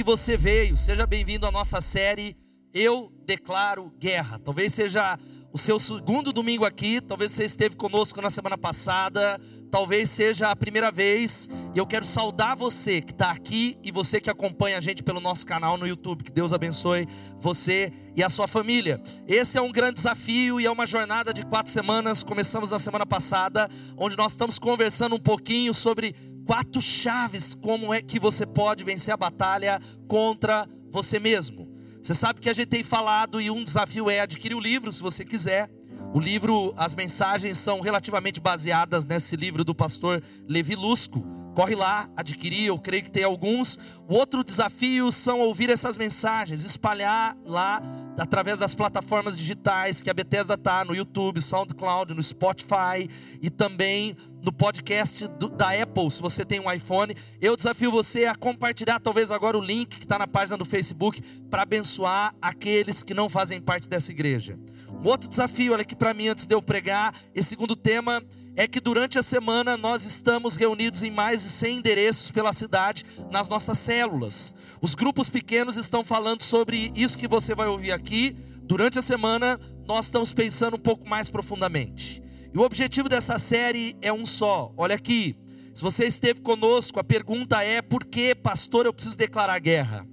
que 0.00 0.04
você 0.04 0.34
veio. 0.34 0.78
Seja 0.78 1.06
bem-vindo 1.06 1.46
à 1.46 1.52
nossa 1.52 1.78
série 1.82 2.34
Eu 2.72 3.12
Declaro 3.26 3.92
Guerra. 3.98 4.38
Talvez 4.38 4.72
seja 4.72 5.18
o 5.52 5.58
seu 5.58 5.78
segundo 5.78 6.32
domingo 6.32 6.64
aqui, 6.64 7.02
talvez 7.02 7.32
você 7.32 7.44
esteve 7.44 7.76
conosco 7.76 8.18
na 8.22 8.30
semana 8.30 8.56
passada, 8.56 9.38
talvez 9.70 10.08
seja 10.08 10.48
a 10.48 10.56
primeira 10.56 10.90
vez, 10.90 11.50
e 11.74 11.78
eu 11.78 11.86
quero 11.86 12.06
saudar 12.06 12.56
você 12.56 13.02
que 13.02 13.12
está 13.12 13.30
aqui 13.30 13.76
e 13.82 13.92
você 13.92 14.22
que 14.22 14.30
acompanha 14.30 14.78
a 14.78 14.80
gente 14.80 15.02
pelo 15.02 15.20
nosso 15.20 15.44
canal 15.44 15.76
no 15.76 15.86
YouTube. 15.86 16.24
Que 16.24 16.32
Deus 16.32 16.54
abençoe 16.54 17.06
você 17.38 17.92
e 18.16 18.22
a 18.22 18.30
sua 18.30 18.48
família. 18.48 19.02
Esse 19.28 19.58
é 19.58 19.60
um 19.60 19.70
grande 19.70 19.94
desafio 19.94 20.60
e 20.60 20.64
é 20.64 20.70
uma 20.70 20.86
jornada 20.86 21.34
de 21.34 21.44
quatro 21.44 21.70
semanas. 21.70 22.22
Começamos 22.22 22.70
na 22.70 22.78
semana 22.78 23.04
passada, 23.04 23.68
onde 23.98 24.16
nós 24.16 24.32
estamos 24.32 24.58
conversando 24.58 25.14
um 25.14 25.20
pouquinho 25.20 25.74
sobre 25.74 26.14
quatro 26.50 26.82
chaves 26.82 27.54
como 27.54 27.94
é 27.94 28.02
que 28.02 28.18
você 28.18 28.44
pode 28.44 28.82
vencer 28.82 29.14
a 29.14 29.16
batalha 29.16 29.80
contra 30.08 30.68
você 30.90 31.16
mesmo. 31.20 31.72
Você 32.02 32.12
sabe 32.12 32.40
que 32.40 32.50
a 32.50 32.52
gente 32.52 32.66
tem 32.66 32.82
falado 32.82 33.40
e 33.40 33.48
um 33.52 33.62
desafio 33.62 34.10
é 34.10 34.18
adquirir 34.18 34.56
o 34.56 34.60
livro, 34.60 34.92
se 34.92 35.00
você 35.00 35.24
quiser. 35.24 35.70
O 36.12 36.18
livro, 36.18 36.74
as 36.76 36.92
mensagens 36.92 37.56
são 37.56 37.78
relativamente 37.80 38.40
baseadas 38.40 39.06
nesse 39.06 39.36
livro 39.36 39.62
do 39.62 39.72
pastor 39.72 40.20
Levi 40.48 40.74
Lusco. 40.74 41.24
Corre 41.60 41.74
lá, 41.74 42.08
adquirir, 42.16 42.68
eu 42.68 42.78
creio 42.78 43.02
que 43.02 43.10
tem 43.10 43.22
alguns. 43.22 43.78
O 44.08 44.14
outro 44.14 44.42
desafio 44.42 45.12
são 45.12 45.40
ouvir 45.40 45.68
essas 45.68 45.98
mensagens, 45.98 46.64
espalhar 46.64 47.36
lá 47.44 47.82
através 48.18 48.60
das 48.60 48.74
plataformas 48.74 49.36
digitais 49.36 50.00
que 50.00 50.08
a 50.08 50.14
Bethesda 50.14 50.54
está 50.54 50.82
no 50.86 50.94
YouTube, 50.94 51.38
SoundCloud, 51.42 52.14
no 52.14 52.22
Spotify 52.22 53.10
e 53.42 53.50
também 53.50 54.16
no 54.42 54.50
podcast 54.50 55.28
do, 55.28 55.50
da 55.50 55.70
Apple, 55.82 56.10
se 56.10 56.22
você 56.22 56.46
tem 56.46 56.60
um 56.60 56.72
iPhone. 56.72 57.14
Eu 57.42 57.54
desafio 57.54 57.90
você 57.90 58.24
a 58.24 58.34
compartilhar 58.34 58.98
talvez 58.98 59.30
agora 59.30 59.58
o 59.58 59.60
link 59.60 59.98
que 59.98 60.04
está 60.04 60.18
na 60.18 60.26
página 60.26 60.56
do 60.56 60.64
Facebook 60.64 61.20
para 61.50 61.60
abençoar 61.60 62.34
aqueles 62.40 63.02
que 63.02 63.12
não 63.12 63.28
fazem 63.28 63.60
parte 63.60 63.86
dessa 63.86 64.10
igreja. 64.10 64.58
Um 64.88 65.06
outro 65.06 65.28
desafio, 65.28 65.74
olha 65.74 65.82
aqui 65.82 65.94
para 65.94 66.14
mim 66.14 66.28
antes 66.28 66.46
de 66.46 66.54
eu 66.54 66.62
pregar, 66.62 67.14
esse 67.34 67.50
segundo 67.50 67.76
tema 67.76 68.22
é 68.60 68.68
que 68.68 68.78
durante 68.78 69.18
a 69.18 69.22
semana 69.22 69.74
nós 69.74 70.04
estamos 70.04 70.54
reunidos 70.54 71.02
em 71.02 71.10
mais 71.10 71.42
de 71.42 71.48
100 71.48 71.78
endereços 71.78 72.30
pela 72.30 72.52
cidade 72.52 73.06
nas 73.30 73.48
nossas 73.48 73.78
células. 73.78 74.54
Os 74.82 74.94
grupos 74.94 75.30
pequenos 75.30 75.78
estão 75.78 76.04
falando 76.04 76.42
sobre 76.42 76.92
isso 76.94 77.16
que 77.16 77.26
você 77.26 77.54
vai 77.54 77.68
ouvir 77.68 77.90
aqui. 77.90 78.36
Durante 78.64 78.98
a 78.98 79.02
semana 79.02 79.58
nós 79.86 80.04
estamos 80.04 80.34
pensando 80.34 80.76
um 80.76 80.78
pouco 80.78 81.08
mais 81.08 81.30
profundamente. 81.30 82.22
E 82.52 82.58
o 82.58 82.60
objetivo 82.60 83.08
dessa 83.08 83.38
série 83.38 83.96
é 84.02 84.12
um 84.12 84.26
só. 84.26 84.74
Olha 84.76 84.94
aqui, 84.94 85.34
se 85.74 85.80
você 85.80 86.04
esteve 86.04 86.42
conosco, 86.42 87.00
a 87.00 87.04
pergunta 87.04 87.62
é: 87.62 87.80
por 87.80 88.04
que, 88.04 88.34
pastor, 88.34 88.84
eu 88.84 88.92
preciso 88.92 89.16
declarar 89.16 89.58
guerra? 89.58 90.06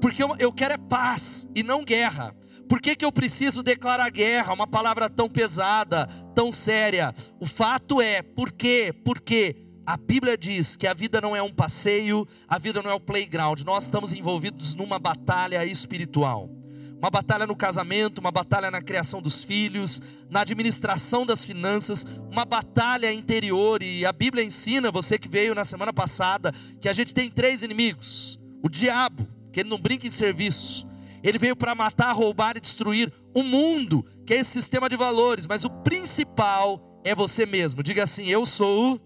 Porque 0.00 0.22
eu, 0.22 0.34
eu 0.38 0.50
quero 0.50 0.72
é 0.72 0.78
paz 0.78 1.46
e 1.54 1.62
não 1.62 1.84
guerra. 1.84 2.34
Por 2.72 2.80
que, 2.80 2.96
que 2.96 3.04
eu 3.04 3.12
preciso 3.12 3.62
declarar 3.62 4.08
guerra? 4.08 4.54
Uma 4.54 4.66
palavra 4.66 5.10
tão 5.10 5.28
pesada, 5.28 6.06
tão 6.34 6.50
séria. 6.50 7.14
O 7.38 7.44
fato 7.44 8.00
é, 8.00 8.22
por 8.22 8.50
quê? 8.50 8.94
Porque 9.04 9.54
a 9.84 9.94
Bíblia 9.94 10.38
diz 10.38 10.74
que 10.74 10.86
a 10.86 10.94
vida 10.94 11.20
não 11.20 11.36
é 11.36 11.42
um 11.42 11.52
passeio, 11.52 12.26
a 12.48 12.58
vida 12.58 12.82
não 12.82 12.90
é 12.90 12.94
um 12.94 12.98
playground. 12.98 13.60
Nós 13.60 13.82
estamos 13.82 14.10
envolvidos 14.14 14.74
numa 14.74 14.98
batalha 14.98 15.62
espiritual 15.66 16.48
uma 16.96 17.10
batalha 17.10 17.46
no 17.46 17.56
casamento, 17.56 18.20
uma 18.20 18.30
batalha 18.30 18.70
na 18.70 18.80
criação 18.80 19.20
dos 19.20 19.42
filhos, 19.42 20.00
na 20.30 20.40
administração 20.42 21.26
das 21.26 21.44
finanças, 21.44 22.06
uma 22.30 22.44
batalha 22.44 23.12
interior. 23.12 23.82
E 23.82 24.06
a 24.06 24.12
Bíblia 24.12 24.44
ensina, 24.44 24.90
você 24.90 25.18
que 25.18 25.28
veio 25.28 25.54
na 25.54 25.64
semana 25.64 25.92
passada, 25.92 26.54
que 26.80 26.88
a 26.88 26.92
gente 26.94 27.12
tem 27.12 27.28
três 27.28 27.62
inimigos: 27.62 28.40
o 28.62 28.68
diabo, 28.70 29.28
que 29.52 29.60
ele 29.60 29.68
não 29.68 29.78
brinca 29.78 30.06
em 30.06 30.12
serviço, 30.12 30.86
ele 31.22 31.38
veio 31.38 31.56
para 31.56 31.74
matar, 31.74 32.12
roubar 32.12 32.56
e 32.56 32.60
destruir 32.60 33.12
o 33.34 33.42
mundo, 33.42 34.04
que 34.26 34.34
é 34.34 34.38
esse 34.38 34.50
sistema 34.50 34.88
de 34.88 34.96
valores, 34.96 35.46
mas 35.46 35.64
o 35.64 35.70
principal 35.70 37.00
é 37.04 37.14
você 37.14 37.46
mesmo. 37.46 37.82
Diga 37.82 38.02
assim: 38.02 38.26
Eu 38.26 38.44
sou 38.44 39.00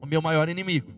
o 0.00 0.06
meu 0.06 0.22
maior 0.22 0.48
inimigo. 0.48 0.92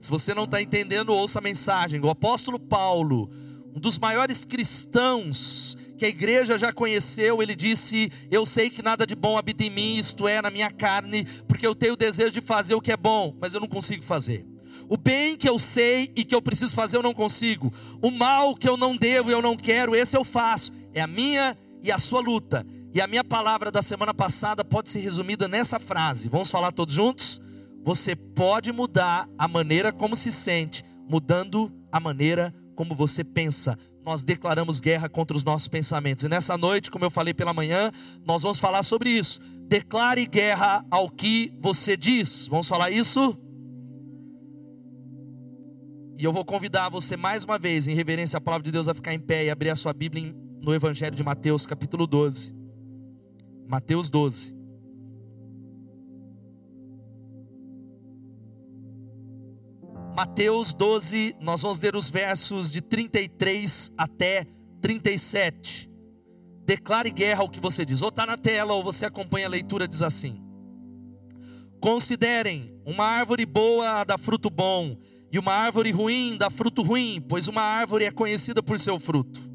Se 0.00 0.10
você 0.10 0.32
não 0.32 0.44
está 0.44 0.62
entendendo, 0.62 1.12
ouça 1.12 1.38
a 1.38 1.42
mensagem. 1.42 2.00
O 2.00 2.10
apóstolo 2.10 2.58
Paulo 2.58 3.30
um 3.78 3.80
dos 3.80 3.96
maiores 3.96 4.44
cristãos 4.44 5.76
que 5.96 6.04
a 6.04 6.08
igreja 6.08 6.58
já 6.58 6.72
conheceu, 6.72 7.40
ele 7.40 7.54
disse: 7.54 8.10
Eu 8.28 8.44
sei 8.44 8.70
que 8.70 8.82
nada 8.82 9.06
de 9.06 9.14
bom 9.14 9.38
habita 9.38 9.62
em 9.62 9.70
mim, 9.70 9.98
isto 9.98 10.26
é, 10.26 10.42
na 10.42 10.50
minha 10.50 10.70
carne, 10.70 11.24
porque 11.46 11.66
eu 11.66 11.76
tenho 11.76 11.92
o 11.92 11.96
desejo 11.96 12.32
de 12.32 12.40
fazer 12.40 12.74
o 12.74 12.80
que 12.80 12.90
é 12.90 12.96
bom, 12.96 13.36
mas 13.40 13.54
eu 13.54 13.60
não 13.60 13.68
consigo 13.68 14.02
fazer. 14.02 14.44
O 14.88 14.96
bem 14.96 15.36
que 15.36 15.48
eu 15.48 15.58
sei 15.58 16.10
e 16.16 16.24
que 16.24 16.34
eu 16.34 16.40
preciso 16.40 16.74
fazer, 16.74 16.96
eu 16.96 17.02
não 17.02 17.12
consigo. 17.12 17.72
O 18.00 18.10
mal 18.10 18.56
que 18.56 18.68
eu 18.68 18.76
não 18.76 18.96
devo 18.96 19.30
e 19.30 19.32
eu 19.32 19.42
não 19.42 19.56
quero, 19.56 19.94
esse 19.94 20.16
eu 20.16 20.24
faço. 20.24 20.72
É 20.94 21.00
a 21.00 21.06
minha 21.06 21.56
e 21.82 21.92
a 21.92 21.98
sua 21.98 22.20
luta. 22.20 22.66
E 22.94 23.00
a 23.00 23.06
minha 23.06 23.22
palavra 23.22 23.70
da 23.70 23.82
semana 23.82 24.14
passada 24.14 24.64
pode 24.64 24.90
ser 24.90 25.00
resumida 25.00 25.46
nessa 25.46 25.78
frase. 25.78 26.28
Vamos 26.28 26.50
falar 26.50 26.72
todos 26.72 26.94
juntos? 26.94 27.40
Você 27.84 28.16
pode 28.16 28.72
mudar 28.72 29.28
a 29.38 29.46
maneira 29.46 29.92
como 29.92 30.16
se 30.16 30.32
sente, 30.32 30.82
mudando 31.08 31.70
a 31.92 32.00
maneira 32.00 32.54
como 32.74 32.94
você 32.94 33.22
pensa. 33.22 33.78
Nós 34.04 34.22
declaramos 34.22 34.80
guerra 34.80 35.08
contra 35.08 35.36
os 35.36 35.44
nossos 35.44 35.68
pensamentos. 35.68 36.24
E 36.24 36.28
nessa 36.28 36.56
noite, 36.56 36.90
como 36.90 37.04
eu 37.04 37.10
falei 37.10 37.34
pela 37.34 37.52
manhã, 37.52 37.92
nós 38.24 38.42
vamos 38.42 38.58
falar 38.58 38.82
sobre 38.82 39.10
isso. 39.10 39.38
Declare 39.68 40.26
guerra 40.26 40.82
ao 40.90 41.10
que 41.10 41.52
você 41.60 41.94
diz. 41.94 42.46
Vamos 42.48 42.66
falar 42.68 42.90
isso? 42.90 43.38
E 46.18 46.24
eu 46.24 46.32
vou 46.32 46.44
convidar 46.44 46.88
você 46.88 47.16
mais 47.16 47.44
uma 47.44 47.60
vez, 47.60 47.86
em 47.86 47.94
reverência 47.94 48.38
à 48.38 48.40
palavra 48.40 48.64
de 48.64 48.72
Deus, 48.72 48.88
a 48.88 48.94
ficar 48.94 49.14
em 49.14 49.20
pé 49.20 49.44
e 49.44 49.50
abrir 49.50 49.70
a 49.70 49.76
sua 49.76 49.92
Bíblia 49.92 50.34
no 50.60 50.74
Evangelho 50.74 51.14
de 51.14 51.22
Mateus, 51.22 51.64
capítulo 51.64 52.08
12. 52.08 52.52
Mateus 53.68 54.10
12. 54.10 54.52
Mateus 60.16 60.74
12, 60.74 61.36
nós 61.40 61.62
vamos 61.62 61.78
ler 61.78 61.94
os 61.94 62.08
versos 62.08 62.68
de 62.68 62.80
33 62.80 63.92
até 63.96 64.44
37. 64.80 65.88
Declare 66.64 67.12
guerra 67.12 67.42
ao 67.42 67.48
que 67.48 67.60
você 67.60 67.84
diz. 67.84 68.02
Ou 68.02 68.08
está 68.08 68.26
na 68.26 68.36
tela, 68.36 68.72
ou 68.72 68.82
você 68.82 69.06
acompanha 69.06 69.46
a 69.46 69.50
leitura, 69.50 69.86
diz 69.86 70.02
assim: 70.02 70.42
Considerem 71.80 72.76
uma 72.84 73.04
árvore 73.04 73.46
boa 73.46 74.02
dá 74.02 74.18
fruto 74.18 74.50
bom, 74.50 74.96
e 75.30 75.38
uma 75.38 75.52
árvore 75.52 75.90
ruim 75.90 76.36
dá 76.36 76.48
fruto 76.50 76.82
ruim, 76.82 77.22
pois 77.28 77.48
uma 77.48 77.62
árvore 77.62 78.04
é 78.04 78.10
conhecida 78.10 78.62
por 78.62 78.80
seu 78.80 78.98
fruto. 78.98 79.48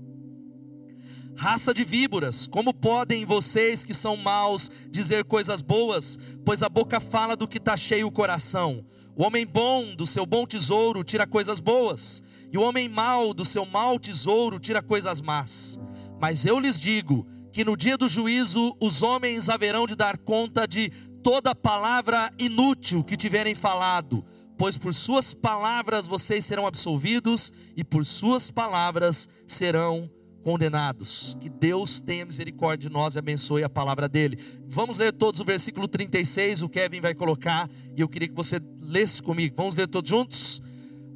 Raça 1.36 1.74
de 1.74 1.84
víboras, 1.84 2.46
como 2.46 2.74
podem 2.74 3.26
vocês 3.26 3.84
que 3.84 3.94
são 3.94 4.16
maus 4.16 4.70
dizer 4.90 5.24
coisas 5.26 5.62
boas, 5.62 6.18
pois 6.46 6.62
a 6.62 6.70
boca 6.70 7.00
fala 7.00 7.36
do 7.36 7.48
que 7.48 7.58
está 7.58 7.76
cheio 7.76 8.08
o 8.08 8.12
coração? 8.12 8.86
O 9.16 9.24
homem 9.24 9.46
bom 9.46 9.96
do 9.96 10.06
seu 10.06 10.26
bom 10.26 10.46
tesouro 10.46 11.04
tira 11.04 11.26
coisas 11.26 11.60
boas, 11.60 12.24
e 12.52 12.58
o 12.58 12.62
homem 12.62 12.88
mau 12.88 13.34
do 13.34 13.46
seu 13.46 13.66
mau 13.66 14.00
tesouro 14.00 14.60
tira 14.60 14.82
coisas 14.82 15.22
más. 15.22 15.80
Mas 16.22 16.46
eu 16.46 16.60
lhes 16.60 16.80
digo 16.80 17.28
que 17.52 17.66
no 17.66 17.76
dia 17.76 17.98
do 17.98 18.08
juízo 18.08 18.76
os 18.80 19.04
homens 19.04 19.50
haverão 19.50 19.88
de 19.88 19.96
dar 19.96 20.18
conta 20.18 20.68
de 20.68 20.92
toda 21.24 21.56
palavra 21.56 22.32
inútil 22.38 23.04
que 23.04 23.18
tiverem 23.18 23.56
falado, 23.56 24.26
pois 24.64 24.78
por 24.78 24.96
suas 24.96 25.34
palavras 25.34 26.08
vocês 26.08 26.46
serão 26.46 26.66
absolvidos 26.66 27.52
e 27.76 27.84
por 27.84 28.06
suas 28.06 28.50
palavras 28.50 29.28
serão 29.46 30.10
condenados. 30.42 31.38
Que 31.42 31.50
Deus 31.50 32.00
tenha 32.00 32.26
misericórdia 32.26 32.88
de 32.88 32.94
nós 32.94 33.16
e 33.16 33.20
abençoe 33.20 33.66
a 33.66 33.70
palavra 33.70 34.08
dele. 34.08 34.40
Vamos 34.70 34.98
ler 34.98 35.12
todos 35.12 35.42
o 35.42 35.44
versículo 35.44 35.86
36, 35.86 36.62
o 36.62 36.70
Kevin 36.70 37.02
vai 37.02 37.14
colocar, 37.14 37.70
e 37.94 38.00
eu 38.00 38.08
queria 38.08 38.30
que 38.30 38.34
você 38.34 38.58
lesse 38.80 39.22
comigo. 39.22 39.54
Vamos 39.58 39.76
ler 39.76 39.86
todos 39.86 40.10
juntos? 40.10 40.62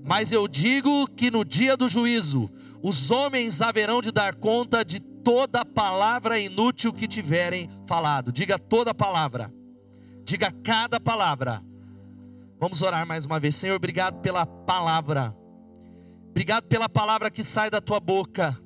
Mas 0.06 0.30
eu 0.34 0.46
digo 0.46 1.08
que 1.16 1.32
no 1.32 1.46
dia 1.46 1.78
do 1.78 1.88
juízo, 1.88 2.52
os 2.84 3.12
homens 3.12 3.62
haverão 3.62 4.02
de 4.02 4.12
dar 4.12 4.36
conta 4.36 4.84
de 4.84 5.00
toda 5.00 5.64
palavra 5.64 6.38
inútil 6.38 6.92
que 6.92 7.08
tiverem 7.08 7.70
falado. 7.88 8.30
Diga 8.30 8.60
toda 8.60 8.94
palavra. 8.94 9.50
Diga 10.26 10.52
cada 10.52 11.00
palavra. 11.00 11.64
Vamos 12.60 12.82
orar 12.82 13.06
mais 13.06 13.26
uma 13.26 13.40
vez. 13.40 13.56
Senhor, 13.56 13.76
obrigado 13.76 14.20
pela 14.22 14.46
palavra. 14.46 15.36
Obrigado 16.32 16.66
pela 16.66 16.90
palavra 16.90 17.30
que 17.30 17.44
sai 17.44 17.70
da 17.70 17.80
tua 17.80 18.00
boca. 18.00 18.58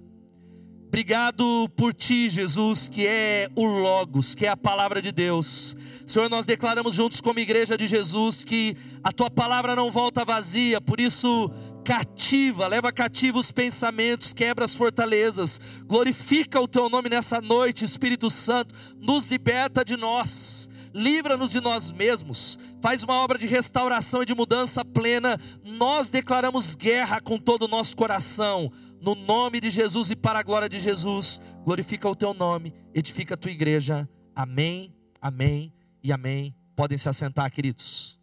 Obrigado 0.88 1.70
por 1.76 1.94
ti, 1.94 2.30
Jesus, 2.30 2.88
que 2.88 3.06
é 3.06 3.50
o 3.56 3.66
Logos, 3.66 4.34
que 4.34 4.46
é 4.46 4.50
a 4.50 4.58
palavra 4.58 5.02
de 5.02 5.12
Deus. 5.12 5.76
Senhor, 6.06 6.30
nós 6.30 6.46
declaramos 6.46 6.94
juntos 6.94 7.20
como 7.20 7.40
igreja 7.40 7.78
de 7.78 7.86
Jesus 7.86 8.44
que 8.44 8.76
a 9.04 9.12
tua 9.12 9.30
palavra 9.30 9.76
não 9.76 9.92
volta 9.92 10.24
vazia, 10.24 10.80
por 10.80 11.00
isso 11.00 11.50
cativa, 11.84 12.68
leva 12.68 12.92
cativo 12.92 13.40
os 13.40 13.52
pensamentos, 13.52 14.34
quebra 14.34 14.64
as 14.64 14.76
fortalezas, 14.76 15.60
glorifica 15.86 16.60
o 16.60 16.68
teu 16.68 16.90
nome 16.90 17.10
nessa 17.10 17.42
noite, 17.42 17.86
Espírito 17.86 18.30
Santo, 18.30 18.74
nos 19.00 19.28
liberta 19.28 19.84
de 19.84 19.98
nós 19.98 20.70
livra-nos 20.94 21.52
de 21.52 21.62
nós 21.62 21.92
mesmos, 21.92 22.58
faz 22.82 23.04
uma 23.04 23.16
obra 23.16 23.38
de 23.38 23.46
restauração 23.46 24.22
e 24.24 24.26
de 24.26 24.36
mudança 24.36 24.84
plena. 24.84 25.40
Nós 25.64 26.10
declaramos 26.10 26.76
guerra 26.76 27.22
com 27.22 27.38
todo 27.38 27.64
o 27.64 27.68
nosso 27.68 27.96
coração, 27.96 28.72
no 29.00 29.16
nome 29.16 29.60
de 29.60 29.70
Jesus 29.70 30.12
e 30.12 30.16
para 30.16 30.40
a 30.40 30.44
glória 30.44 30.70
de 30.70 30.80
Jesus. 30.80 31.40
Glorifica 31.64 32.08
o 32.10 32.16
teu 32.16 32.34
nome, 32.34 32.74
edifica 32.94 33.34
a 33.34 33.38
tua 33.38 33.52
igreja. 33.52 34.08
Amém, 34.36 34.94
amém 35.22 35.74
e 36.04 36.12
amém. 36.12 36.56
Podem 36.76 36.98
se 36.98 37.10
assentar, 37.10 37.52
queridos. 37.52 38.20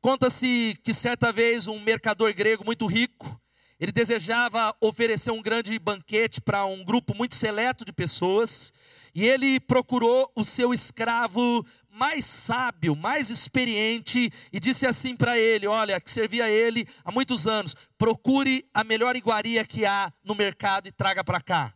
Conta-se 0.00 0.78
que 0.82 0.94
certa 0.94 1.30
vez 1.30 1.66
um 1.66 1.78
mercador 1.78 2.32
grego 2.32 2.64
muito 2.64 2.86
rico, 2.86 3.38
ele 3.78 3.92
desejava 3.92 4.74
oferecer 4.80 5.30
um 5.30 5.42
grande 5.42 5.78
banquete 5.78 6.40
para 6.40 6.64
um 6.64 6.84
grupo 6.84 7.14
muito 7.16 7.34
seleto 7.34 7.84
de 7.84 7.92
pessoas, 7.92 8.72
e 9.20 9.28
ele 9.28 9.60
procurou 9.60 10.32
o 10.34 10.42
seu 10.42 10.72
escravo 10.72 11.62
mais 11.92 12.24
sábio, 12.24 12.96
mais 12.96 13.28
experiente, 13.28 14.32
e 14.50 14.58
disse 14.58 14.86
assim 14.86 15.14
para 15.14 15.38
ele: 15.38 15.66
Olha, 15.66 16.00
que 16.00 16.10
servia 16.10 16.46
a 16.46 16.50
ele 16.50 16.88
há 17.04 17.12
muitos 17.12 17.46
anos, 17.46 17.76
procure 17.98 18.64
a 18.72 18.82
melhor 18.82 19.14
iguaria 19.16 19.62
que 19.62 19.84
há 19.84 20.10
no 20.24 20.34
mercado 20.34 20.88
e 20.88 20.90
traga 20.90 21.22
para 21.22 21.38
cá. 21.38 21.74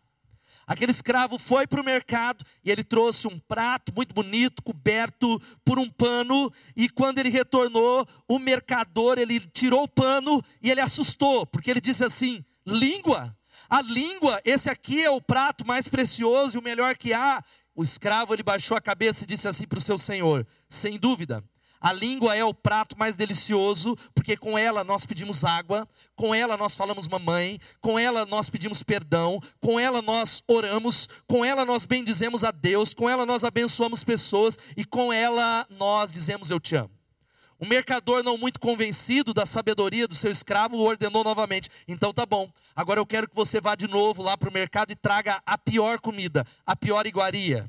Aquele 0.67 0.91
escravo 0.91 1.38
foi 1.38 1.67
para 1.67 1.82
o 1.82 1.85
mercado 1.85 2.43
e 2.64 2.70
ele 2.70 2.82
trouxe 2.82 3.29
um 3.29 3.38
prato 3.38 3.93
muito 3.94 4.14
bonito, 4.14 4.62
coberto 4.62 5.38
por 5.62 5.79
um 5.79 5.91
pano, 5.91 6.50
e 6.75 6.88
quando 6.88 7.19
ele 7.19 7.29
retornou, 7.29 8.08
o 8.26 8.38
mercador, 8.38 9.19
ele 9.19 9.38
tirou 9.38 9.82
o 9.82 9.88
pano 9.88 10.43
e 10.62 10.70
ele 10.70 10.81
assustou, 10.81 11.44
porque 11.44 11.70
ele 11.70 11.82
disse 11.82 12.02
assim: 12.02 12.43
"Língua? 12.67 13.37
A 13.75 13.82
língua, 13.82 14.41
esse 14.44 14.71
aqui 14.71 15.03
é 15.05 15.11
o 15.11 15.21
prato 15.21 15.67
mais 15.67 15.88
precioso 15.88 16.56
e 16.56 16.61
o 16.61 16.62
melhor 16.62 16.97
que 16.97 17.12
há". 17.12 17.43
O 17.75 17.82
escravo 17.82 18.32
ele 18.32 18.44
baixou 18.44 18.76
a 18.76 18.81
cabeça 18.81 19.25
e 19.25 19.26
disse 19.26 19.49
assim 19.49 19.67
para 19.67 19.81
o 19.81 19.82
seu 19.82 19.99
senhor: 19.99 20.47
"Sem 20.71 20.97
dúvida, 20.97 21.43
a 21.81 21.93
língua 21.93 22.37
é 22.37 22.44
o 22.44 22.55
prato 22.55 22.97
mais 22.97 23.17
delicioso, 23.17 23.97
porque 24.15 24.37
com 24.37 24.56
ela 24.56 24.85
nós 24.85 25.05
pedimos 25.05 25.43
água, 25.43 25.88
com 26.15 26.32
ela 26.32 26.56
nós 26.56 26.76
falamos 26.76 27.09
mamãe, 27.09 27.59
com 27.81 27.99
ela 27.99 28.25
nós 28.25 28.49
pedimos 28.49 28.85
perdão, 28.85 29.41
com 29.61 29.81
ela 29.81 30.00
nós 30.00 30.41
oramos, 30.47 31.09
com 31.27 31.44
ela 31.44 31.65
nós 31.65 31.85
bendizemos 31.85 32.44
a 32.44 32.53
Deus, 32.53 32.94
com 32.94 33.11
ela 33.11 33.27
nós 33.27 33.43
abençoamos 33.43 34.05
pessoas 34.05 34.56
e 34.77 34.85
com 34.85 35.12
ela 35.12 35.67
nós 35.69 36.12
dizemos 36.12 36.49
eu 36.49 36.61
te 36.61 36.77
amo. 36.77 36.94
O 37.65 37.67
mercador, 37.67 38.23
não 38.23 38.37
muito 38.37 38.61
convencido 38.61 39.33
da 39.33 39.47
sabedoria 39.47 40.07
do 40.07 40.15
seu 40.15 40.31
escravo, 40.31 40.77
ordenou 40.77 41.25
novamente: 41.25 41.71
então 41.89 42.13
tá 42.13 42.27
bom, 42.27 42.53
agora 42.77 43.01
eu 43.01 43.07
quero 43.07 43.27
que 43.27 43.35
você 43.35 43.59
vá 43.59 43.75
de 43.75 43.89
novo 43.89 44.23
lá 44.23 44.37
para 44.37 44.51
o 44.51 44.53
mercado 44.53 44.93
e 44.93 44.95
traga 44.95 45.41
a 45.47 45.57
pior 45.57 45.99
comida, 45.99 46.47
a 46.67 46.77
pior 46.77 47.07
iguaria. 47.07 47.65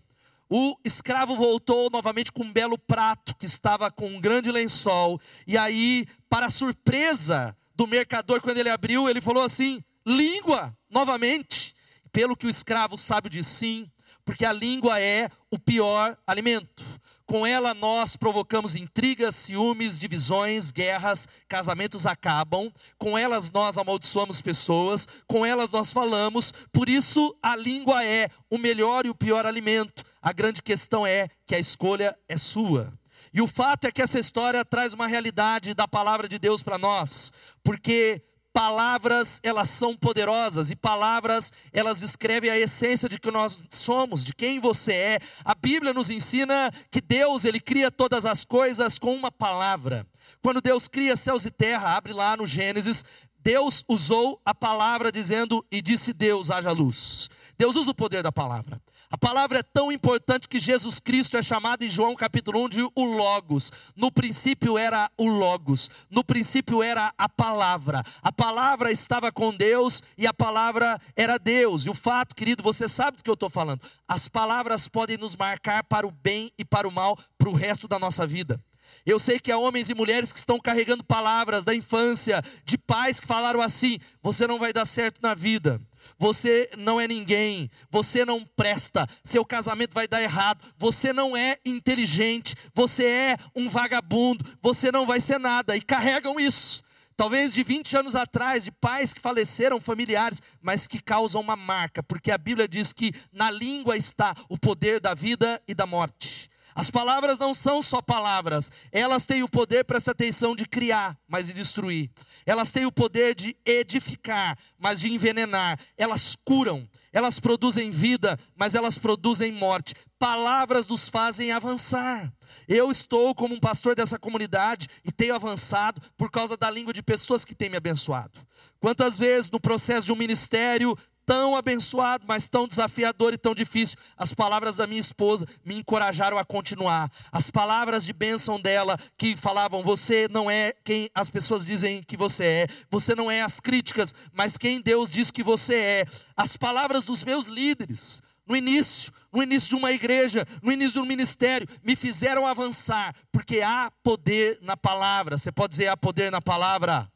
O 0.49 0.75
escravo 0.83 1.37
voltou 1.37 1.89
novamente 1.89 2.29
com 2.29 2.43
um 2.43 2.51
belo 2.51 2.77
prato 2.77 3.33
que 3.37 3.45
estava 3.45 3.89
com 3.89 4.07
um 4.07 4.19
grande 4.19 4.51
lençol. 4.51 5.17
E 5.47 5.57
aí, 5.57 6.05
para 6.29 6.49
surpresa 6.49 7.55
do 7.73 7.87
mercador, 7.87 8.41
quando 8.41 8.57
ele 8.57 8.69
abriu, 8.69 9.07
ele 9.09 9.21
falou 9.21 9.43
assim: 9.43 9.81
língua, 10.05 10.77
novamente. 10.89 11.73
Pelo 12.11 12.35
que 12.35 12.47
o 12.47 12.49
escravo 12.49 12.97
sabe 12.97 13.29
de 13.29 13.45
sim, 13.45 13.89
porque 14.25 14.43
a 14.43 14.51
língua 14.51 14.99
é 14.99 15.29
o 15.49 15.57
pior 15.57 16.17
alimento. 16.27 16.83
Com 17.25 17.45
ela 17.45 17.73
nós 17.73 18.15
provocamos 18.15 18.75
intrigas, 18.75 19.35
ciúmes, 19.35 19.97
divisões, 19.97 20.71
guerras, 20.71 21.27
casamentos 21.47 22.05
acabam. 22.05 22.71
Com 22.97 23.17
elas 23.17 23.51
nós 23.51 23.77
amaldiçoamos 23.77 24.41
pessoas, 24.41 25.07
com 25.27 25.45
elas 25.45 25.71
nós 25.71 25.91
falamos. 25.91 26.53
Por 26.71 26.87
isso 26.87 27.35
a 27.41 27.55
língua 27.55 28.05
é 28.05 28.29
o 28.49 28.57
melhor 28.57 29.05
e 29.05 29.09
o 29.09 29.15
pior 29.15 29.45
alimento. 29.45 30.03
A 30.21 30.31
grande 30.31 30.61
questão 30.61 31.05
é 31.05 31.27
que 31.45 31.55
a 31.55 31.59
escolha 31.59 32.15
é 32.29 32.37
sua. 32.37 32.93
E 33.33 33.41
o 33.41 33.47
fato 33.47 33.85
é 33.85 33.91
que 33.91 34.01
essa 34.01 34.19
história 34.19 34.63
traz 34.63 34.93
uma 34.93 35.07
realidade 35.07 35.73
da 35.73 35.87
palavra 35.87 36.29
de 36.29 36.39
Deus 36.39 36.63
para 36.63 36.77
nós, 36.77 37.33
porque 37.63 38.21
palavras 38.55 39.41
elas 39.43 39.69
são 39.69 39.97
poderosas 39.97 40.69
e 40.69 40.77
palavras 40.77 41.51
elas 41.73 41.99
descrevem 41.99 42.49
a 42.49 42.57
essência 42.57 43.09
de 43.09 43.19
que 43.19 43.29
nós 43.29 43.59
somos, 43.69 44.23
de 44.23 44.33
quem 44.33 44.61
você 44.61 44.93
é. 44.93 45.19
A 45.43 45.53
Bíblia 45.53 45.93
nos 45.93 46.09
ensina 46.09 46.71
que 46.89 47.01
Deus 47.01 47.43
ele 47.43 47.59
cria 47.59 47.91
todas 47.91 48.25
as 48.25 48.45
coisas 48.45 48.97
com 48.97 49.13
uma 49.13 49.29
palavra. 49.29 50.07
Quando 50.41 50.61
Deus 50.61 50.87
cria 50.87 51.17
céus 51.17 51.43
e 51.43 51.51
terra, 51.51 51.97
abre 51.97 52.13
lá 52.13 52.37
no 52.37 52.45
Gênesis, 52.45 53.03
Deus 53.39 53.83
usou 53.89 54.41
a 54.45 54.55
palavra 54.55 55.11
dizendo 55.11 55.65
e 55.69 55.81
disse 55.81 56.13
Deus 56.13 56.49
haja 56.49 56.71
luz. 56.71 57.29
Deus 57.57 57.75
usa 57.75 57.91
o 57.91 57.95
poder 57.95 58.23
da 58.23 58.31
palavra. 58.31 58.81
A 59.09 59.17
palavra 59.17 59.59
é 59.59 59.63
tão 59.63 59.91
importante 59.91 60.47
que 60.47 60.59
Jesus 60.59 60.99
Cristo 60.99 61.37
é 61.37 61.43
chamado 61.43 61.83
em 61.83 61.89
João 61.89 62.15
capítulo 62.15 62.65
1 62.65 62.69
de 62.69 62.81
o 62.81 63.03
Logos. 63.03 63.71
No 63.95 64.11
princípio 64.11 64.79
era 64.79 65.11
o 65.15 65.27
Logos, 65.27 65.91
no 66.09 66.23
princípio 66.23 66.81
era 66.81 67.13
a 67.15 67.29
palavra. 67.29 68.03
A 68.21 68.31
palavra 68.31 68.91
estava 68.91 69.31
com 69.31 69.55
Deus 69.55 70.01
e 70.17 70.25
a 70.25 70.33
palavra 70.33 70.99
era 71.15 71.37
Deus. 71.37 71.85
E 71.85 71.89
o 71.89 71.93
fato, 71.93 72.35
querido, 72.35 72.63
você 72.63 72.87
sabe 72.87 73.17
do 73.17 73.23
que 73.23 73.29
eu 73.29 73.35
estou 73.35 73.49
falando. 73.49 73.81
As 74.07 74.27
palavras 74.27 74.87
podem 74.87 75.17
nos 75.17 75.35
marcar 75.35 75.83
para 75.83 76.07
o 76.07 76.11
bem 76.11 76.51
e 76.57 76.65
para 76.65 76.87
o 76.87 76.91
mal 76.91 77.17
para 77.37 77.49
o 77.49 77.53
resto 77.53 77.87
da 77.87 77.99
nossa 77.99 78.25
vida. 78.25 78.59
Eu 79.05 79.19
sei 79.19 79.39
que 79.39 79.51
há 79.51 79.57
homens 79.57 79.87
e 79.89 79.93
mulheres 79.93 80.33
que 80.33 80.39
estão 80.39 80.59
carregando 80.59 81.03
palavras 81.03 81.63
da 81.63 81.75
infância, 81.75 82.41
de 82.63 82.75
pais 82.75 83.19
que 83.19 83.27
falaram 83.27 83.61
assim: 83.61 83.99
você 84.23 84.47
não 84.47 84.57
vai 84.57 84.73
dar 84.73 84.85
certo 84.85 85.19
na 85.21 85.35
vida 85.35 85.79
você 86.17 86.69
não 86.77 86.99
é 86.99 87.07
ninguém, 87.07 87.69
você 87.89 88.23
não 88.25 88.43
presta, 88.43 89.07
seu 89.23 89.43
casamento 89.45 89.93
vai 89.93 90.07
dar 90.07 90.21
errado, 90.21 90.63
você 90.77 91.11
não 91.11 91.35
é 91.35 91.57
inteligente, 91.65 92.55
você 92.73 93.05
é 93.05 93.37
um 93.55 93.69
vagabundo, 93.69 94.45
você 94.61 94.91
não 94.91 95.05
vai 95.05 95.19
ser 95.21 95.39
nada, 95.39 95.75
e 95.75 95.81
carregam 95.81 96.39
isso. 96.39 96.83
Talvez 97.17 97.53
de 97.53 97.63
20 97.63 97.97
anos 97.97 98.15
atrás, 98.15 98.65
de 98.65 98.71
pais 98.71 99.13
que 99.13 99.21
faleceram, 99.21 99.79
familiares, 99.79 100.41
mas 100.61 100.85
que 100.85 101.01
causam 101.01 101.39
uma 101.39 101.55
marca, 101.55 102.03
porque 102.03 102.29
a 102.29 102.37
Bíblia 102.37 102.67
diz 102.67 102.91
que 102.91 103.13
na 103.31 103.49
língua 103.49 103.95
está 103.95 104.35
o 104.49 104.57
poder 104.57 104.99
da 104.99 105.13
vida 105.13 105.61
e 105.65 105.73
da 105.73 105.85
morte. 105.85 106.49
As 106.75 106.91
palavras 106.91 107.39
não 107.39 107.53
são 107.53 107.81
só 107.81 108.01
palavras, 108.01 108.69
elas 108.91 109.25
têm 109.25 109.41
o 109.41 109.47
poder, 109.47 109.85
presta 109.85 110.11
atenção, 110.11 110.53
de 110.53 110.65
criar, 110.65 111.17
mas 111.25 111.47
de 111.47 111.53
destruir. 111.53 112.11
Elas 112.45 112.69
têm 112.69 112.85
o 112.85 112.91
poder 112.91 113.33
de 113.33 113.55
edificar, 113.65 114.57
mas 114.77 114.99
de 114.99 115.09
envenenar. 115.09 115.79
Elas 115.97 116.35
curam, 116.43 116.85
elas 117.13 117.39
produzem 117.39 117.91
vida, 117.91 118.37
mas 118.57 118.75
elas 118.75 118.97
produzem 118.97 119.53
morte. 119.53 119.95
Palavras 120.19 120.85
nos 120.85 121.07
fazem 121.07 121.53
avançar. 121.53 122.29
Eu 122.67 122.91
estou 122.91 123.33
como 123.33 123.55
um 123.55 123.59
pastor 123.59 123.95
dessa 123.95 124.19
comunidade 124.19 124.89
e 125.05 125.13
tenho 125.13 125.33
avançado 125.33 126.01
por 126.17 126.29
causa 126.29 126.57
da 126.57 126.69
língua 126.69 126.91
de 126.91 127.01
pessoas 127.01 127.45
que 127.45 127.55
têm 127.55 127.69
me 127.69 127.77
abençoado. 127.77 128.37
Quantas 128.81 129.17
vezes 129.17 129.49
no 129.49 129.61
processo 129.61 130.05
de 130.05 130.11
um 130.11 130.17
ministério 130.17 130.97
tão 131.25 131.55
abençoado, 131.55 132.25
mas 132.27 132.47
tão 132.47 132.67
desafiador 132.67 133.33
e 133.33 133.37
tão 133.37 133.55
difícil. 133.55 133.97
As 134.17 134.33
palavras 134.33 134.77
da 134.77 134.87
minha 134.87 134.99
esposa 134.99 135.47
me 135.65 135.75
encorajaram 135.75 136.37
a 136.37 136.45
continuar. 136.45 137.11
As 137.31 137.49
palavras 137.49 138.05
de 138.05 138.13
bênção 138.13 138.59
dela 138.59 138.97
que 139.17 139.35
falavam: 139.35 139.83
você 139.83 140.27
não 140.29 140.49
é 140.49 140.73
quem 140.83 141.09
as 141.13 141.29
pessoas 141.29 141.65
dizem 141.65 142.03
que 142.03 142.15
você 142.15 142.45
é, 142.45 142.67
você 142.89 143.15
não 143.15 143.29
é 143.29 143.41
as 143.41 143.59
críticas, 143.59 144.13
mas 144.31 144.57
quem 144.57 144.81
Deus 144.81 145.09
diz 145.09 145.31
que 145.31 145.43
você 145.43 145.75
é. 145.75 146.05
As 146.37 146.55
palavras 146.55 147.05
dos 147.05 147.23
meus 147.23 147.47
líderes. 147.47 148.21
No 148.47 148.55
início, 148.55 149.11
no 149.33 149.41
início 149.41 149.69
de 149.69 149.75
uma 149.75 149.91
igreja, 149.91 150.45
no 150.61 150.71
início 150.71 150.93
de 150.93 150.99
um 150.99 151.05
ministério, 151.05 151.67
me 151.83 151.95
fizeram 151.95 152.45
avançar, 152.45 153.15
porque 153.31 153.61
há 153.61 153.91
poder 154.03 154.59
na 154.61 154.77
palavra. 154.77 155.35
Você 155.35 155.51
pode 155.51 155.71
dizer 155.71 155.87
há 155.87 155.97
poder 155.97 156.31
na 156.31 156.39
palavra? 156.39 157.09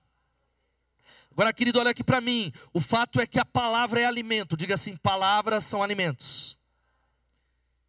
Agora, 1.39 1.53
querido, 1.53 1.79
olha 1.79 1.91
aqui 1.91 2.03
para 2.03 2.19
mim. 2.19 2.51
O 2.73 2.81
fato 2.81 3.17
é 3.21 3.25
que 3.25 3.39
a 3.39 3.45
palavra 3.45 4.01
é 4.01 4.05
alimento. 4.05 4.57
Diga 4.57 4.75
assim: 4.75 4.97
palavras 4.97 5.63
são 5.63 5.81
alimentos. 5.81 6.59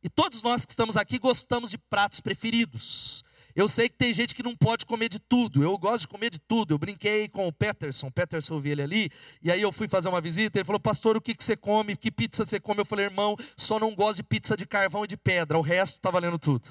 E 0.05 0.09
todos 0.09 0.41
nós 0.41 0.65
que 0.65 0.71
estamos 0.71 0.97
aqui 0.97 1.19
gostamos 1.19 1.69
de 1.69 1.77
pratos 1.77 2.21
preferidos. 2.21 3.25
Eu 3.53 3.69
sei 3.69 3.89
que 3.89 3.97
tem 3.97 4.15
gente 4.15 4.37
que 4.37 4.43
não 4.45 4.55
pode 4.55 4.87
comer 4.87 5.09
de 5.09 5.19
tudo. 5.19 5.65
Eu 5.65 5.77
gosto 5.79 6.03
de 6.03 6.07
comer 6.07 6.31
de 6.31 6.39
tudo. 6.39 6.75
Eu 6.75 6.79
brinquei 6.79 7.27
com 7.27 7.49
o 7.49 7.53
Peterson. 7.53 8.09
Peterson, 8.09 8.55
eu 8.55 8.61
vi 8.61 8.71
ele 8.71 8.83
ali. 8.83 9.11
E 9.43 9.51
aí 9.51 9.61
eu 9.61 9.73
fui 9.73 9.89
fazer 9.89 10.09
uma 10.09 10.21
visita. 10.21 10.57
Ele 10.57 10.65
falou, 10.65 10.79
pastor, 10.79 11.17
o 11.17 11.21
que, 11.21 11.35
que 11.35 11.43
você 11.43 11.57
come? 11.57 11.97
Que 11.97 12.13
pizza 12.13 12.47
você 12.47 12.61
come? 12.61 12.83
Eu 12.83 12.87
falei, 12.87 13.07
irmão, 13.07 13.35
só 13.57 13.81
não 13.81 13.97
gosto 13.97 14.19
de 14.19 14.23
pizza 14.23 14.57
de 14.57 14.65
carvão 14.65 15.05
e 15.05 15.09
de 15.09 15.17
pedra. 15.17 15.59
O 15.59 15.61
resto 15.61 15.97
está 15.97 16.09
valendo 16.09 16.39
tudo. 16.39 16.69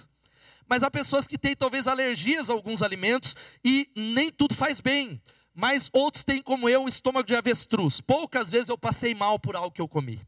Mas 0.65 0.81
há 0.81 0.89
pessoas 0.89 1.27
que 1.27 1.37
têm 1.37 1.57
talvez 1.57 1.87
alergias 1.87 2.49
a 2.49 2.53
alguns 2.53 2.81
alimentos 2.81 3.35
e 3.65 3.91
nem 3.97 4.31
tudo 4.31 4.55
faz 4.55 4.79
bem 4.79 5.21
mas 5.59 5.89
outros 5.91 6.23
têm 6.23 6.41
como 6.41 6.69
eu 6.69 6.83
um 6.83 6.87
estômago 6.87 7.27
de 7.27 7.35
avestruz. 7.35 7.99
Poucas 7.99 8.49
vezes 8.49 8.69
eu 8.69 8.77
passei 8.77 9.13
mal 9.13 9.37
por 9.37 9.57
algo 9.57 9.71
que 9.71 9.81
eu 9.81 9.89
comi. 9.89 10.21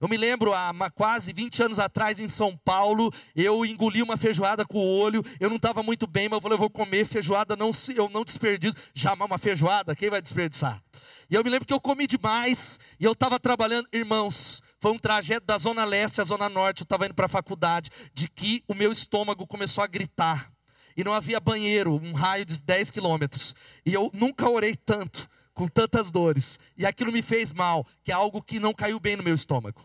Eu 0.00 0.08
me 0.08 0.16
lembro, 0.16 0.54
há 0.54 0.72
quase 0.94 1.32
20 1.32 1.64
anos 1.64 1.78
atrás, 1.78 2.18
em 2.18 2.28
São 2.28 2.56
Paulo, 2.56 3.12
eu 3.34 3.66
engoli 3.66 4.00
uma 4.00 4.16
feijoada 4.16 4.64
com 4.64 4.78
o 4.78 4.98
olho, 5.00 5.22
eu 5.40 5.50
não 5.50 5.56
estava 5.56 5.82
muito 5.82 6.06
bem, 6.06 6.28
mas 6.28 6.36
eu 6.36 6.40
falei, 6.40 6.54
eu 6.54 6.60
vou 6.60 6.70
comer 6.70 7.04
feijoada, 7.04 7.54
não, 7.56 7.70
eu 7.94 8.08
não 8.08 8.24
desperdiço. 8.24 8.76
Jamais 8.94 9.28
uma 9.28 9.38
feijoada, 9.38 9.94
quem 9.94 10.08
vai 10.08 10.22
desperdiçar? 10.22 10.80
E 11.28 11.34
eu 11.34 11.44
me 11.44 11.50
lembro 11.50 11.66
que 11.66 11.74
eu 11.74 11.80
comi 11.80 12.06
demais, 12.06 12.78
e 12.98 13.04
eu 13.04 13.12
estava 13.12 13.38
trabalhando, 13.38 13.88
irmãos, 13.92 14.62
foi 14.80 14.92
um 14.92 14.98
trajeto 14.98 15.44
da 15.44 15.58
zona 15.58 15.84
leste 15.84 16.20
à 16.20 16.24
zona 16.24 16.48
norte, 16.48 16.80
eu 16.80 16.84
estava 16.84 17.04
indo 17.04 17.14
para 17.14 17.26
a 17.26 17.28
faculdade, 17.28 17.90
de 18.14 18.28
que 18.28 18.62
o 18.68 18.74
meu 18.74 18.90
estômago 18.92 19.46
começou 19.46 19.84
a 19.84 19.86
gritar. 19.86 20.50
E 20.98 21.04
não 21.04 21.12
havia 21.12 21.38
banheiro, 21.38 21.94
um 21.94 22.12
raio 22.12 22.44
de 22.44 22.60
10 22.60 22.90
quilômetros. 22.90 23.54
E 23.86 23.94
eu 23.94 24.10
nunca 24.12 24.50
orei 24.50 24.74
tanto, 24.74 25.30
com 25.54 25.68
tantas 25.68 26.10
dores. 26.10 26.58
E 26.76 26.84
aquilo 26.84 27.12
me 27.12 27.22
fez 27.22 27.52
mal, 27.52 27.86
que 28.02 28.10
é 28.10 28.14
algo 28.16 28.42
que 28.42 28.58
não 28.58 28.74
caiu 28.74 28.98
bem 28.98 29.14
no 29.14 29.22
meu 29.22 29.36
estômago. 29.36 29.80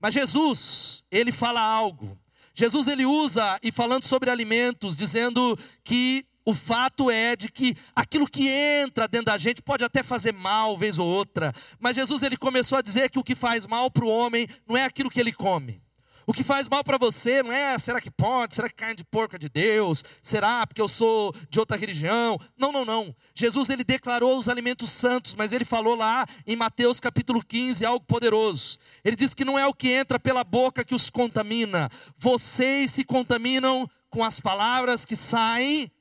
Mas 0.00 0.12
Jesus, 0.12 1.04
ele 1.08 1.30
fala 1.30 1.60
algo. 1.60 2.18
Jesus 2.52 2.88
ele 2.88 3.06
usa 3.06 3.60
e 3.62 3.70
falando 3.70 4.06
sobre 4.06 4.28
alimentos, 4.28 4.96
dizendo 4.96 5.56
que 5.84 6.26
o 6.44 6.52
fato 6.52 7.12
é 7.12 7.36
de 7.36 7.48
que 7.48 7.76
aquilo 7.94 8.26
que 8.26 8.48
entra 8.48 9.06
dentro 9.06 9.26
da 9.26 9.38
gente 9.38 9.62
pode 9.62 9.84
até 9.84 10.02
fazer 10.02 10.32
mal 10.32 10.76
vez 10.76 10.98
ou 10.98 11.06
outra, 11.06 11.52
mas 11.78 11.94
Jesus 11.94 12.22
ele 12.24 12.36
começou 12.36 12.76
a 12.76 12.82
dizer 12.82 13.08
que 13.08 13.20
o 13.20 13.24
que 13.24 13.36
faz 13.36 13.68
mal 13.68 13.88
para 13.88 14.04
o 14.04 14.08
homem 14.08 14.48
não 14.66 14.76
é 14.76 14.82
aquilo 14.82 15.10
que 15.10 15.20
ele 15.20 15.32
come. 15.32 15.80
O 16.26 16.32
que 16.32 16.42
faz 16.42 16.68
mal 16.68 16.82
para 16.82 16.98
você 16.98 17.40
não 17.40 17.52
é 17.52 17.78
será 17.78 18.00
que 18.00 18.10
pode, 18.10 18.56
será 18.56 18.68
que 18.68 18.74
carne 18.74 18.96
de 18.96 19.04
porco 19.04 19.36
é 19.36 19.38
de 19.38 19.48
Deus, 19.48 20.02
será 20.20 20.66
porque 20.66 20.80
eu 20.80 20.88
sou 20.88 21.32
de 21.48 21.60
outra 21.60 21.76
religião? 21.76 22.36
Não, 22.58 22.72
não, 22.72 22.84
não. 22.84 23.14
Jesus 23.32 23.70
ele 23.70 23.84
declarou 23.84 24.36
os 24.36 24.48
alimentos 24.48 24.90
santos, 24.90 25.36
mas 25.36 25.52
ele 25.52 25.64
falou 25.64 25.94
lá 25.94 26.26
em 26.44 26.56
Mateus 26.56 26.98
capítulo 26.98 27.40
15 27.44 27.86
algo 27.86 28.04
poderoso. 28.04 28.76
Ele 29.04 29.14
diz 29.14 29.34
que 29.34 29.44
não 29.44 29.56
é 29.56 29.64
o 29.68 29.72
que 29.72 29.88
entra 29.88 30.18
pela 30.18 30.42
boca 30.42 30.84
que 30.84 30.96
os 30.96 31.10
contamina. 31.10 31.88
Vocês 32.18 32.90
se 32.90 33.04
contaminam 33.04 33.88
com 34.10 34.24
as 34.24 34.40
palavras 34.40 35.04
que 35.04 35.14
saem. 35.14 35.92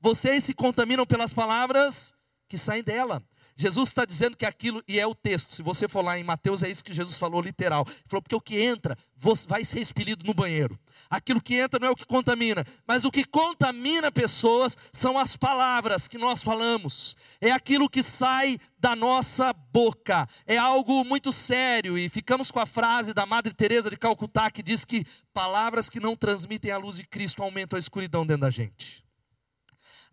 Vocês 0.00 0.44
se 0.44 0.54
contaminam 0.54 1.04
pelas 1.04 1.32
palavras 1.32 2.14
que 2.48 2.56
saem 2.56 2.84
dela. 2.84 3.20
Jesus 3.56 3.88
está 3.88 4.04
dizendo 4.04 4.36
que 4.36 4.44
aquilo, 4.44 4.82
e 4.88 4.98
é 4.98 5.06
o 5.06 5.14
texto, 5.14 5.52
se 5.52 5.62
você 5.62 5.86
for 5.86 6.02
lá 6.02 6.18
em 6.18 6.24
Mateus, 6.24 6.62
é 6.62 6.68
isso 6.68 6.84
que 6.84 6.92
Jesus 6.92 7.16
falou 7.16 7.40
literal. 7.40 7.84
Ele 7.86 7.96
falou, 8.08 8.22
porque 8.22 8.34
o 8.34 8.40
que 8.40 8.60
entra 8.60 8.98
vai 9.46 9.64
ser 9.64 9.80
expelido 9.80 10.24
no 10.24 10.34
banheiro. 10.34 10.78
Aquilo 11.08 11.40
que 11.40 11.54
entra 11.54 11.78
não 11.78 11.88
é 11.88 11.90
o 11.90 11.96
que 11.96 12.06
contamina, 12.06 12.66
mas 12.86 13.04
o 13.04 13.10
que 13.10 13.24
contamina 13.24 14.10
pessoas 14.10 14.76
são 14.92 15.18
as 15.18 15.36
palavras 15.36 16.08
que 16.08 16.18
nós 16.18 16.42
falamos. 16.42 17.16
É 17.40 17.50
aquilo 17.50 17.88
que 17.88 18.02
sai 18.02 18.58
da 18.78 18.96
nossa 18.96 19.52
boca. 19.52 20.28
É 20.46 20.58
algo 20.58 21.04
muito 21.04 21.32
sério 21.32 21.96
e 21.96 22.08
ficamos 22.08 22.50
com 22.50 22.60
a 22.60 22.66
frase 22.66 23.14
da 23.14 23.24
Madre 23.24 23.54
Teresa 23.54 23.88
de 23.88 23.96
Calcutá 23.96 24.50
que 24.50 24.62
diz 24.62 24.84
que 24.84 25.06
palavras 25.32 25.88
que 25.88 26.00
não 26.00 26.16
transmitem 26.16 26.70
a 26.70 26.78
luz 26.78 26.96
de 26.96 27.06
Cristo 27.06 27.42
aumentam 27.42 27.76
a 27.76 27.80
escuridão 27.80 28.26
dentro 28.26 28.42
da 28.42 28.50
gente. 28.50 29.03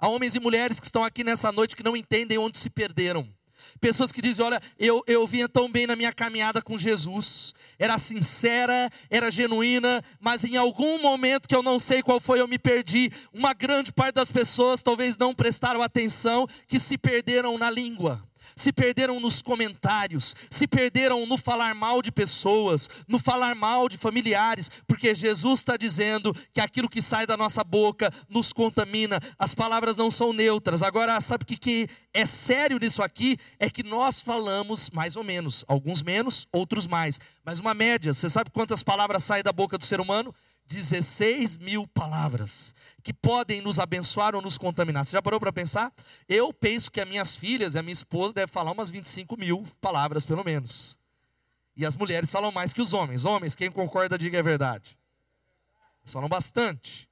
Há 0.02 0.08
homens 0.08 0.34
e 0.34 0.40
mulheres 0.40 0.80
que 0.80 0.88
estão 0.88 1.04
aqui 1.04 1.24
nessa 1.24 1.52
noite 1.52 1.76
que 1.76 1.84
não 1.84 1.96
entendem 1.96 2.36
onde 2.36 2.58
se 2.58 2.72
perderam. 2.72 3.32
Pessoas 3.80 4.12
que 4.12 4.20
dizem: 4.20 4.44
Olha, 4.44 4.60
eu, 4.80 5.04
eu 5.06 5.28
vinha 5.28 5.48
tão 5.48 5.72
bem 5.72 5.86
na 5.86 5.96
minha 5.96 6.12
caminhada 6.12 6.60
com 6.60 6.76
Jesus, 6.76 7.54
era 7.78 8.00
sincera, 8.00 8.90
era 9.12 9.30
genuína, 9.30 10.04
mas 10.20 10.44
em 10.44 10.58
algum 10.58 11.00
momento 11.04 11.48
que 11.48 11.56
eu 11.56 11.62
não 11.62 11.78
sei 11.78 12.02
qual 12.02 12.20
foi, 12.20 12.42
eu 12.42 12.48
me 12.48 12.58
perdi. 12.58 13.12
Uma 13.32 13.54
grande 13.54 13.92
parte 13.92 14.16
das 14.16 14.32
pessoas 14.32 14.82
talvez 14.82 15.16
não 15.20 15.36
prestaram 15.36 15.84
atenção, 15.84 16.48
que 16.66 16.80
se 16.80 16.98
perderam 16.98 17.60
na 17.60 17.70
língua 17.70 18.28
se 18.56 18.72
perderam 18.72 19.20
nos 19.20 19.42
comentários, 19.42 20.36
se 20.50 20.68
perderam 20.68 21.26
no 21.26 21.38
falar 21.38 21.74
mal 21.74 22.02
de 22.02 22.12
pessoas, 22.12 22.90
no 23.08 23.20
falar 23.20 23.56
mal 23.56 23.88
de 23.88 23.98
familiares, 23.98 24.70
porque 24.88 25.14
Jesus 25.14 25.60
está 25.60 25.78
dizendo 25.78 26.36
que 26.54 26.62
aquilo 26.62 26.90
que 26.90 27.02
sai 27.02 27.26
da 27.26 27.38
nossa 27.38 27.64
boca 27.64 28.12
nos 28.30 28.54
contamina, 28.54 29.20
as 29.38 29.54
palavras 29.54 29.98
não 29.98 30.10
são 30.12 30.34
neutras. 30.34 30.82
Agora, 30.82 31.20
sabe 31.22 31.44
o 31.44 31.48
que, 31.48 31.58
que 31.58 31.88
é 32.14 32.26
sério 32.26 32.78
nisso 32.80 33.02
aqui? 33.02 33.38
É 33.60 33.70
que 33.70 33.84
nós 33.84 34.22
falamos 34.22 34.90
mais 34.90 35.16
ou 35.16 35.24
menos, 35.24 35.64
alguns 35.68 36.02
menos, 36.02 36.48
outros 36.52 36.88
mais, 36.88 37.20
mas 37.44 37.60
uma 37.60 37.74
média. 37.74 38.14
Você 38.14 38.30
sabe 38.30 38.50
quantas 38.50 38.84
palavras 38.84 39.24
saem 39.24 39.44
da 39.44 39.52
boca 39.52 39.78
do 39.78 39.86
ser 39.86 40.00
humano? 40.00 40.34
16 40.72 41.58
mil 41.58 41.86
palavras 41.88 42.74
que 43.04 43.14
podem 43.14 43.62
nos 43.62 43.80
abençoar 43.80 44.36
ou 44.36 44.42
nos 44.42 44.58
contaminar. 44.58 45.06
Você 45.06 45.12
já 45.12 45.22
parou 45.22 45.40
para 45.40 45.52
pensar? 45.52 45.92
Eu 46.28 46.54
penso 46.54 46.92
que 46.92 47.02
as 47.02 47.08
minhas 47.08 47.36
filhas 47.36 47.76
e 47.76 47.80
a 47.80 47.84
minha 47.84 47.94
esposa 47.94 48.34
devem 48.34 48.52
falar 48.52 48.72
umas 48.72 48.90
25 48.90 49.38
mil 49.38 49.68
palavras, 49.82 50.26
pelo 50.26 50.44
menos. 50.44 50.98
E 51.76 51.86
as 51.86 51.96
mulheres 51.96 52.32
falam 52.32 52.52
mais 52.52 52.74
que 52.74 52.82
os 52.82 52.94
homens. 52.94 53.26
Homens, 53.26 53.56
quem 53.56 53.72
concorda, 53.72 54.18
diga 54.18 54.40
a 54.40 54.44
verdade. 54.44 54.98
Eles 56.02 56.14
falam 56.14 56.30
bastante. 56.30 57.10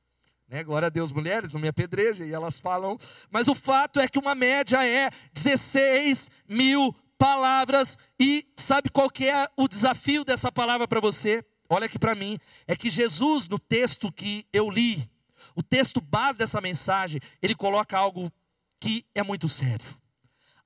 Né? 0.48 0.64
Glória 0.64 0.88
a 0.88 0.90
Deus, 0.90 1.12
mulheres, 1.12 1.52
não 1.52 1.60
me 1.60 1.68
apedreja, 1.68 2.26
e 2.26 2.34
elas 2.34 2.60
falam. 2.60 2.98
Mas 3.30 3.48
o 3.48 3.56
fato 3.56 4.00
é 4.00 4.08
que 4.08 4.20
uma 4.20 4.34
média 4.34 4.86
é 4.86 5.12
16 5.34 6.30
mil 6.48 6.96
palavras. 7.18 7.98
E 8.20 8.48
sabe 8.56 8.90
qual 8.90 9.10
que 9.10 9.28
é 9.28 9.48
o 9.56 9.68
desafio 9.68 10.24
dessa 10.24 10.52
palavra 10.52 10.88
para 10.88 11.00
você? 11.00 11.44
Olha 11.70 11.86
aqui 11.86 12.00
para 12.00 12.16
mim, 12.16 12.38
é 12.68 12.76
que 12.76 12.90
Jesus, 12.90 13.48
no 13.48 13.60
texto 13.60 14.12
que 14.12 14.46
eu 14.52 14.70
li, 14.70 15.10
o 15.56 15.64
texto 15.64 16.02
base 16.02 16.38
dessa 16.38 16.60
mensagem, 16.60 17.22
ele 17.42 17.56
coloca 17.56 17.98
algo 17.98 18.32
que 18.80 19.06
é 19.14 19.22
muito 19.24 19.48
sério. 19.48 19.86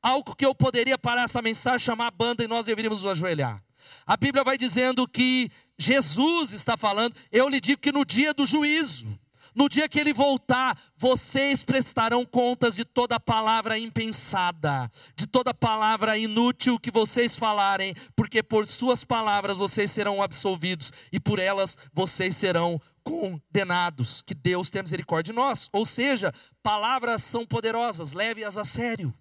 Algo 0.01 0.35
que 0.35 0.45
eu 0.45 0.55
poderia 0.55 0.97
parar 0.97 1.23
essa 1.23 1.41
mensagem, 1.41 1.79
chamar 1.79 2.07
a 2.07 2.11
banda 2.11 2.43
e 2.43 2.47
nós 2.47 2.65
deveríamos 2.65 3.03
nos 3.03 3.11
ajoelhar. 3.11 3.63
A 4.05 4.15
Bíblia 4.15 4.43
vai 4.43 4.57
dizendo 4.57 5.07
que 5.07 5.51
Jesus 5.77 6.51
está 6.51 6.77
falando, 6.77 7.15
eu 7.31 7.49
lhe 7.49 7.59
digo 7.59 7.81
que 7.81 7.91
no 7.91 8.05
dia 8.05 8.33
do 8.33 8.45
juízo, 8.45 9.07
no 9.55 9.69
dia 9.69 9.87
que 9.87 9.99
ele 9.99 10.13
voltar, 10.13 10.77
vocês 10.97 11.63
prestarão 11.63 12.25
contas 12.25 12.75
de 12.75 12.83
toda 12.83 13.19
palavra 13.19 13.77
impensada, 13.77 14.89
de 15.15 15.27
toda 15.27 15.53
palavra 15.53 16.17
inútil 16.17 16.79
que 16.79 16.89
vocês 16.91 17.35
falarem, 17.35 17.93
porque 18.15 18.41
por 18.41 18.65
suas 18.65 19.03
palavras 19.03 19.57
vocês 19.57 19.91
serão 19.91 20.21
absolvidos 20.21 20.91
e 21.11 21.19
por 21.19 21.39
elas 21.39 21.77
vocês 21.93 22.35
serão 22.35 22.81
condenados. 23.03 24.21
Que 24.21 24.33
Deus 24.33 24.69
tenha 24.69 24.83
misericórdia 24.83 25.33
de 25.33 25.35
nós. 25.35 25.69
Ou 25.71 25.85
seja, 25.85 26.33
palavras 26.61 27.23
são 27.23 27.45
poderosas, 27.45 28.13
leve-as 28.13 28.57
a 28.57 28.65
sério. 28.65 29.13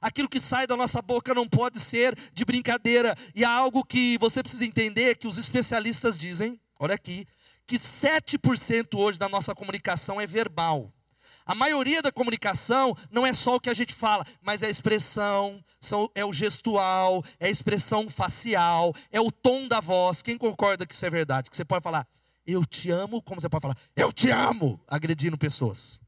Aquilo 0.00 0.28
que 0.28 0.40
sai 0.40 0.66
da 0.66 0.76
nossa 0.76 1.00
boca 1.00 1.34
não 1.34 1.48
pode 1.48 1.80
ser 1.80 2.16
de 2.32 2.44
brincadeira. 2.44 3.16
E 3.34 3.44
há 3.44 3.50
algo 3.50 3.84
que 3.84 4.18
você 4.18 4.42
precisa 4.42 4.64
entender 4.64 5.16
que 5.16 5.26
os 5.26 5.38
especialistas 5.38 6.18
dizem, 6.18 6.60
olha 6.78 6.94
aqui, 6.94 7.26
que 7.66 7.78
7% 7.78 8.98
hoje 8.98 9.18
da 9.18 9.28
nossa 9.28 9.54
comunicação 9.54 10.20
é 10.20 10.26
verbal. 10.26 10.92
A 11.46 11.54
maioria 11.54 12.00
da 12.00 12.10
comunicação 12.10 12.96
não 13.10 13.26
é 13.26 13.34
só 13.34 13.56
o 13.56 13.60
que 13.60 13.68
a 13.68 13.74
gente 13.74 13.94
fala, 13.94 14.24
mas 14.40 14.62
é 14.62 14.66
a 14.66 14.70
expressão, 14.70 15.62
são, 15.78 16.10
é 16.14 16.24
o 16.24 16.32
gestual, 16.32 17.22
é 17.38 17.46
a 17.46 17.50
expressão 17.50 18.08
facial, 18.08 18.94
é 19.12 19.20
o 19.20 19.30
tom 19.30 19.68
da 19.68 19.78
voz. 19.78 20.22
Quem 20.22 20.38
concorda 20.38 20.86
que 20.86 20.94
isso 20.94 21.04
é 21.04 21.10
verdade? 21.10 21.50
Que 21.50 21.56
você 21.56 21.64
pode 21.64 21.82
falar, 21.82 22.06
eu 22.46 22.64
te 22.64 22.90
amo, 22.90 23.20
como 23.20 23.42
você 23.42 23.48
pode 23.48 23.60
falar, 23.60 23.76
eu 23.94 24.10
te 24.10 24.30
amo, 24.30 24.80
agredindo 24.88 25.36
pessoas. 25.36 26.00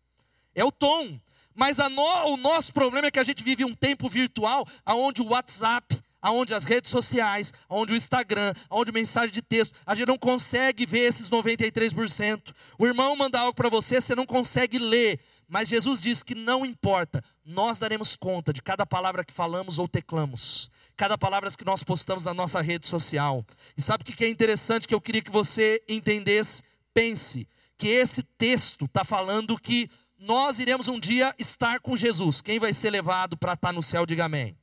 É 0.55 0.65
o 0.65 0.73
tom. 0.73 1.21
Mas 1.55 1.79
no, 1.79 2.33
o 2.33 2.37
nosso 2.37 2.73
problema 2.73 3.09
é 3.09 3.11
que 3.11 3.19
a 3.19 3.25
gente 3.25 3.43
vive 3.43 3.65
um 3.65 3.75
tempo 3.75 4.09
virtual 4.09 4.67
onde 4.87 5.23
o 5.23 5.29
WhatsApp, 5.29 5.99
aonde 6.27 6.53
as 6.53 6.65
redes 6.65 6.91
sociais, 6.91 7.53
aonde 7.69 7.93
o 7.93 7.97
Instagram, 7.97 8.53
aonde 8.69 8.91
mensagem 8.91 9.31
de 9.31 9.41
texto, 9.41 9.79
a 9.87 9.95
gente 9.95 10.09
não 10.09 10.19
consegue 10.19 10.85
ver 10.85 11.03
esses 11.03 11.31
93%. 11.31 12.53
O 12.77 12.85
irmão 12.85 13.15
manda 13.15 13.39
algo 13.39 13.55
para 13.55 13.69
você, 13.69 14.01
você 14.01 14.13
não 14.13 14.27
consegue 14.27 14.77
ler. 14.77 15.21
Mas 15.49 15.69
Jesus 15.69 16.01
diz 16.01 16.25
que 16.25 16.35
não 16.35 16.67
importa, 16.67 17.23
nós 17.45 17.79
daremos 17.79 18.17
conta 18.17 18.53
de 18.53 18.61
cada 18.61 18.85
palavra 18.85 19.25
que 19.25 19.33
falamos 19.33 19.79
ou 19.79 19.87
teclamos, 19.87 20.69
cada 20.97 21.17
palavra 21.17 21.49
que 21.57 21.65
nós 21.65 21.85
postamos 21.85 22.25
na 22.25 22.35
nossa 22.35 22.61
rede 22.61 22.89
social. 22.89 23.47
E 23.77 23.81
sabe 23.81 24.03
o 24.03 24.05
que 24.05 24.25
é 24.25 24.29
interessante 24.29 24.89
que 24.89 24.95
eu 24.95 25.01
queria 25.01 25.23
que 25.23 25.31
você 25.31 25.81
entendesse? 25.89 26.61
Pense 26.93 27.47
que 27.79 27.87
esse 27.87 28.25
texto 28.37 28.87
está 28.87 29.05
falando 29.05 29.57
que 29.57 29.89
nós 30.19 30.59
iremos 30.59 30.89
um 30.89 30.99
dia 30.99 31.33
estar 31.39 31.79
com 31.79 31.97
Jesus. 31.97 32.41
Quem 32.41 32.59
vai 32.59 32.75
ser 32.75 32.91
levado 32.91 33.37
para 33.37 33.53
estar 33.53 33.69
tá 33.69 33.73
no 33.73 33.83
céu, 33.83 34.05
diga 34.05 34.25
amém. 34.25 34.57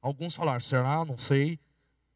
Alguns 0.00 0.34
falaram, 0.34 0.60
será? 0.60 1.04
Não 1.04 1.18
sei. 1.18 1.58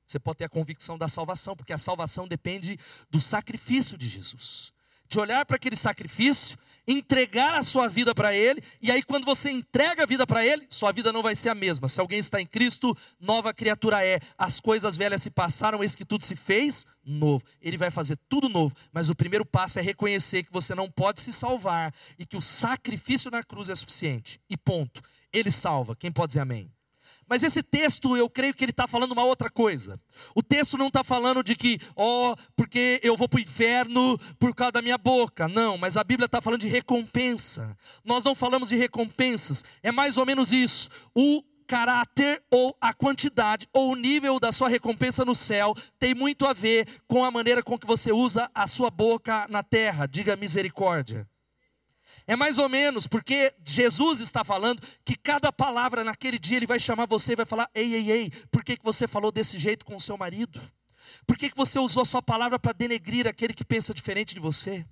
Você 0.06 0.18
pode 0.18 0.38
ter 0.38 0.44
a 0.44 0.48
convicção 0.48 0.98
da 0.98 1.08
salvação, 1.08 1.56
porque 1.56 1.72
a 1.72 1.78
salvação 1.78 2.28
depende 2.28 2.78
do 3.10 3.20
sacrifício 3.20 3.96
de 3.96 4.08
Jesus. 4.08 4.72
De 5.06 5.18
olhar 5.18 5.44
para 5.44 5.56
aquele 5.56 5.76
sacrifício, 5.76 6.58
entregar 6.86 7.58
a 7.58 7.62
sua 7.62 7.88
vida 7.88 8.14
para 8.14 8.34
Ele, 8.34 8.62
e 8.80 8.90
aí 8.90 9.02
quando 9.02 9.24
você 9.24 9.50
entrega 9.50 10.02
a 10.02 10.06
vida 10.06 10.26
para 10.26 10.44
Ele, 10.44 10.66
sua 10.70 10.92
vida 10.92 11.12
não 11.12 11.22
vai 11.22 11.34
ser 11.36 11.50
a 11.50 11.54
mesma. 11.54 11.88
Se 11.88 12.00
alguém 12.00 12.18
está 12.18 12.40
em 12.40 12.46
Cristo, 12.46 12.96
nova 13.20 13.52
criatura 13.52 14.04
é. 14.04 14.18
As 14.36 14.60
coisas 14.60 14.96
velhas 14.96 15.22
se 15.22 15.30
passaram, 15.30 15.82
eis 15.82 15.94
que 15.94 16.04
tudo 16.04 16.24
se 16.24 16.34
fez 16.34 16.86
novo. 17.04 17.44
Ele 17.60 17.76
vai 17.76 17.90
fazer 17.90 18.18
tudo 18.28 18.48
novo, 18.48 18.74
mas 18.92 19.08
o 19.08 19.14
primeiro 19.14 19.44
passo 19.44 19.78
é 19.78 19.82
reconhecer 19.82 20.42
que 20.42 20.52
você 20.52 20.74
não 20.74 20.90
pode 20.90 21.20
se 21.20 21.32
salvar 21.32 21.94
e 22.18 22.26
que 22.26 22.36
o 22.36 22.42
sacrifício 22.42 23.30
na 23.30 23.42
cruz 23.42 23.68
é 23.68 23.74
suficiente. 23.74 24.40
E 24.48 24.56
ponto. 24.56 25.02
Ele 25.32 25.50
salva. 25.50 25.96
Quem 25.96 26.12
pode 26.12 26.28
dizer 26.28 26.40
amém? 26.40 26.73
Mas 27.28 27.42
esse 27.42 27.62
texto, 27.62 28.16
eu 28.16 28.28
creio 28.28 28.54
que 28.54 28.64
ele 28.64 28.70
está 28.70 28.86
falando 28.86 29.12
uma 29.12 29.24
outra 29.24 29.50
coisa. 29.50 29.98
O 30.34 30.42
texto 30.42 30.76
não 30.76 30.88
está 30.88 31.02
falando 31.02 31.42
de 31.42 31.56
que, 31.56 31.78
ó, 31.96 32.32
oh, 32.32 32.36
porque 32.56 33.00
eu 33.02 33.16
vou 33.16 33.28
para 33.28 33.38
o 33.38 33.42
inferno 33.42 34.18
por 34.38 34.54
causa 34.54 34.72
da 34.72 34.82
minha 34.82 34.98
boca. 34.98 35.48
Não, 35.48 35.78
mas 35.78 35.96
a 35.96 36.04
Bíblia 36.04 36.26
está 36.26 36.40
falando 36.40 36.60
de 36.60 36.68
recompensa. 36.68 37.76
Nós 38.04 38.24
não 38.24 38.34
falamos 38.34 38.68
de 38.68 38.76
recompensas. 38.76 39.64
É 39.82 39.90
mais 39.90 40.16
ou 40.16 40.26
menos 40.26 40.52
isso. 40.52 40.88
O 41.14 41.42
caráter 41.66 42.42
ou 42.50 42.76
a 42.80 42.92
quantidade 42.92 43.68
ou 43.72 43.92
o 43.92 43.96
nível 43.96 44.38
da 44.38 44.52
sua 44.52 44.68
recompensa 44.68 45.24
no 45.24 45.34
céu 45.34 45.74
tem 45.98 46.14
muito 46.14 46.46
a 46.46 46.52
ver 46.52 46.86
com 47.06 47.24
a 47.24 47.30
maneira 47.30 47.62
com 47.62 47.78
que 47.78 47.86
você 47.86 48.12
usa 48.12 48.50
a 48.54 48.66
sua 48.66 48.90
boca 48.90 49.46
na 49.48 49.62
terra. 49.62 50.06
Diga 50.06 50.36
misericórdia. 50.36 51.26
É 52.26 52.34
mais 52.34 52.56
ou 52.56 52.68
menos 52.68 53.06
porque 53.06 53.54
Jesus 53.64 54.20
está 54.20 54.42
falando 54.42 54.82
que 55.04 55.14
cada 55.16 55.52
palavra 55.52 56.02
naquele 56.02 56.38
dia 56.38 56.56
ele 56.56 56.66
vai 56.66 56.80
chamar 56.80 57.06
você 57.06 57.32
e 57.32 57.36
vai 57.36 57.46
falar: 57.46 57.70
Ei, 57.74 57.94
ei, 57.94 58.10
ei, 58.10 58.30
por 58.50 58.64
que, 58.64 58.76
que 58.76 58.84
você 58.84 59.06
falou 59.06 59.30
desse 59.30 59.58
jeito 59.58 59.84
com 59.84 59.96
o 59.96 60.00
seu 60.00 60.16
marido? 60.16 60.60
Por 61.26 61.36
que, 61.36 61.50
que 61.50 61.56
você 61.56 61.78
usou 61.78 62.02
a 62.02 62.06
sua 62.06 62.22
palavra 62.22 62.58
para 62.58 62.72
denegrir 62.72 63.26
aquele 63.26 63.52
que 63.52 63.64
pensa 63.64 63.92
diferente 63.92 64.34
de 64.34 64.40
você? 64.40 64.86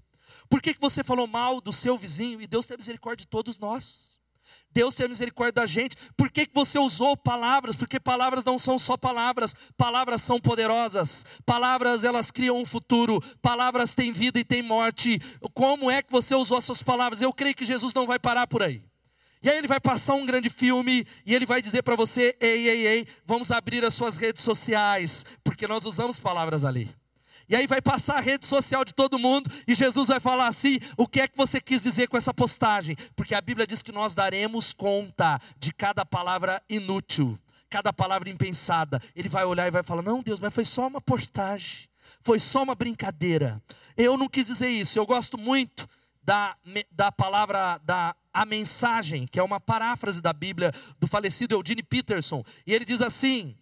Por 0.49 0.61
que, 0.61 0.75
que 0.75 0.81
você 0.81 1.03
falou 1.03 1.27
mal 1.27 1.61
do 1.61 1.73
seu 1.73 1.97
vizinho? 1.97 2.41
E 2.41 2.47
Deus 2.47 2.67
tem 2.67 2.77
misericórdia 2.77 3.25
de 3.25 3.29
todos 3.29 3.57
nós. 3.57 4.12
Deus 4.73 4.95
tem 4.95 5.09
misericórdia 5.09 5.63
da 5.63 5.67
gente. 5.67 5.97
Por 6.17 6.31
que, 6.31 6.47
que 6.47 6.55
você 6.55 6.79
usou 6.79 7.17
palavras? 7.17 7.77
Porque 7.77 8.01
palavras 8.01 8.45
não 8.45 8.59
são 8.59 8.79
só 8.79 8.97
palavras, 8.97 9.55
palavras 9.77 10.23
são 10.23 10.41
poderosas. 10.41 11.25
Palavras 11.45 12.05
elas 12.05 12.31
criam 12.31 12.59
um 12.59 12.67
futuro, 12.67 13.21
palavras 13.41 13.95
têm 13.95 14.13
vida 14.13 14.39
e 14.39 14.45
têm 14.45 14.63
morte. 14.63 15.21
Como 15.55 15.91
é 15.91 16.03
que 16.03 16.11
você 16.11 16.35
usou 16.35 16.59
as 16.59 16.65
suas 16.65 16.83
palavras? 16.83 17.21
Eu 17.21 17.33
creio 17.33 17.55
que 17.55 17.65
Jesus 17.65 17.93
não 17.95 18.07
vai 18.07 18.19
parar 18.19 18.47
por 18.47 18.63
aí. 18.63 18.83
E 19.43 19.51
aí 19.51 19.59
ele 19.59 19.67
vai 19.67 19.81
passar 19.81 20.15
um 20.15 20.25
grande 20.25 20.49
filme 20.49 21.05
e 21.27 21.35
ele 21.35 21.45
vai 21.45 21.61
dizer 21.61 21.83
para 21.83 21.97
você: 21.97 22.37
ei, 22.41 22.69
ei, 22.69 22.87
ei, 22.87 23.07
vamos 23.27 23.51
abrir 23.51 23.85
as 23.85 23.93
suas 23.93 24.15
redes 24.17 24.43
sociais, 24.43 25.25
porque 25.43 25.67
nós 25.67 25.85
usamos 25.85 26.21
palavras 26.21 26.65
ali. 26.65 26.89
E 27.53 27.55
aí 27.55 27.67
vai 27.67 27.83
passar 27.83 28.17
a 28.17 28.21
rede 28.21 28.47
social 28.47 28.83
de 28.83 28.95
todo 28.95 29.19
mundo 29.19 29.53
e 29.69 29.75
Jesus 29.75 30.09
vai 30.09 30.19
falar 30.19 30.47
assim: 30.47 30.79
o 30.97 31.07
que 31.07 31.21
é 31.21 31.29
que 31.29 31.37
você 31.37 31.61
quis 31.61 31.83
dizer 31.83 32.09
com 32.09 32.17
essa 32.17 32.33
postagem? 32.33 32.97
Porque 33.15 33.35
a 33.35 33.43
Bíblia 33.43 33.67
diz 33.67 33.83
que 33.83 33.93
nós 33.93 34.15
daremos 34.15 34.73
conta 34.73 35.39
de 35.59 35.71
cada 35.71 36.03
palavra 36.07 36.63
inútil, 36.67 37.39
cada 37.69 37.93
palavra 37.93 38.31
impensada. 38.31 39.03
Ele 39.15 39.29
vai 39.29 39.45
olhar 39.45 39.67
e 39.67 39.71
vai 39.71 39.83
falar: 39.83 40.01
não, 40.01 40.23
Deus, 40.23 40.41
mas 40.41 40.55
foi 40.55 40.65
só 40.65 40.87
uma 40.87 40.99
postagem, 40.99 41.91
foi 42.23 42.41
só 42.41 42.63
uma 42.63 42.75
brincadeira. 42.75 43.63
Eu 43.99 44.17
não 44.17 44.31
quis 44.31 44.47
dizer 44.47 44.71
isso. 44.71 44.99
Eu 44.99 45.05
gosto 45.05 45.37
muito 45.37 45.87
da, 46.23 46.57
da 46.91 47.13
palavra 47.13 47.77
da 47.85 48.17
a 48.33 48.47
mensagem, 48.47 49.27
que 49.27 49.39
é 49.39 49.43
uma 49.43 49.61
paráfrase 49.61 50.23
da 50.23 50.33
Bíblia 50.33 50.73
do 50.99 51.07
falecido 51.07 51.55
Eugene 51.55 51.83
Peterson. 51.83 52.43
E 52.67 52.73
ele 52.73 52.87
diz 52.87 53.03
assim: 53.03 53.55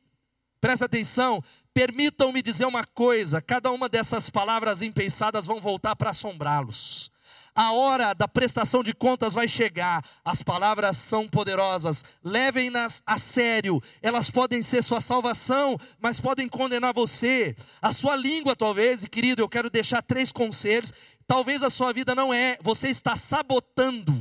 presta 0.60 0.84
atenção, 0.84 1.42
Permitam-me 1.72 2.42
dizer 2.42 2.66
uma 2.66 2.84
coisa: 2.84 3.40
cada 3.40 3.70
uma 3.70 3.88
dessas 3.88 4.28
palavras 4.28 4.82
impensadas 4.82 5.46
vão 5.46 5.60
voltar 5.60 5.94
para 5.96 6.10
assombrá-los. 6.10 7.10
A 7.54 7.72
hora 7.72 8.14
da 8.14 8.28
prestação 8.28 8.82
de 8.82 8.94
contas 8.94 9.34
vai 9.34 9.48
chegar. 9.48 10.04
As 10.24 10.42
palavras 10.42 10.96
são 10.96 11.28
poderosas. 11.28 12.04
Levem-nas 12.22 13.02
a 13.04 13.18
sério. 13.18 13.82
Elas 14.00 14.30
podem 14.30 14.62
ser 14.62 14.82
sua 14.82 15.00
salvação, 15.00 15.76
mas 16.00 16.20
podem 16.20 16.48
condenar 16.48 16.94
você. 16.94 17.56
A 17.82 17.92
sua 17.92 18.14
língua, 18.14 18.54
talvez, 18.54 19.02
e 19.02 19.08
querido, 19.08 19.42
eu 19.42 19.48
quero 19.48 19.68
deixar 19.68 20.00
três 20.00 20.30
conselhos. 20.30 20.92
Talvez 21.26 21.62
a 21.62 21.70
sua 21.70 21.92
vida 21.92 22.14
não 22.14 22.32
é, 22.32 22.56
você 22.60 22.88
está 22.88 23.16
sabotando 23.16 24.19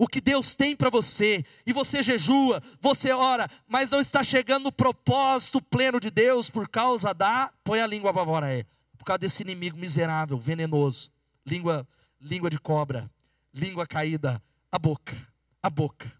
o 0.00 0.08
que 0.08 0.18
Deus 0.18 0.54
tem 0.54 0.74
para 0.74 0.88
você, 0.88 1.44
e 1.66 1.74
você 1.74 2.02
jejua, 2.02 2.62
você 2.80 3.12
ora, 3.12 3.46
mas 3.68 3.90
não 3.90 4.00
está 4.00 4.22
chegando 4.22 4.62
no 4.64 4.72
propósito 4.72 5.60
pleno 5.60 6.00
de 6.00 6.10
Deus 6.10 6.48
por 6.48 6.66
causa 6.66 7.12
da, 7.12 7.52
põe 7.62 7.82
a 7.82 7.86
língua 7.86 8.10
para 8.10 8.24
fora 8.24 8.46
aí, 8.46 8.64
por 8.96 9.04
causa 9.04 9.18
desse 9.18 9.42
inimigo 9.42 9.76
miserável, 9.76 10.38
venenoso, 10.38 11.10
língua, 11.44 11.86
língua 12.18 12.48
de 12.48 12.58
cobra, 12.58 13.10
língua 13.52 13.86
caída, 13.86 14.42
a 14.72 14.78
boca, 14.78 15.14
a 15.62 15.68
boca. 15.68 16.10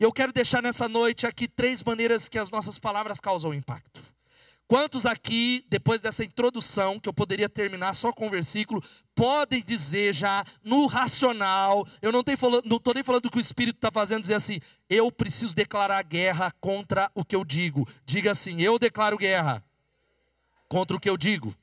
E 0.00 0.02
eu 0.02 0.12
quero 0.12 0.32
deixar 0.32 0.60
nessa 0.60 0.88
noite 0.88 1.24
aqui 1.24 1.46
três 1.46 1.80
maneiras 1.84 2.28
que 2.28 2.40
as 2.40 2.50
nossas 2.50 2.76
palavras 2.76 3.20
causam 3.20 3.54
impacto. 3.54 4.02
Quantos 4.68 5.04
aqui, 5.04 5.64
depois 5.68 6.00
dessa 6.00 6.24
introdução, 6.24 6.98
que 6.98 7.08
eu 7.08 7.12
poderia 7.12 7.48
terminar 7.48 7.94
só 7.94 8.10
com 8.10 8.26
um 8.26 8.30
versículo, 8.30 8.82
podem 9.14 9.62
dizer 9.62 10.14
já 10.14 10.44
no 10.64 10.86
racional, 10.86 11.86
eu 12.00 12.10
não 12.10 12.20
estou 12.20 12.94
nem 12.94 13.02
falando 13.04 13.22
do 13.22 13.30
que 13.30 13.36
o 13.36 13.40
Espírito 13.40 13.76
está 13.76 13.90
fazendo, 13.90 14.22
dizer 14.22 14.34
assim, 14.34 14.60
eu 14.88 15.12
preciso 15.12 15.54
declarar 15.54 16.02
guerra 16.02 16.50
contra 16.60 17.10
o 17.14 17.24
que 17.24 17.36
eu 17.36 17.44
digo. 17.44 17.86
Diga 18.06 18.32
assim, 18.32 18.62
eu 18.62 18.78
declaro 18.78 19.18
guerra 19.18 19.62
contra 20.68 20.96
o 20.96 21.00
que 21.00 21.10
eu 21.10 21.18
digo. 21.18 21.54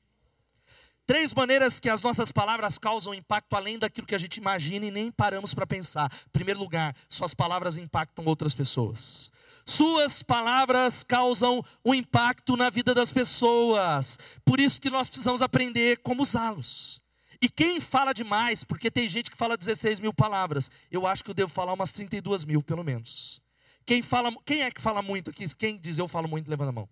Três 1.07 1.33
maneiras 1.33 1.79
que 1.79 1.89
as 1.89 2.03
nossas 2.03 2.31
palavras 2.31 2.77
causam 2.77 3.15
impacto 3.15 3.55
além 3.55 3.79
daquilo 3.79 4.05
que 4.05 4.13
a 4.13 4.19
gente 4.19 4.37
imagina 4.37 4.85
e 4.85 4.91
nem 4.91 5.11
paramos 5.11 5.55
para 5.55 5.65
pensar. 5.65 6.11
Em 6.27 6.29
primeiro 6.29 6.59
lugar, 6.59 6.95
suas 7.09 7.33
palavras 7.33 7.77
impactam 7.77 8.23
outras 8.25 8.53
pessoas. 8.53 9.31
Suas 9.69 10.23
palavras 10.23 11.03
causam 11.03 11.63
um 11.85 11.93
impacto 11.93 12.57
na 12.57 12.71
vida 12.71 12.91
das 12.91 13.13
pessoas. 13.13 14.17
Por 14.43 14.59
isso 14.59 14.81
que 14.81 14.89
nós 14.89 15.07
precisamos 15.07 15.43
aprender 15.43 15.99
como 15.99 16.23
usá-los. 16.23 16.99
E 17.39 17.47
quem 17.47 17.79
fala 17.79 18.11
demais, 18.11 18.63
porque 18.63 18.89
tem 18.89 19.07
gente 19.07 19.29
que 19.29 19.37
fala 19.37 19.55
16 19.55 19.99
mil 19.99 20.11
palavras, 20.11 20.71
eu 20.89 21.05
acho 21.05 21.23
que 21.23 21.29
eu 21.29 21.35
devo 21.35 21.51
falar 21.51 21.73
umas 21.73 21.91
32 21.91 22.45
mil, 22.45 22.63
pelo 22.63 22.83
menos. 22.83 23.43
Quem, 23.85 24.01
fala, 24.01 24.31
quem 24.43 24.63
é 24.63 24.71
que 24.71 24.81
fala 24.81 25.03
muito 25.03 25.29
aqui? 25.29 25.47
Quem 25.55 25.77
diz 25.77 25.99
eu 25.99 26.07
falo 26.07 26.27
muito, 26.27 26.49
levanta 26.49 26.71
a 26.71 26.73
mão. 26.73 26.89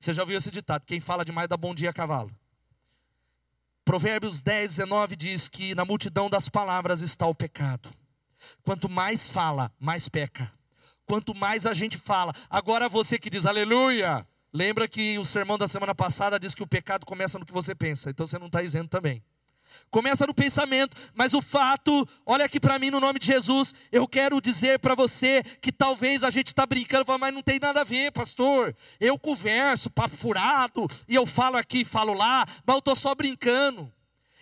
Você 0.00 0.12
já 0.12 0.22
ouviu 0.22 0.36
esse 0.36 0.50
ditado: 0.50 0.84
quem 0.84 0.98
fala 0.98 1.24
demais 1.24 1.48
dá 1.48 1.56
bom 1.56 1.72
dia 1.72 1.90
a 1.90 1.92
cavalo. 1.92 2.36
Provérbios 3.84 4.42
10, 4.42 4.78
19 4.78 5.14
diz 5.14 5.48
que 5.48 5.76
na 5.76 5.84
multidão 5.84 6.28
das 6.28 6.48
palavras 6.48 7.02
está 7.02 7.28
o 7.28 7.34
pecado. 7.36 7.88
Quanto 8.64 8.88
mais 8.88 9.30
fala, 9.30 9.72
mais 9.78 10.08
peca 10.08 10.52
quanto 11.10 11.34
mais 11.34 11.66
a 11.66 11.74
gente 11.74 11.98
fala. 11.98 12.32
Agora 12.48 12.88
você 12.88 13.18
que 13.18 13.28
diz 13.28 13.44
aleluia, 13.44 14.24
lembra 14.52 14.86
que 14.86 15.18
o 15.18 15.24
sermão 15.24 15.58
da 15.58 15.66
semana 15.66 15.92
passada 15.92 16.38
diz 16.38 16.54
que 16.54 16.62
o 16.62 16.68
pecado 16.68 17.04
começa 17.04 17.36
no 17.36 17.44
que 17.44 17.52
você 17.52 17.74
pensa, 17.74 18.10
então 18.10 18.28
você 18.28 18.38
não 18.38 18.46
está 18.46 18.62
isento 18.62 18.88
também. 18.88 19.20
Começa 19.90 20.24
no 20.24 20.32
pensamento, 20.32 20.96
mas 21.12 21.34
o 21.34 21.42
fato, 21.42 22.08
olha 22.24 22.44
aqui 22.44 22.60
para 22.60 22.78
mim 22.78 22.92
no 22.92 23.00
nome 23.00 23.18
de 23.18 23.26
Jesus, 23.26 23.74
eu 23.90 24.06
quero 24.06 24.40
dizer 24.40 24.78
para 24.78 24.94
você 24.94 25.42
que 25.60 25.72
talvez 25.72 26.22
a 26.22 26.30
gente 26.30 26.48
está 26.48 26.64
brincando, 26.64 27.04
mas 27.18 27.34
não 27.34 27.42
tem 27.42 27.58
nada 27.58 27.80
a 27.80 27.84
ver, 27.84 28.12
pastor. 28.12 28.72
Eu 29.00 29.18
converso, 29.18 29.90
papo 29.90 30.16
furado, 30.16 30.86
e 31.08 31.16
eu 31.16 31.26
falo 31.26 31.56
aqui, 31.56 31.84
falo 31.84 32.14
lá, 32.14 32.46
mas 32.64 32.74
eu 32.74 32.78
estou 32.78 32.94
só 32.94 33.16
brincando. 33.16 33.92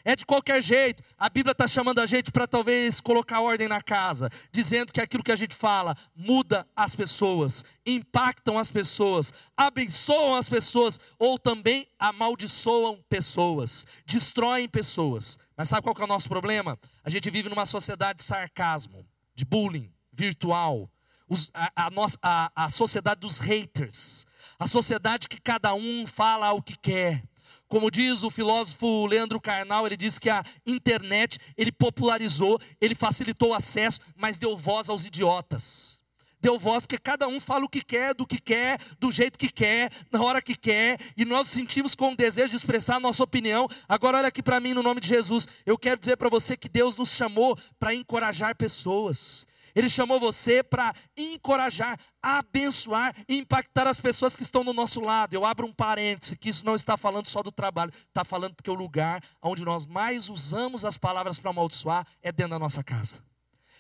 É 0.09 0.17
de 0.17 0.25
qualquer 0.25 0.63
jeito. 0.63 1.03
A 1.19 1.29
Bíblia 1.29 1.53
está 1.53 1.69
chamando 1.69 1.99
a 1.99 2.07
gente 2.07 2.33
para 2.33 2.47
talvez 2.47 2.99
colocar 2.99 3.43
ordem 3.43 3.69
na 3.69 3.83
casa, 3.83 4.31
dizendo 4.51 4.91
que 4.91 5.03
aquilo 5.03 5.23
que 5.23 5.31
a 5.31 5.37
gente 5.37 5.55
fala 5.55 5.95
muda 6.17 6.67
as 6.75 6.97
pessoas, 6.97 7.63
impactam 7.85 8.59
as 8.59 8.73
pessoas, 8.73 9.31
abençoam 9.55 10.35
as 10.35 10.49
pessoas 10.49 10.99
ou 11.19 11.39
também 11.39 11.87
amaldiçoam 11.99 13.05
pessoas, 13.07 13.85
destroem 14.07 14.67
pessoas. 14.67 15.39
Mas 15.55 15.69
sabe 15.69 15.83
qual 15.83 15.95
é 15.99 16.05
o 16.05 16.07
nosso 16.07 16.31
problema? 16.31 16.79
A 17.05 17.11
gente 17.11 17.31
vive 17.31 17.51
numa 17.51 17.67
sociedade 17.67 18.21
de 18.21 18.25
sarcasmo, 18.25 19.05
de 19.35 19.45
bullying 19.45 19.93
virtual, 20.11 20.91
Os, 21.29 21.51
a, 21.53 21.85
a, 21.85 21.91
nossa, 21.91 22.17
a, 22.23 22.51
a 22.65 22.71
sociedade 22.71 23.21
dos 23.21 23.37
haters, 23.37 24.27
a 24.59 24.67
sociedade 24.67 25.29
que 25.29 25.39
cada 25.39 25.75
um 25.75 26.07
fala 26.07 26.51
o 26.53 26.63
que 26.63 26.79
quer 26.79 27.28
como 27.69 27.91
diz 27.91 28.23
o 28.23 28.31
filósofo 28.31 29.07
Leandro 29.07 29.41
Carnal, 29.41 29.87
ele 29.87 29.97
diz 29.97 30.19
que 30.19 30.31
a 30.31 30.43
internet, 30.67 31.39
ele 31.57 31.71
popularizou, 31.71 32.59
ele 32.81 32.95
facilitou 32.95 33.51
o 33.51 33.55
acesso, 33.55 34.01
mas 34.17 34.39
deu 34.39 34.57
voz 34.57 34.89
aos 34.89 35.05
idiotas. 35.05 35.99
Deu 36.41 36.59
voz 36.59 36.83
porque 36.83 36.99
cada 36.99 37.27
um 37.27 37.41
fala 37.41 37.65
o 37.65 37.69
que 37.69 37.83
quer, 37.83 38.15
do 38.15 38.27
que 38.27 38.41
quer, 38.41 38.79
do 39.01 39.11
jeito 39.11 39.39
que 39.39 39.49
quer, 39.49 39.91
na 40.11 40.23
hora 40.23 40.41
que 40.41 40.55
quer, 40.55 40.99
e 41.17 41.25
nós 41.25 41.49
sentimos 41.49 41.97
com 41.97 42.13
o 42.13 42.17
desejo 42.17 42.51
de 42.51 42.57
expressar 42.57 42.97
a 42.97 43.01
nossa 43.01 43.25
opinião. 43.25 43.69
Agora 43.89 44.19
olha 44.19 44.29
aqui 44.29 44.43
para 44.43 44.61
mim 44.61 44.73
no 44.73 44.83
nome 44.83 45.01
de 45.01 45.09
Jesus. 45.09 45.49
Eu 45.67 45.77
quero 45.77 45.99
dizer 45.99 46.17
para 46.17 46.29
você 46.29 46.57
que 46.57 46.69
Deus 46.69 46.97
nos 46.97 47.11
chamou 47.11 47.59
para 47.79 47.95
encorajar 47.95 48.57
pessoas. 48.57 49.47
Ele 49.79 49.89
chamou 49.89 50.19
você 50.19 50.61
para 50.61 50.93
encorajar, 51.17 51.97
abençoar 52.21 53.15
e 53.29 53.39
impactar 53.39 53.87
as 53.87 54.01
pessoas 54.01 54.35
que 54.35 54.43
estão 54.43 54.65
do 54.65 54.73
nosso 54.73 55.01
lado. 55.01 55.35
Eu 55.35 55.45
abro 55.45 55.69
um 55.69 55.73
parêntese, 55.73 56.37
que 56.37 56.49
isso 56.49 56.67
não 56.67 56.75
está 56.75 56.97
falando 56.97 57.29
só 57.29 57.45
do 57.45 57.53
trabalho, 57.53 57.93
está 58.09 58.25
falando 58.25 58.57
porque 58.57 58.73
o 58.73 58.75
lugar 58.75 59.23
onde 59.41 59.65
nós 59.65 59.87
mais 59.87 60.29
usamos 60.29 60.85
as 60.85 60.97
palavras 60.97 61.39
para 61.39 61.53
amaldiçoar 61.53 62.05
é 62.21 62.33
dentro 62.33 62.51
da 62.51 62.59
nossa 62.59 62.83
casa. 62.83 63.23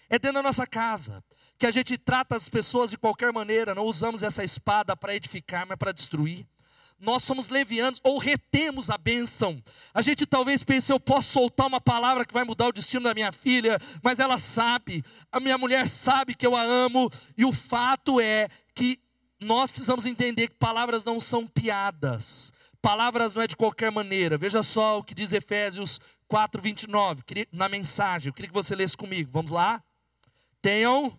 É 0.08 0.20
dentro 0.20 0.34
da 0.34 0.42
nossa 0.44 0.68
casa 0.68 1.20
que 1.58 1.66
a 1.66 1.72
gente 1.72 1.98
trata 1.98 2.36
as 2.36 2.48
pessoas 2.48 2.90
de 2.90 2.96
qualquer 2.96 3.32
maneira, 3.32 3.74
não 3.74 3.84
usamos 3.84 4.22
essa 4.22 4.44
espada 4.44 4.96
para 4.96 5.16
edificar, 5.16 5.66
mas 5.66 5.76
para 5.76 5.90
destruir 5.90 6.46
nós 7.00 7.22
somos 7.22 7.48
levianos 7.48 8.00
ou 8.02 8.18
retemos 8.18 8.90
a 8.90 8.98
bênção. 8.98 9.62
A 9.94 10.02
gente 10.02 10.26
talvez 10.26 10.62
pense, 10.62 10.90
eu 10.90 10.98
posso 10.98 11.32
soltar 11.32 11.66
uma 11.66 11.80
palavra 11.80 12.24
que 12.24 12.34
vai 12.34 12.44
mudar 12.44 12.66
o 12.66 12.72
destino 12.72 13.04
da 13.04 13.14
minha 13.14 13.32
filha, 13.32 13.80
mas 14.02 14.18
ela 14.18 14.38
sabe, 14.38 15.04
a 15.30 15.38
minha 15.38 15.56
mulher 15.56 15.88
sabe 15.88 16.34
que 16.34 16.46
eu 16.46 16.56
a 16.56 16.62
amo, 16.62 17.10
e 17.36 17.44
o 17.44 17.52
fato 17.52 18.20
é 18.20 18.48
que 18.74 18.98
nós 19.40 19.70
precisamos 19.70 20.04
entender 20.04 20.48
que 20.48 20.56
palavras 20.56 21.04
não 21.04 21.20
são 21.20 21.46
piadas, 21.46 22.52
palavras 22.82 23.34
não 23.34 23.42
é 23.42 23.46
de 23.46 23.56
qualquer 23.56 23.92
maneira. 23.92 24.36
Veja 24.36 24.62
só 24.62 24.98
o 24.98 25.04
que 25.04 25.14
diz 25.14 25.32
Efésios 25.32 26.00
4, 26.26 26.60
29, 26.60 27.22
na 27.52 27.68
mensagem, 27.68 28.28
eu 28.28 28.34
queria 28.34 28.48
que 28.48 28.54
você 28.54 28.74
lesse 28.74 28.96
comigo, 28.96 29.30
vamos 29.32 29.50
lá? 29.50 29.82
Tenham 30.60 31.16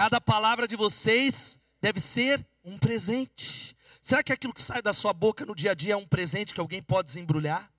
Cada 0.00 0.18
palavra 0.18 0.66
de 0.66 0.76
vocês 0.76 1.60
deve 1.78 2.00
ser 2.00 2.42
um 2.64 2.78
presente. 2.78 3.76
Será 4.00 4.22
que 4.22 4.32
aquilo 4.32 4.54
que 4.54 4.62
sai 4.62 4.80
da 4.80 4.94
sua 4.94 5.12
boca 5.12 5.44
no 5.44 5.54
dia 5.54 5.72
a 5.72 5.74
dia 5.74 5.92
é 5.92 5.96
um 5.96 6.06
presente 6.06 6.54
que 6.54 6.60
alguém 6.60 6.82
pode 6.82 7.08
desembrulhar? 7.08 7.70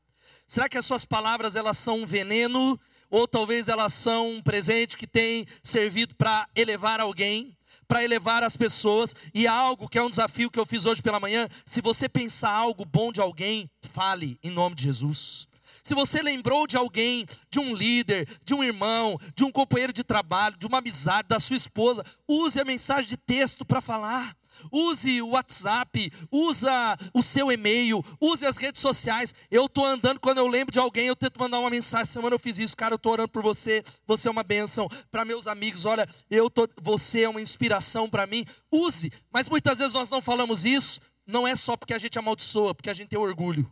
Será 0.46 0.70
que 0.70 0.78
as 0.78 0.86
suas 0.86 1.04
palavras 1.04 1.56
elas 1.56 1.80
são 1.80 2.02
um 2.02 2.06
veneno 2.06 2.80
ou 3.10 3.28
talvez 3.28 3.68
elas 3.68 3.96
são 3.96 4.30
um 4.30 4.40
presente 4.40 4.98
que 4.98 5.08
tem 5.08 5.48
servido 5.64 6.14
para 6.14 6.48
elevar 6.56 7.00
alguém? 7.02 7.58
para 7.88 8.06
elevar 8.06 8.42
as 8.42 8.56
pessoas. 8.56 9.14
E 9.34 9.48
algo 9.48 9.90
que 9.90 9.98
é 9.98 10.04
um 10.04 10.10
desafio 10.10 10.50
que 10.52 10.60
eu 10.60 10.66
fiz 10.66 10.86
hoje 10.86 11.02
pela 11.02 11.20
manhã: 11.20 11.50
se 11.66 11.82
você 11.82 12.08
pensar 12.08 12.52
algo 12.52 12.86
bom 12.86 13.12
de 13.12 13.20
alguém, 13.20 13.70
fale 13.82 14.38
em 14.44 14.52
nome 14.52 14.76
de 14.76 14.84
Jesus. 14.84 15.48
Se 15.84 15.94
você 15.94 16.22
lembrou 16.22 16.67
de 16.67 16.78
alguém, 16.78 17.26
de 17.50 17.60
um 17.60 17.74
líder, 17.74 18.28
de 18.44 18.54
um 18.54 18.63
irmão, 18.63 19.17
de 19.36 19.44
um 19.44 19.52
companheiro 19.52 19.94
de 19.94 20.04
trabalho, 20.04 20.58
de 20.58 20.67
uma 20.67 20.80
amizade, 20.80 21.28
da 21.28 21.39
sua 21.39 21.56
esposa, 21.56 22.06
use 22.28 22.60
a 22.60 22.65
mensagem 22.65 23.10
de 23.10 23.17
texto 23.17 23.65
para 23.65 23.82
falar. 23.82 24.36
Use 24.72 25.22
o 25.22 25.30
WhatsApp, 25.30 26.12
usa 26.30 26.98
o 27.13 27.24
seu 27.24 27.52
e-mail, 27.52 28.04
use 28.20 28.46
as 28.46 28.58
redes 28.58 28.82
sociais. 28.82 29.34
Eu 29.50 29.65
estou 29.65 29.86
andando, 29.86 30.20
quando 30.20 30.39
eu 30.39 30.48
lembro 30.48 30.72
de 30.72 30.80
alguém, 30.80 31.08
eu 31.08 31.15
tento 31.15 31.39
mandar 31.39 31.60
uma 31.60 31.70
mensagem. 31.70 32.06
Semana 32.06 32.36
eu 32.36 32.39
fiz 32.39 32.60
isso, 32.60 32.76
cara, 32.76 32.94
eu 32.94 32.98
estou 32.98 33.13
orando 33.13 33.30
por 33.30 33.41
você, 33.41 33.84
você 34.06 34.28
é 34.28 34.32
uma 34.32 34.44
bênção. 34.44 34.88
Para 35.10 35.26
meus 35.26 35.48
amigos, 35.48 35.86
olha, 35.86 36.08
eu 36.30 36.50
tô, 36.50 36.67
você 36.82 37.24
é 37.24 37.30
uma 37.30 37.41
inspiração 37.41 38.10
para 38.10 38.28
mim. 38.28 38.46
Use, 38.72 39.12
mas 39.32 39.50
muitas 39.50 39.78
vezes 39.78 39.94
nós 39.94 40.10
não 40.10 40.22
falamos 40.22 40.65
isso, 40.65 41.00
não 41.26 41.48
é 41.48 41.56
só 41.56 41.76
porque 41.76 41.94
a 41.94 42.00
gente 42.00 42.20
amaldiçoa, 42.20 42.76
porque 42.76 42.89
a 42.89 42.94
gente 42.94 43.10
tem 43.10 43.20
orgulho. 43.20 43.72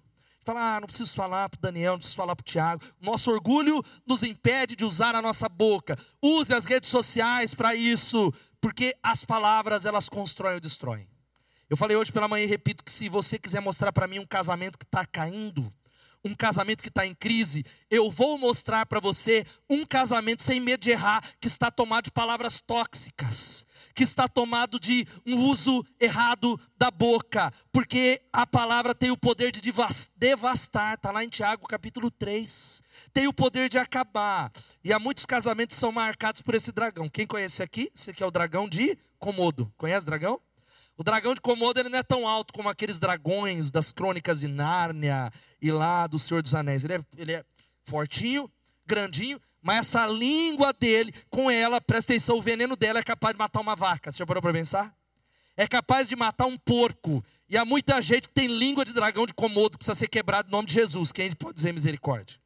Fala, 0.50 0.78
ah, 0.78 0.80
não 0.82 0.88
preciso 0.88 1.14
falar 1.14 1.48
para 1.48 1.60
o 1.60 1.62
Daniel, 1.62 1.92
não 1.92 2.00
preciso 2.00 2.18
falar 2.18 2.36
para 2.36 2.42
o 2.42 2.46
Tiago. 2.46 2.82
Nosso 3.00 3.30
orgulho 3.30 3.84
nos 4.04 4.24
impede 4.24 4.76
de 4.76 4.84
usar 4.84 5.14
a 5.14 5.22
nossa 5.22 5.48
boca. 5.48 5.96
Use 6.20 6.52
as 6.52 6.66
redes 6.66 6.90
sociais 6.90 7.54
para 7.54 7.76
isso 7.76 8.34
porque 8.60 8.96
as 9.04 9.24
palavras 9.24 9.86
elas 9.86 10.10
constroem 10.10 10.56
ou 10.56 10.60
destroem. 10.60 11.08
Eu 11.70 11.78
falei 11.78 11.96
hoje 11.96 12.12
pela 12.12 12.28
manhã 12.28 12.46
e 12.46 12.48
repito 12.48 12.84
que 12.84 12.92
se 12.92 13.08
você 13.08 13.38
quiser 13.38 13.62
mostrar 13.62 13.94
para 13.94 14.08
mim 14.08 14.18
um 14.18 14.26
casamento 14.26 14.80
que 14.80 14.86
está 14.86 15.06
caindo, 15.06 15.72
um 16.23 16.34
casamento 16.34 16.82
que 16.82 16.89
está 16.89 17.05
em 17.05 17.13
crise, 17.13 17.65
eu 17.89 18.10
vou 18.12 18.38
mostrar 18.38 18.86
para 18.86 18.99
você 18.99 19.45
um 19.69 19.86
casamento 19.86 20.43
sem 20.43 20.60
medo 20.60 20.82
de 20.82 20.91
errar, 20.91 21.23
que 21.39 21.47
está 21.47 21.71
tomado 21.71 22.05
de 22.05 22.12
palavras 22.12 22.60
tóxicas, 22.60 23.65
que 23.93 24.03
está 24.03 24.27
tomado 24.27 24.79
de 24.79 25.08
um 25.25 25.38
uso 25.38 25.86
errado 25.99 26.60
da 26.77 26.91
boca, 26.91 27.53
porque 27.71 28.21
a 28.32 28.45
palavra 28.45 28.93
tem 28.93 29.12
o 29.12 29.17
poder 29.17 29.51
de 29.51 29.62
devastar, 30.17 30.95
está 30.95 31.12
lá 31.12 31.23
em 31.23 31.29
Tiago 31.29 31.67
capítulo 31.67 32.12
3, 32.12 32.84
tem 33.13 33.27
o 33.27 33.34
poder 33.34 33.69
de 33.69 33.77
acabar, 33.77 34.51
e 34.84 34.91
há 34.91 34.99
muitos 34.99 35.25
casamentos 35.25 35.75
que 35.75 35.79
são 35.79 35.91
marcados 35.91 36.41
por 36.41 36.55
esse 36.55 36.71
dragão. 36.71 37.10
Quem 37.10 37.25
conhece 37.25 37.63
aqui? 37.63 37.91
Esse 37.95 38.12
aqui 38.12 38.23
é 38.23 38.25
o 38.25 38.32
dragão 38.32 38.67
de 38.67 38.97
Komodo, 39.17 39.71
conhece 39.77 40.05
dragão? 40.05 40.41
O 41.00 41.04
dragão 41.04 41.34
de 41.34 41.40
Komodo 41.40 41.80
ele 41.80 41.88
não 41.88 41.98
é 41.98 42.04
tão 42.04 42.28
alto 42.28 42.54
como 42.54 42.68
aqueles 42.68 43.00
dragões 43.00 43.72
das 43.72 43.90
crônicas 43.90 44.42
de 44.42 44.50
Nárnia 44.50 45.32
e 45.62 45.72
lá 45.72 46.06
do 46.06 46.20
Senhor 46.20 46.42
dos 46.44 46.54
Anéis. 46.54 46.84
Ele 46.84 46.96
é, 46.96 47.02
ele 47.16 47.32
é 47.32 47.46
fortinho, 47.86 48.52
grandinho, 48.86 49.40
mas 49.62 49.78
essa 49.78 50.06
língua 50.06 50.74
dele, 50.74 51.14
com 51.30 51.50
ela, 51.50 51.80
presta 51.80 52.12
atenção, 52.12 52.38
o 52.38 52.42
veneno 52.42 52.76
dela 52.76 53.00
é 53.00 53.02
capaz 53.02 53.34
de 53.34 53.40
matar 53.40 53.62
uma 53.62 53.78
vaca. 53.78 54.12
Você 54.12 54.18
já 54.18 54.26
parou 54.26 54.44
para 54.44 54.52
pensar? 54.52 54.94
É 55.56 55.66
capaz 55.66 56.10
de 56.10 56.18
matar 56.18 56.48
um 56.48 56.58
porco. 56.58 57.24
E 57.48 57.58
há 57.58 57.64
muita 57.64 58.02
gente 58.02 58.28
que 58.28 58.34
tem 58.34 58.48
língua 58.48 58.84
de 58.84 58.92
dragão 58.92 59.26
de 59.26 59.34
Komodo 59.34 59.78
que 59.78 59.86
precisa 59.86 59.96
ser 59.96 60.10
quebrado 60.10 60.50
em 60.50 60.52
nome 60.52 60.68
de 60.68 60.74
Jesus. 60.74 61.14
Quem 61.14 61.32
pode 61.32 61.56
dizer 61.56 61.74
misericórdia? 61.74 62.38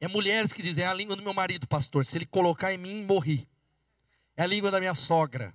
É 0.00 0.06
mulheres 0.06 0.52
que 0.52 0.62
dizem, 0.62 0.84
é 0.84 0.86
a 0.86 0.94
língua 0.94 1.16
do 1.16 1.22
meu 1.24 1.34
marido, 1.34 1.66
pastor. 1.66 2.06
Se 2.06 2.16
ele 2.16 2.26
colocar 2.26 2.72
em 2.72 2.78
mim, 2.78 3.02
morri. 3.02 3.48
É 4.36 4.44
a 4.44 4.46
língua 4.46 4.70
da 4.70 4.78
minha 4.78 4.94
sogra 4.94 5.52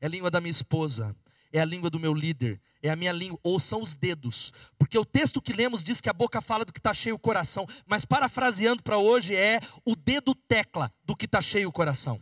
é 0.00 0.06
a 0.06 0.08
língua 0.08 0.30
da 0.30 0.40
minha 0.40 0.50
esposa, 0.50 1.14
é 1.52 1.60
a 1.60 1.64
língua 1.64 1.90
do 1.90 1.98
meu 1.98 2.14
líder, 2.14 2.60
é 2.82 2.90
a 2.90 2.96
minha 2.96 3.12
língua, 3.12 3.38
ou 3.42 3.58
são 3.58 3.82
os 3.82 3.94
dedos, 3.94 4.52
porque 4.78 4.98
o 4.98 5.04
texto 5.04 5.42
que 5.42 5.52
lemos 5.52 5.82
diz 5.82 6.00
que 6.00 6.08
a 6.08 6.12
boca 6.12 6.40
fala 6.40 6.64
do 6.64 6.72
que 6.72 6.78
está 6.78 6.94
cheio 6.94 7.16
o 7.16 7.18
coração, 7.18 7.66
mas 7.86 8.04
parafraseando 8.04 8.82
para 8.82 8.98
hoje 8.98 9.34
é 9.34 9.60
o 9.84 9.96
dedo 9.96 10.34
tecla 10.34 10.92
do 11.04 11.16
que 11.16 11.24
está 11.24 11.40
cheio 11.40 11.68
o 11.68 11.72
coração. 11.72 12.20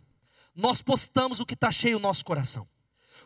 Nós 0.55 0.81
postamos 0.81 1.41
o 1.41 1.47
que 1.47 1.55
está 1.55 1.71
cheio 1.71 1.99
o 1.99 2.01
nosso 2.01 2.25
coração. 2.25 2.67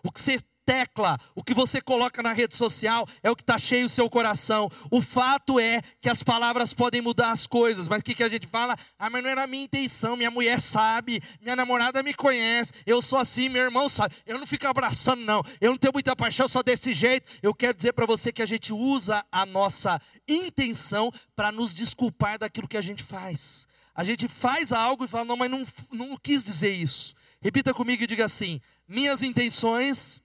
O 0.03 0.11
que 0.11 0.21
você 0.21 0.43
tecla, 0.71 1.19
o 1.35 1.43
que 1.43 1.53
você 1.53 1.81
coloca 1.81 2.23
na 2.23 2.33
rede 2.33 2.57
social 2.57 3.05
é 3.25 3.31
o 3.31 3.35
que 3.35 3.43
está 3.43 3.59
cheio 3.59 3.87
o 3.87 3.89
seu 3.89 4.09
coração. 4.09 4.71
O 4.89 5.03
fato 5.03 5.59
é 5.59 5.83
que 6.01 6.09
as 6.09 6.23
palavras 6.23 6.73
podem 6.73 7.01
mudar 7.01 7.33
as 7.33 7.45
coisas, 7.45 7.89
mas 7.89 7.99
o 7.99 8.05
que, 8.05 8.15
que 8.15 8.23
a 8.23 8.29
gente 8.29 8.47
fala? 8.47 8.77
Ah, 8.97 9.11
mas 9.11 9.21
não 9.21 9.31
era 9.31 9.43
a 9.43 9.47
minha 9.49 9.65
intenção, 9.65 10.15
minha 10.15 10.31
mulher 10.31 10.61
sabe, 10.61 11.21
minha 11.41 11.57
namorada 11.57 12.05
me 12.05 12.15
conhece, 12.15 12.73
eu 12.87 13.03
sou 13.03 13.19
assim, 13.19 13.49
meu 13.49 13.65
irmão 13.65 13.89
sabe. 13.89 14.15
Eu 14.25 14.39
não 14.39 14.47
fico 14.47 14.65
abraçando, 14.69 15.25
não, 15.25 15.43
eu 15.61 15.73
não 15.73 15.77
tenho 15.77 15.93
muita 15.93 16.15
paixão 16.15 16.47
só 16.47 16.63
desse 16.63 16.93
jeito. 16.93 17.33
Eu 17.43 17.53
quero 17.53 17.77
dizer 17.77 17.93
para 17.93 18.07
você 18.07 18.31
que 18.31 18.43
a 18.43 18.47
gente 18.47 18.73
usa 18.73 19.25
a 19.33 19.45
nossa 19.45 20.01
intenção 20.29 21.11
para 21.35 21.51
nos 21.51 21.75
desculpar 21.75 22.39
daquilo 22.39 22.69
que 22.69 22.77
a 22.77 22.83
gente 22.83 23.03
faz. 23.03 23.67
A 23.93 24.05
gente 24.05 24.29
faz 24.29 24.71
algo 24.71 25.05
e 25.05 25.09
fala, 25.09 25.25
não, 25.25 25.37
mas 25.37 25.51
não, 25.51 25.67
não 25.91 26.17
quis 26.17 26.45
dizer 26.45 26.73
isso. 26.73 27.13
Repita 27.43 27.75
comigo 27.75 28.05
e 28.05 28.07
diga 28.07 28.27
assim: 28.27 28.61
minhas 28.87 29.21
intenções 29.21 30.23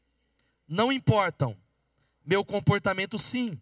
não 0.67 0.91
importam. 0.91 1.55
Meu 2.25 2.43
comportamento, 2.43 3.19
sim. 3.19 3.59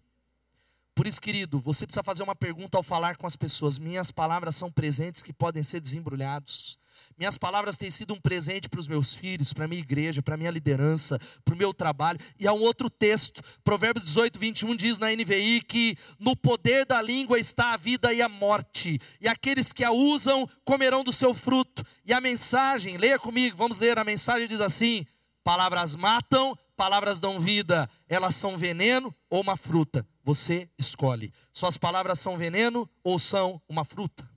Por 0.96 1.08
isso, 1.08 1.20
querido, 1.20 1.60
você 1.60 1.86
precisa 1.86 2.04
fazer 2.04 2.24
uma 2.24 2.36
pergunta 2.36 2.78
ao 2.78 2.84
falar 2.84 3.18
com 3.18 3.26
as 3.26 3.36
pessoas. 3.36 3.80
Minhas 3.80 4.12
palavras 4.12 4.56
são 4.56 4.72
presentes 4.72 5.24
que 5.24 5.34
podem 5.34 5.63
ser 5.63 5.80
desembrulhados. 5.80 6.78
Minhas 7.18 7.38
palavras 7.38 7.78
têm 7.78 7.92
sido 7.92 8.13
um 8.13 8.20
presente 8.20 8.68
para 8.68 8.80
os 8.80 8.88
meus 8.88 9.13
filhos, 9.13 9.54
para 9.54 9.66
a 9.66 9.68
minha 9.68 9.82
igreja, 9.82 10.22
para 10.22 10.36
a 10.36 10.38
minha 10.38 10.52
liderança, 10.52 11.20
para 11.44 11.54
o 11.54 11.58
meu 11.58 11.74
trabalho. 11.74 12.20
E 12.39 12.48
há 12.48 12.54
um 12.54 12.62
outro 12.62 12.89
texto, 12.89 13.42
Provérbios 13.63 14.04
18, 14.04 14.39
21, 14.39 14.76
diz 14.76 14.98
na 14.98 15.12
NVI 15.12 15.62
que 15.62 15.98
no 16.20 16.36
poder 16.36 16.86
da 16.86 17.02
língua 17.02 17.39
está 17.39 17.74
a 17.74 17.78
vida 17.78 18.13
e 18.13 18.22
a 18.22 18.30
morte, 18.30 19.00
e 19.22 19.28
aqueles 19.28 19.72
que 19.72 19.84
a 19.84 19.92
usam 19.92 20.48
comerão 20.63 21.04
do 21.04 21.13
seu 21.13 21.34
fruto. 21.34 21.86
E 22.06 22.13
a 22.13 22.22
mensagem, 22.22 22.98
leia 22.98 23.20
comigo, 23.20 23.56
vamos 23.56 23.78
ler, 23.78 23.98
a 23.98 24.04
mensagem 24.04 24.48
diz 24.48 24.62
assim: 24.62 25.06
palavras 25.44 25.96
matam, 25.96 26.58
palavras 26.76 27.20
dão 27.20 27.40
vida, 27.40 27.90
elas 28.08 28.36
são 28.36 28.58
veneno 28.58 29.14
ou 29.30 29.42
uma 29.42 29.56
fruta. 29.56 30.06
Você 30.24 30.70
escolhe. 30.78 31.34
Suas 31.54 31.78
palavras 31.78 32.20
são 32.20 32.38
veneno 32.38 32.90
ou 33.04 33.20
são 33.20 33.62
uma 33.68 33.86
fruta? 33.86 34.30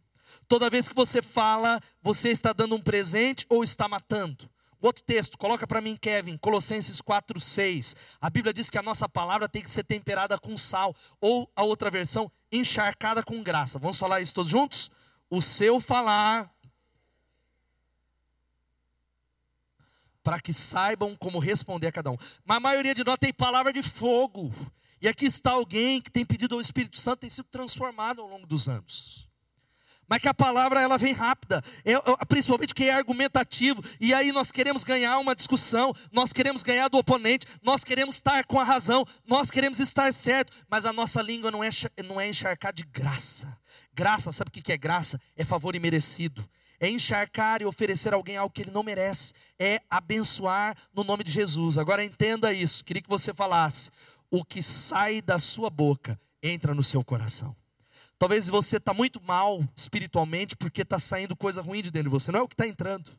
Toda 0.49 0.71
vez 0.71 0.87
que 0.89 0.95
você 0.95 1.21
fala, 1.21 1.81
você 2.03 2.31
está 2.31 2.53
dando 2.53 2.75
um 2.75 2.81
presente 2.81 3.45
ou 3.49 3.65
está 3.65 3.89
matando? 3.89 4.49
Outro 4.81 5.03
texto, 5.03 5.39
coloca 5.39 5.67
para 5.67 5.81
mim, 5.81 5.97
Kevin, 5.97 6.37
Colossenses 6.37 7.01
4:6. 7.01 7.97
A 8.21 8.31
Bíblia 8.31 8.53
diz 8.53 8.71
que 8.71 8.79
a 8.79 8.83
nossa 8.83 9.09
palavra 9.09 9.49
tem 9.49 9.63
que 9.63 9.71
ser 9.71 9.83
temperada 9.83 10.39
com 10.39 10.57
sal, 10.57 10.95
ou 11.21 11.51
a 11.57 11.63
outra 11.63 11.91
versão, 11.91 12.31
encharcada 12.53 13.23
com 13.23 13.43
graça. 13.43 13.79
Vamos 13.79 13.99
falar 13.99 14.21
isso 14.21 14.35
todos 14.35 14.51
juntos? 14.51 14.91
O 15.29 15.41
seu 15.43 15.81
falar 15.81 16.55
para 20.27 20.41
que 20.41 20.53
saibam 20.53 21.15
como 21.15 21.39
responder 21.39 21.87
a 21.87 21.93
cada 21.93 22.11
um. 22.11 22.17
Mas 22.45 22.57
a 22.57 22.61
maioria 22.61 22.93
de 22.93 23.05
nós 23.05 23.17
tem 23.17 23.33
palavra 23.33 23.73
de 23.73 23.81
fogo. 23.81 24.53
E 25.01 25.07
aqui 25.07 25.25
está 25.25 25.53
alguém 25.53 26.01
que 26.01 26.11
tem 26.11 26.27
pedido 26.27 26.57
ao 26.57 26.61
Espírito 26.61 26.99
Santo, 26.99 27.21
tem 27.21 27.31
sido 27.31 27.47
transformado 27.49 28.21
ao 28.21 28.27
longo 28.27 28.45
dos 28.45 28.69
anos. 28.69 29.29
Mas 30.09 30.21
que 30.21 30.27
a 30.27 30.35
palavra 30.35 30.83
ela 30.83 30.99
vem 30.99 31.13
rápida, 31.13 31.63
é, 31.85 31.93
é, 31.93 32.25
principalmente 32.27 32.75
quem 32.75 32.89
é 32.89 32.93
argumentativo, 32.93 33.81
e 34.01 34.13
aí 34.13 34.33
nós 34.33 34.51
queremos 34.51 34.83
ganhar 34.83 35.17
uma 35.19 35.35
discussão, 35.35 35.95
nós 36.11 36.33
queremos 36.33 36.65
ganhar 36.65 36.89
do 36.89 36.99
oponente, 36.99 37.47
nós 37.63 37.85
queremos 37.85 38.17
estar 38.17 38.45
com 38.47 38.59
a 38.59 38.65
razão, 38.65 39.07
nós 39.25 39.49
queremos 39.49 39.79
estar 39.79 40.13
certo, 40.13 40.53
mas 40.69 40.85
a 40.85 40.93
nossa 40.93 41.23
língua 41.23 41.53
não 41.53 41.63
é, 41.63 41.71
não 42.05 42.21
é 42.21 42.29
encharcar 42.29 42.73
de 42.73 42.83
graça. 42.83 43.57
Graça, 43.95 44.33
sabe 44.33 44.49
o 44.49 44.53
que 44.53 44.73
é 44.73 44.77
graça? 44.77 45.21
É 45.37 45.45
favor 45.45 45.77
imerecido 45.77 46.45
é 46.81 46.89
encharcar 46.89 47.63
e 47.63 47.65
oferecer 47.65 48.13
a 48.13 48.17
alguém 48.17 48.37
algo 48.37 48.53
que 48.53 48.63
ele 48.63 48.71
não 48.71 48.83
merece, 48.83 49.33
é 49.59 49.81
abençoar 49.89 50.77
no 50.95 51.05
nome 51.05 51.25
de 51.25 51.31
Jesus. 51.31 51.79
Agora 51.79 52.05
entenda 52.05 52.53
isso, 52.53 52.85
queria 52.85 53.03
que 53.03 53.09
você 53.09 53.33
falasse: 53.33 53.91
o 54.31 54.45
que 54.45 54.63
sai 54.63 55.21
da 55.21 55.39
sua 55.39 55.71
boca 55.71 56.19
entra 56.43 56.75
no 56.75 56.83
seu 56.83 57.05
coração. 57.05 57.55
Talvez 58.19 58.49
você 58.49 58.79
está 58.79 58.95
muito 58.95 59.21
mal 59.23 59.63
espiritualmente 59.75 60.57
porque 60.57 60.83
está 60.83 60.99
saindo 60.99 61.37
coisa 61.37 61.61
ruim 61.61 61.83
de 61.83 61.91
dentro 61.91 62.09
de 62.09 62.15
você, 62.15 62.33
não 62.33 62.41
é 62.41 62.43
o 62.43 62.49
que 62.49 62.55
está 62.55 62.67
entrando, 62.67 63.11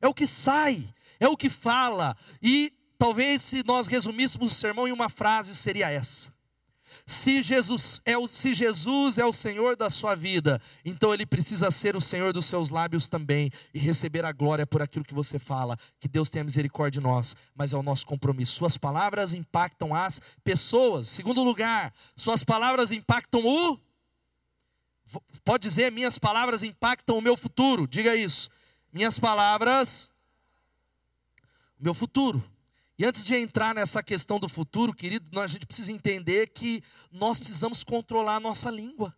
é 0.00 0.06
o 0.06 0.14
que 0.14 0.26
sai, 0.26 0.88
é 1.18 1.28
o 1.28 1.36
que 1.36 1.48
fala. 1.48 2.16
E 2.42 2.72
talvez 2.98 3.42
se 3.42 3.64
nós 3.64 3.86
resumíssemos 3.86 4.52
o 4.52 4.54
sermão 4.54 4.86
em 4.86 4.92
uma 4.92 5.08
frase, 5.08 5.54
seria 5.54 5.90
essa: 5.90 6.33
se 7.06 7.42
Jesus, 7.42 8.00
é 8.04 8.16
o, 8.16 8.26
se 8.26 8.54
Jesus 8.54 9.18
é 9.18 9.24
o 9.24 9.32
Senhor 9.32 9.76
da 9.76 9.90
sua 9.90 10.14
vida, 10.14 10.60
então 10.84 11.12
Ele 11.12 11.26
precisa 11.26 11.70
ser 11.70 11.96
o 11.96 12.00
Senhor 12.00 12.32
dos 12.32 12.46
seus 12.46 12.70
lábios 12.70 13.08
também 13.08 13.50
e 13.72 13.78
receber 13.78 14.24
a 14.24 14.32
glória 14.32 14.66
por 14.66 14.82
aquilo 14.82 15.04
que 15.04 15.14
você 15.14 15.38
fala. 15.38 15.78
Que 16.00 16.08
Deus 16.08 16.30
tenha 16.30 16.44
misericórdia 16.44 17.00
de 17.00 17.06
nós, 17.06 17.36
mas 17.54 17.72
é 17.72 17.76
o 17.76 17.82
nosso 17.82 18.06
compromisso. 18.06 18.52
Suas 18.52 18.76
palavras 18.76 19.32
impactam 19.32 19.94
as 19.94 20.20
pessoas. 20.42 21.08
Segundo 21.08 21.42
lugar, 21.42 21.92
suas 22.16 22.44
palavras 22.44 22.90
impactam 22.90 23.44
o. 23.44 23.78
Pode 25.44 25.62
dizer, 25.62 25.92
minhas 25.92 26.18
palavras 26.18 26.62
impactam 26.62 27.18
o 27.18 27.22
meu 27.22 27.36
futuro. 27.36 27.86
Diga 27.86 28.16
isso. 28.16 28.48
Minhas 28.92 29.18
palavras 29.18 30.12
meu 31.84 31.92
futuro. 31.92 32.42
E 32.98 33.04
antes 33.04 33.24
de 33.24 33.34
entrar 33.34 33.74
nessa 33.74 34.02
questão 34.02 34.38
do 34.38 34.48
futuro, 34.48 34.94
querido, 34.94 35.40
a 35.40 35.46
gente 35.46 35.66
precisa 35.66 35.90
entender 35.90 36.48
que 36.48 36.82
nós 37.10 37.38
precisamos 37.38 37.82
controlar 37.82 38.36
a 38.36 38.40
nossa 38.40 38.70
língua. 38.70 39.14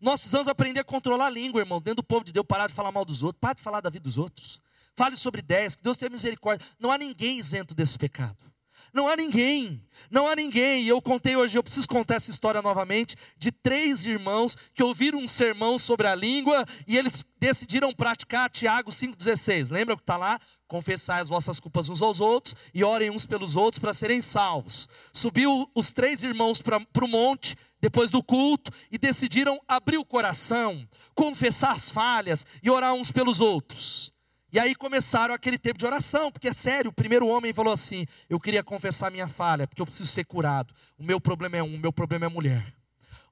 Nós 0.00 0.18
precisamos 0.18 0.48
aprender 0.48 0.80
a 0.80 0.84
controlar 0.84 1.26
a 1.26 1.30
língua, 1.30 1.60
irmãos, 1.60 1.82
dentro 1.82 2.02
do 2.02 2.06
povo 2.06 2.24
de 2.24 2.32
Deus, 2.32 2.46
parar 2.46 2.66
de 2.66 2.74
falar 2.74 2.90
mal 2.90 3.04
dos 3.04 3.22
outros, 3.22 3.40
parar 3.40 3.54
de 3.54 3.62
falar 3.62 3.80
da 3.80 3.90
vida 3.90 4.02
dos 4.02 4.18
outros. 4.18 4.60
Fale 4.96 5.16
sobre 5.16 5.40
ideias, 5.40 5.76
que 5.76 5.82
Deus 5.82 5.96
tenha 5.96 6.10
misericórdia. 6.10 6.66
Não 6.78 6.90
há 6.90 6.98
ninguém 6.98 7.38
isento 7.38 7.74
desse 7.74 7.96
pecado. 7.96 8.52
Não 8.92 9.08
há 9.08 9.16
ninguém, 9.16 9.82
não 10.10 10.28
há 10.28 10.36
ninguém. 10.36 10.82
E 10.82 10.88
eu 10.88 11.00
contei 11.00 11.34
hoje, 11.34 11.56
eu 11.56 11.62
preciso 11.62 11.88
contar 11.88 12.16
essa 12.16 12.30
história 12.30 12.60
novamente, 12.60 13.16
de 13.38 13.50
três 13.50 14.04
irmãos 14.04 14.54
que 14.74 14.82
ouviram 14.82 15.18
um 15.18 15.26
sermão 15.28 15.78
sobre 15.78 16.06
a 16.06 16.14
língua 16.14 16.66
e 16.86 16.98
eles 16.98 17.24
decidiram 17.38 17.94
praticar 17.94 18.50
Tiago 18.50 18.90
5,16. 18.90 19.70
Lembra 19.70 19.94
o 19.94 19.96
que 19.96 20.02
está 20.02 20.18
lá? 20.18 20.38
Confessai 20.72 21.20
as 21.20 21.28
vossas 21.28 21.60
culpas 21.60 21.90
uns 21.90 22.00
aos 22.00 22.18
outros 22.18 22.56
e 22.72 22.82
orem 22.82 23.10
uns 23.10 23.26
pelos 23.26 23.56
outros 23.56 23.78
para 23.78 23.92
serem 23.92 24.22
salvos. 24.22 24.88
Subiu 25.12 25.70
os 25.74 25.90
três 25.90 26.22
irmãos 26.22 26.62
para 26.62 27.04
o 27.04 27.06
monte, 27.06 27.54
depois 27.78 28.10
do 28.10 28.22
culto, 28.22 28.72
e 28.90 28.96
decidiram 28.96 29.60
abrir 29.68 29.98
o 29.98 30.04
coração, 30.04 30.88
confessar 31.14 31.72
as 31.72 31.90
falhas 31.90 32.46
e 32.62 32.70
orar 32.70 32.94
uns 32.94 33.12
pelos 33.12 33.38
outros. 33.38 34.14
E 34.50 34.58
aí 34.58 34.74
começaram 34.74 35.34
aquele 35.34 35.58
tempo 35.58 35.78
de 35.78 35.84
oração, 35.84 36.32
porque 36.32 36.48
é 36.48 36.54
sério, 36.54 36.88
o 36.90 36.94
primeiro 36.94 37.26
homem 37.26 37.52
falou 37.52 37.74
assim: 37.74 38.06
Eu 38.26 38.40
queria 38.40 38.64
confessar 38.64 39.10
minha 39.10 39.28
falha, 39.28 39.66
porque 39.66 39.82
eu 39.82 39.86
preciso 39.86 40.08
ser 40.08 40.24
curado. 40.24 40.72
O 40.96 41.04
meu 41.04 41.20
problema 41.20 41.58
é 41.58 41.62
um, 41.62 41.74
o 41.74 41.78
meu 41.78 41.92
problema 41.92 42.24
é 42.24 42.28
mulher. 42.30 42.74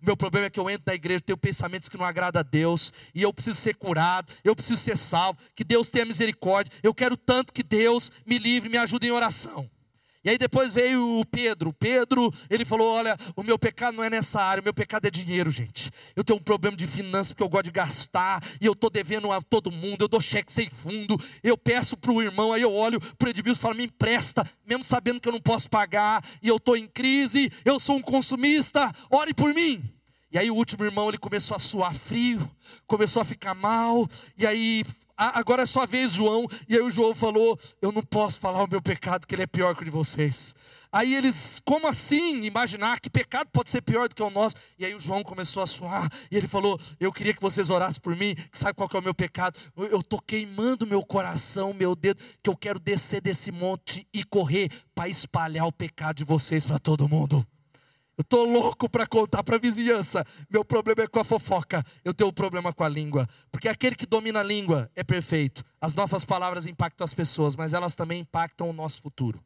O 0.02 0.06
meu 0.06 0.16
problema 0.16 0.46
é 0.46 0.50
que 0.50 0.58
eu 0.58 0.70
entro 0.70 0.84
na 0.86 0.94
igreja, 0.94 1.20
tenho 1.20 1.36
pensamentos 1.36 1.88
que 1.88 1.96
não 1.96 2.04
agradam 2.04 2.40
a 2.40 2.42
Deus, 2.42 2.92
e 3.14 3.22
eu 3.22 3.32
preciso 3.32 3.58
ser 3.58 3.76
curado, 3.76 4.32
eu 4.42 4.56
preciso 4.56 4.80
ser 4.80 4.96
salvo, 4.96 5.38
que 5.54 5.62
Deus 5.62 5.90
tenha 5.90 6.04
misericórdia. 6.04 6.72
Eu 6.82 6.94
quero 6.94 7.16
tanto 7.16 7.52
que 7.52 7.62
Deus 7.62 8.10
me 8.24 8.38
livre, 8.38 8.68
me 8.68 8.78
ajude 8.78 9.06
em 9.06 9.10
oração. 9.10 9.70
E 10.22 10.28
aí 10.28 10.36
depois 10.36 10.72
veio 10.72 11.20
o 11.20 11.24
Pedro. 11.24 11.72
Pedro, 11.72 12.32
ele 12.50 12.64
falou: 12.64 12.92
Olha, 12.92 13.16
o 13.34 13.42
meu 13.42 13.58
pecado 13.58 13.96
não 13.96 14.04
é 14.04 14.10
nessa 14.10 14.40
área, 14.40 14.60
o 14.60 14.64
meu 14.64 14.74
pecado 14.74 15.06
é 15.06 15.10
dinheiro, 15.10 15.50
gente. 15.50 15.90
Eu 16.14 16.22
tenho 16.22 16.38
um 16.38 16.42
problema 16.42 16.76
de 16.76 16.86
finanças 16.86 17.32
porque 17.32 17.42
eu 17.42 17.48
gosto 17.48 17.64
de 17.64 17.70
gastar, 17.70 18.42
e 18.60 18.66
eu 18.66 18.72
estou 18.72 18.90
devendo 18.90 19.32
a 19.32 19.40
todo 19.40 19.72
mundo, 19.72 20.02
eu 20.02 20.08
dou 20.08 20.20
cheque 20.20 20.52
sem 20.52 20.68
fundo, 20.68 21.18
eu 21.42 21.56
peço 21.56 21.96
para 21.96 22.12
o 22.12 22.20
irmão, 22.20 22.52
aí 22.52 22.60
eu 22.60 22.72
olho 22.72 23.00
para 23.00 23.28
o 23.28 23.30
Edmilson 23.30 23.58
e 23.58 23.62
falo: 23.62 23.76
Me 23.76 23.84
empresta, 23.84 24.48
mesmo 24.66 24.84
sabendo 24.84 25.20
que 25.20 25.28
eu 25.28 25.32
não 25.32 25.40
posso 25.40 25.70
pagar, 25.70 26.22
e 26.42 26.48
eu 26.48 26.56
estou 26.56 26.76
em 26.76 26.86
crise, 26.86 27.50
eu 27.64 27.80
sou 27.80 27.96
um 27.96 28.02
consumista, 28.02 28.92
ore 29.10 29.32
por 29.32 29.54
mim. 29.54 29.82
E 30.32 30.38
aí 30.38 30.50
o 30.50 30.54
último 30.54 30.84
irmão 30.84 31.08
ele 31.08 31.18
começou 31.18 31.56
a 31.56 31.58
suar 31.58 31.94
frio, 31.94 32.48
começou 32.86 33.20
a 33.22 33.24
ficar 33.24 33.54
mal, 33.54 34.08
e 34.36 34.46
aí 34.46 34.84
agora 35.20 35.62
é 35.62 35.66
sua 35.66 35.86
vez, 35.86 36.12
João. 36.12 36.46
E 36.68 36.74
aí 36.74 36.82
o 36.82 36.90
João 36.90 37.14
falou: 37.14 37.58
Eu 37.82 37.92
não 37.92 38.02
posso 38.02 38.40
falar 38.40 38.62
o 38.64 38.68
meu 38.68 38.80
pecado, 38.80 39.26
que 39.26 39.34
ele 39.34 39.42
é 39.42 39.46
pior 39.46 39.74
que 39.74 39.82
o 39.82 39.84
de 39.84 39.90
vocês. 39.90 40.54
Aí 40.92 41.14
eles, 41.14 41.60
como 41.64 41.86
assim 41.86 42.42
imaginar 42.42 42.98
que 42.98 43.08
pecado 43.08 43.48
pode 43.52 43.70
ser 43.70 43.80
pior 43.80 44.08
do 44.08 44.14
que 44.14 44.22
o 44.22 44.30
nosso? 44.30 44.56
E 44.76 44.84
aí 44.84 44.92
o 44.94 44.98
João 44.98 45.22
começou 45.22 45.62
a 45.62 45.66
suar, 45.66 46.10
e 46.30 46.36
ele 46.36 46.48
falou: 46.48 46.80
Eu 46.98 47.12
queria 47.12 47.34
que 47.34 47.40
vocês 47.40 47.70
orassem 47.70 48.00
por 48.00 48.16
mim, 48.16 48.34
sabe 48.52 48.74
qual 48.74 48.88
que 48.88 48.96
é 48.96 48.98
o 48.98 49.02
meu 49.02 49.14
pecado? 49.14 49.58
Eu 49.76 50.00
estou 50.00 50.20
queimando 50.20 50.86
meu 50.86 51.04
coração, 51.04 51.72
meu 51.72 51.94
dedo, 51.94 52.22
que 52.42 52.50
eu 52.50 52.56
quero 52.56 52.80
descer 52.80 53.20
desse 53.20 53.52
monte 53.52 54.06
e 54.12 54.24
correr 54.24 54.70
para 54.94 55.08
espalhar 55.08 55.66
o 55.66 55.72
pecado 55.72 56.16
de 56.16 56.24
vocês 56.24 56.66
para 56.66 56.78
todo 56.78 57.08
mundo. 57.08 57.46
Eu 58.20 58.22
estou 58.22 58.44
louco 58.44 58.86
para 58.86 59.06
contar 59.06 59.42
para 59.42 59.56
a 59.56 59.58
vizinhança. 59.58 60.26
Meu 60.50 60.62
problema 60.62 61.04
é 61.04 61.06
com 61.06 61.20
a 61.20 61.24
fofoca. 61.24 61.82
Eu 62.04 62.12
tenho 62.12 62.28
um 62.28 62.32
problema 62.32 62.70
com 62.70 62.84
a 62.84 62.88
língua. 62.88 63.26
Porque 63.50 63.66
aquele 63.66 63.96
que 63.96 64.04
domina 64.04 64.40
a 64.40 64.42
língua 64.42 64.90
é 64.94 65.02
perfeito. 65.02 65.64
As 65.80 65.94
nossas 65.94 66.22
palavras 66.22 66.66
impactam 66.66 67.02
as 67.02 67.14
pessoas, 67.14 67.56
mas 67.56 67.72
elas 67.72 67.94
também 67.94 68.20
impactam 68.20 68.68
o 68.68 68.74
nosso 68.74 69.00
futuro. 69.00 69.42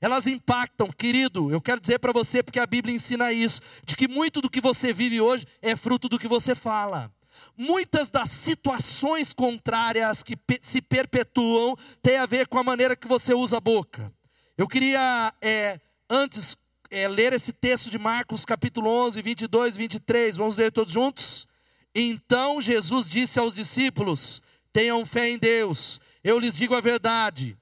Elas 0.00 0.26
impactam, 0.26 0.90
querido. 0.90 1.52
Eu 1.52 1.60
quero 1.60 1.78
dizer 1.78 1.98
para 1.98 2.10
você, 2.10 2.42
porque 2.42 2.58
a 2.58 2.64
Bíblia 2.64 2.96
ensina 2.96 3.34
isso, 3.34 3.60
de 3.84 3.94
que 3.94 4.08
muito 4.08 4.40
do 4.40 4.48
que 4.48 4.62
você 4.62 4.94
vive 4.94 5.20
hoje 5.20 5.46
é 5.60 5.76
fruto 5.76 6.08
do 6.08 6.18
que 6.18 6.26
você 6.26 6.54
fala. 6.54 7.12
Muitas 7.54 8.08
das 8.08 8.30
situações 8.30 9.34
contrárias 9.34 10.22
que 10.22 10.38
se 10.62 10.80
perpetuam 10.80 11.76
têm 12.00 12.16
a 12.16 12.24
ver 12.24 12.48
com 12.48 12.56
a 12.56 12.64
maneira 12.64 12.96
que 12.96 13.06
você 13.06 13.34
usa 13.34 13.58
a 13.58 13.60
boca. 13.60 14.10
Eu 14.56 14.66
queria, 14.66 15.34
é, 15.42 15.78
antes, 16.08 16.56
é, 16.90 17.06
ler 17.06 17.32
esse 17.32 17.52
texto 17.52 17.88
de 17.88 17.98
Marcos, 17.98 18.44
capítulo 18.44 18.90
11, 18.90 19.22
22 19.22 19.74
e 19.74 19.78
23. 19.78 20.36
Vamos 20.36 20.56
ler 20.56 20.72
todos 20.72 20.92
juntos? 20.92 21.46
Então 21.94 22.60
Jesus 22.60 23.08
disse 23.08 23.38
aos 23.38 23.54
discípulos: 23.54 24.42
Tenham 24.72 25.06
fé 25.06 25.30
em 25.30 25.38
Deus, 25.38 26.00
eu 26.22 26.38
lhes 26.38 26.56
digo 26.56 26.74
a 26.74 26.80
verdade. 26.80 27.56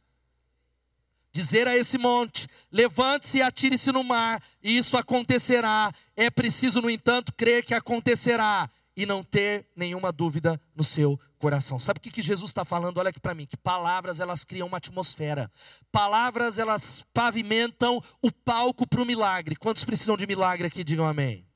Dizer 1.30 1.68
a 1.68 1.76
esse 1.76 1.98
monte: 1.98 2.48
levante-se 2.72 3.38
e 3.38 3.42
atire-se 3.42 3.92
no 3.92 4.02
mar, 4.02 4.42
e 4.62 4.78
isso 4.78 4.96
acontecerá. 4.96 5.92
É 6.16 6.30
preciso, 6.30 6.80
no 6.80 6.90
entanto, 6.90 7.32
crer 7.34 7.64
que 7.64 7.74
acontecerá 7.74 8.68
e 8.98 9.06
não 9.06 9.22
ter 9.22 9.64
nenhuma 9.76 10.10
dúvida 10.10 10.60
no 10.74 10.82
seu 10.82 11.20
coração. 11.38 11.78
Sabe 11.78 11.98
o 11.98 12.00
que, 12.00 12.20
Jesus 12.20 12.50
está 12.50 12.64
falando? 12.64 12.98
Olha 12.98 13.10
aqui 13.10 13.20
para 13.20 13.32
mim, 13.32 13.46
que 13.46 13.56
palavras 13.56 14.18
elas 14.18 14.44
criam 14.44 14.66
uma 14.66 14.78
atmosfera. 14.78 15.48
Palavras 15.92 16.58
elas 16.58 17.04
pavimentam 17.14 18.02
o 18.20 18.32
palco 18.32 18.88
para 18.88 19.00
o 19.00 19.06
milagre. 19.06 19.54
Quantos 19.54 19.84
precisam 19.84 20.16
de 20.16 20.26
milagre 20.26 20.66
aqui? 20.66 20.82
Digam 20.82 21.06
amém. 21.06 21.46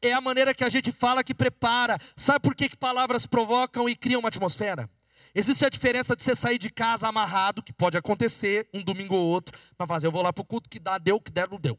É 0.00 0.12
a 0.12 0.20
maneira 0.20 0.54
que 0.54 0.62
a 0.62 0.68
gente 0.68 0.92
fala 0.92 1.24
que 1.24 1.34
prepara. 1.34 1.98
Sabe 2.16 2.38
por 2.38 2.54
que, 2.54 2.68
que 2.68 2.76
palavras 2.76 3.26
provocam 3.26 3.88
e 3.88 3.96
criam 3.96 4.20
uma 4.20 4.28
atmosfera? 4.28 4.88
Existe 5.34 5.66
a 5.66 5.68
diferença 5.68 6.14
de 6.14 6.22
você 6.22 6.36
sair 6.36 6.58
de 6.58 6.70
casa 6.70 7.08
amarrado, 7.08 7.64
que 7.64 7.72
pode 7.72 7.96
acontecer 7.96 8.68
um 8.72 8.84
domingo 8.84 9.16
ou 9.16 9.26
outro, 9.26 9.58
para 9.76 9.88
fazer, 9.88 10.06
eu 10.06 10.12
vou 10.12 10.22
lá 10.22 10.32
para 10.32 10.42
o 10.42 10.46
culto 10.46 10.70
que 10.70 10.78
dá, 10.78 10.98
deu, 10.98 11.20
que 11.20 11.32
der, 11.32 11.48
não 11.50 11.58
deu. 11.58 11.76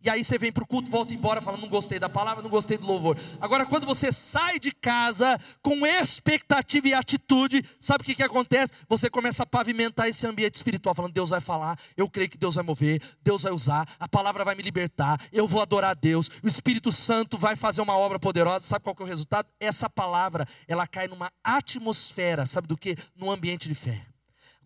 E 0.00 0.08
aí 0.08 0.24
você 0.24 0.38
vem 0.38 0.52
para 0.52 0.62
o 0.62 0.66
culto, 0.66 0.88
volta 0.88 1.12
embora 1.12 1.42
falando, 1.42 1.62
não 1.62 1.68
gostei 1.68 1.98
da 1.98 2.08
palavra, 2.08 2.40
não 2.40 2.50
gostei 2.50 2.78
do 2.78 2.86
louvor. 2.86 3.18
Agora, 3.40 3.66
quando 3.66 3.84
você 3.84 4.12
sai 4.12 4.60
de 4.60 4.70
casa 4.70 5.38
com 5.60 5.84
expectativa 5.84 6.88
e 6.88 6.94
atitude, 6.94 7.64
sabe 7.80 8.02
o 8.02 8.04
que, 8.04 8.14
que 8.14 8.22
acontece? 8.22 8.72
Você 8.88 9.10
começa 9.10 9.42
a 9.42 9.46
pavimentar 9.46 10.08
esse 10.08 10.24
ambiente 10.24 10.54
espiritual, 10.54 10.94
falando, 10.94 11.12
Deus 11.12 11.30
vai 11.30 11.40
falar, 11.40 11.76
eu 11.96 12.08
creio 12.08 12.30
que 12.30 12.38
Deus 12.38 12.54
vai 12.54 12.62
mover, 12.62 13.02
Deus 13.24 13.42
vai 13.42 13.52
usar, 13.52 13.88
a 13.98 14.08
palavra 14.08 14.44
vai 14.44 14.54
me 14.54 14.62
libertar, 14.62 15.20
eu 15.32 15.48
vou 15.48 15.60
adorar 15.60 15.90
a 15.90 15.94
Deus, 15.94 16.30
o 16.44 16.46
Espírito 16.46 16.92
Santo 16.92 17.36
vai 17.36 17.56
fazer 17.56 17.80
uma 17.80 17.96
obra 17.96 18.20
poderosa. 18.20 18.64
Sabe 18.64 18.84
qual 18.84 18.94
que 18.94 19.02
é 19.02 19.04
o 19.04 19.08
resultado? 19.08 19.48
Essa 19.58 19.90
palavra, 19.90 20.46
ela 20.68 20.86
cai 20.86 21.08
numa 21.08 21.32
atmosfera, 21.42 22.46
sabe 22.46 22.68
do 22.68 22.76
que? 22.76 22.96
Num 23.16 23.30
ambiente 23.30 23.68
de 23.68 23.74
fé. 23.74 24.06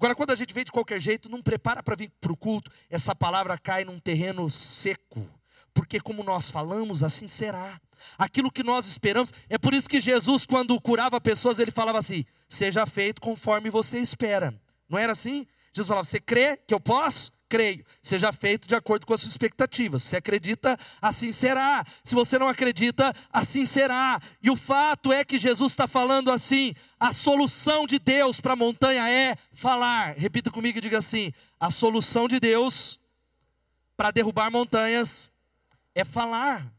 Agora, 0.02 0.16
quando 0.16 0.32
a 0.32 0.34
gente 0.34 0.52
vem 0.52 0.64
de 0.64 0.72
qualquer 0.72 1.00
jeito, 1.00 1.28
não 1.28 1.40
prepara 1.40 1.80
para 1.80 1.94
vir 1.94 2.10
para 2.20 2.32
o 2.32 2.36
culto, 2.36 2.72
essa 2.90 3.14
palavra 3.14 3.56
cai 3.56 3.84
num 3.84 4.00
terreno 4.00 4.50
seco. 4.50 5.30
Porque 5.72 6.00
como 6.00 6.24
nós 6.24 6.50
falamos, 6.50 7.04
assim 7.04 7.28
será. 7.28 7.80
Aquilo 8.18 8.50
que 8.50 8.64
nós 8.64 8.88
esperamos, 8.88 9.32
é 9.48 9.56
por 9.56 9.72
isso 9.72 9.88
que 9.88 10.00
Jesus, 10.00 10.44
quando 10.44 10.80
curava 10.80 11.20
pessoas, 11.20 11.60
ele 11.60 11.70
falava 11.70 12.00
assim: 12.00 12.24
seja 12.48 12.84
feito 12.84 13.20
conforme 13.20 13.70
você 13.70 14.00
espera. 14.00 14.52
Não 14.88 14.98
era 14.98 15.12
assim? 15.12 15.46
Jesus 15.72 15.86
falava: 15.86 16.04
você 16.04 16.18
crê 16.18 16.56
que 16.56 16.74
eu 16.74 16.80
posso? 16.80 17.30
Creio, 17.52 17.84
seja 18.02 18.32
feito 18.32 18.66
de 18.66 18.74
acordo 18.74 19.04
com 19.04 19.12
as 19.12 19.20
suas 19.20 19.34
expectativas. 19.34 20.02
Se 20.02 20.16
acredita, 20.16 20.78
assim 21.02 21.34
será. 21.34 21.84
Se 22.02 22.14
você 22.14 22.38
não 22.38 22.48
acredita, 22.48 23.14
assim 23.30 23.66
será. 23.66 24.18
E 24.42 24.48
o 24.48 24.56
fato 24.56 25.12
é 25.12 25.22
que 25.22 25.36
Jesus 25.36 25.72
está 25.72 25.86
falando 25.86 26.30
assim: 26.30 26.74
a 26.98 27.12
solução 27.12 27.86
de 27.86 27.98
Deus 27.98 28.40
para 28.40 28.54
a 28.54 28.56
montanha 28.56 29.06
é 29.10 29.36
falar. 29.52 30.14
Repita 30.16 30.50
comigo 30.50 30.78
e 30.78 30.80
diga 30.80 30.96
assim: 30.96 31.30
a 31.60 31.70
solução 31.70 32.26
de 32.26 32.40
Deus 32.40 32.98
para 33.98 34.10
derrubar 34.10 34.50
montanhas 34.50 35.30
é 35.94 36.04
falar 36.04 36.72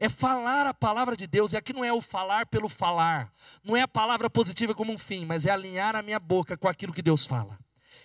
é 0.00 0.08
falar 0.08 0.66
a 0.66 0.74
palavra 0.74 1.16
de 1.16 1.28
Deus. 1.28 1.52
E 1.52 1.56
aqui 1.56 1.72
não 1.72 1.84
é 1.84 1.92
o 1.92 2.00
falar 2.00 2.44
pelo 2.46 2.68
falar, 2.68 3.32
não 3.62 3.76
é 3.76 3.82
a 3.82 3.86
palavra 3.86 4.28
positiva 4.28 4.74
como 4.74 4.92
um 4.92 4.98
fim, 4.98 5.24
mas 5.24 5.46
é 5.46 5.50
alinhar 5.52 5.94
a 5.94 6.02
minha 6.02 6.18
boca 6.18 6.56
com 6.56 6.66
aquilo 6.66 6.92
que 6.92 7.02
Deus 7.02 7.24
fala 7.24 7.56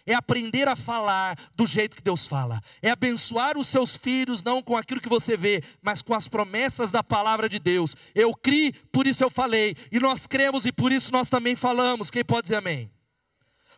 é 0.08 0.15
aprender 0.15 0.67
a 0.67 0.76
falar 0.76 1.38
do 1.54 1.67
jeito 1.67 1.98
que 1.98 2.02
Deus 2.02 2.26
fala, 2.26 2.62
é 2.82 2.89
abençoar 2.89 3.58
os 3.58 3.67
seus 3.67 3.96
filhos 3.96 4.41
não 4.41 4.63
com 4.63 4.78
aquilo 4.78 5.02
que 5.02 5.10
você 5.10 5.36
vê, 5.36 5.62
mas 5.82 6.02
com 6.02 6.15
as 6.15 6.28
promessas 6.28 6.89
da 6.89 7.04
palavra 7.04 7.50
de 7.50 7.60
Deus. 7.60 7.96
Eu 8.15 8.34
criei, 8.34 8.72
por 8.91 9.06
isso 9.06 9.24
eu 9.24 9.30
falei, 9.30 9.76
e 9.91 10.00
nós 10.00 10.26
cremos 10.26 10.65
e 10.65 10.72
por 10.72 10.91
isso 10.91 11.12
nós 11.12 11.28
também 11.28 11.56
falamos. 11.56 12.10
Quem 12.10 12.24
pode 12.24 12.43
dizer 12.43 12.56
amém? 12.56 12.89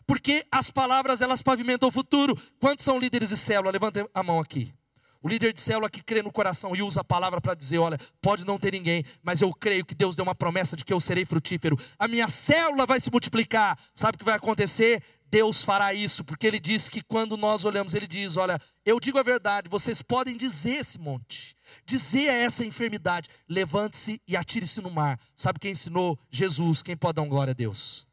Porque 0.06 0.46
as 0.52 0.72
palavras 0.72 1.22
elas 1.22 1.42
pavimentam 1.42 1.90
o 1.90 1.92
futuro. 1.92 2.36
Quantos 2.60 2.86
são 2.86 2.98
líderes 2.98 3.30
de 3.30 3.38
célula? 3.38 3.72
Levante 3.72 4.04
a 4.14 4.24
mão 4.24 4.40
aqui. 4.40 4.74
O 5.22 5.28
líder 5.28 5.52
de 5.52 5.60
célula 5.60 5.90
que 5.90 6.02
crê 6.02 6.22
no 6.22 6.32
coração 6.32 6.74
e 6.74 6.82
usa 6.82 7.02
a 7.02 7.04
palavra 7.04 7.42
para 7.42 7.54
dizer: 7.54 7.78
olha, 7.78 8.00
pode 8.22 8.46
não 8.46 8.58
ter 8.58 8.72
ninguém, 8.72 9.04
mas 9.22 9.42
eu 9.42 9.54
creio 9.54 9.86
que 9.86 9.94
Deus 9.94 10.16
deu 10.16 10.24
uma 10.24 10.34
promessa 10.34 10.78
de 10.78 10.86
que 10.86 10.94
eu 10.94 11.00
serei 11.02 11.26
frutífero. 11.26 11.78
A 11.98 12.08
minha 12.08 12.30
célula 12.30 12.86
vai 12.86 13.02
se 13.02 13.12
multiplicar. 13.12 13.78
Sabe 13.94 14.16
o 14.16 14.20
que 14.20 14.26
vai 14.26 14.36
acontecer? 14.36 15.04
Deus 15.30 15.64
fará 15.64 15.94
isso, 15.94 16.24
porque 16.24 16.48
Ele 16.48 16.60
diz 16.60 16.90
que 16.90 17.02
quando 17.02 17.38
nós 17.38 17.64
olhamos, 17.64 17.94
Ele 17.94 18.08
diz: 18.08 18.36
Olha, 18.38 18.60
eu 18.86 19.00
digo 19.00 19.20
a 19.20 19.24
verdade, 19.24 19.70
vocês 19.70 20.02
podem 20.02 20.36
dizer 20.36 20.80
esse 20.80 20.98
monte, 20.98 21.56
dizer 21.86 22.30
a 22.30 22.34
essa 22.34 22.66
enfermidade: 22.66 23.30
levante-se 23.48 24.22
e 24.28 24.36
atire-se 24.36 24.82
no 24.82 24.90
mar. 24.90 25.20
Sabe 25.36 25.60
quem 25.60 25.72
ensinou? 25.72 26.18
Jesus. 26.32 26.82
Quem 26.82 26.98
pode 26.98 27.16
dar 27.16 27.22
um 27.22 27.30
glória 27.30 27.52
a 27.52 27.54
Deus? 27.54 28.08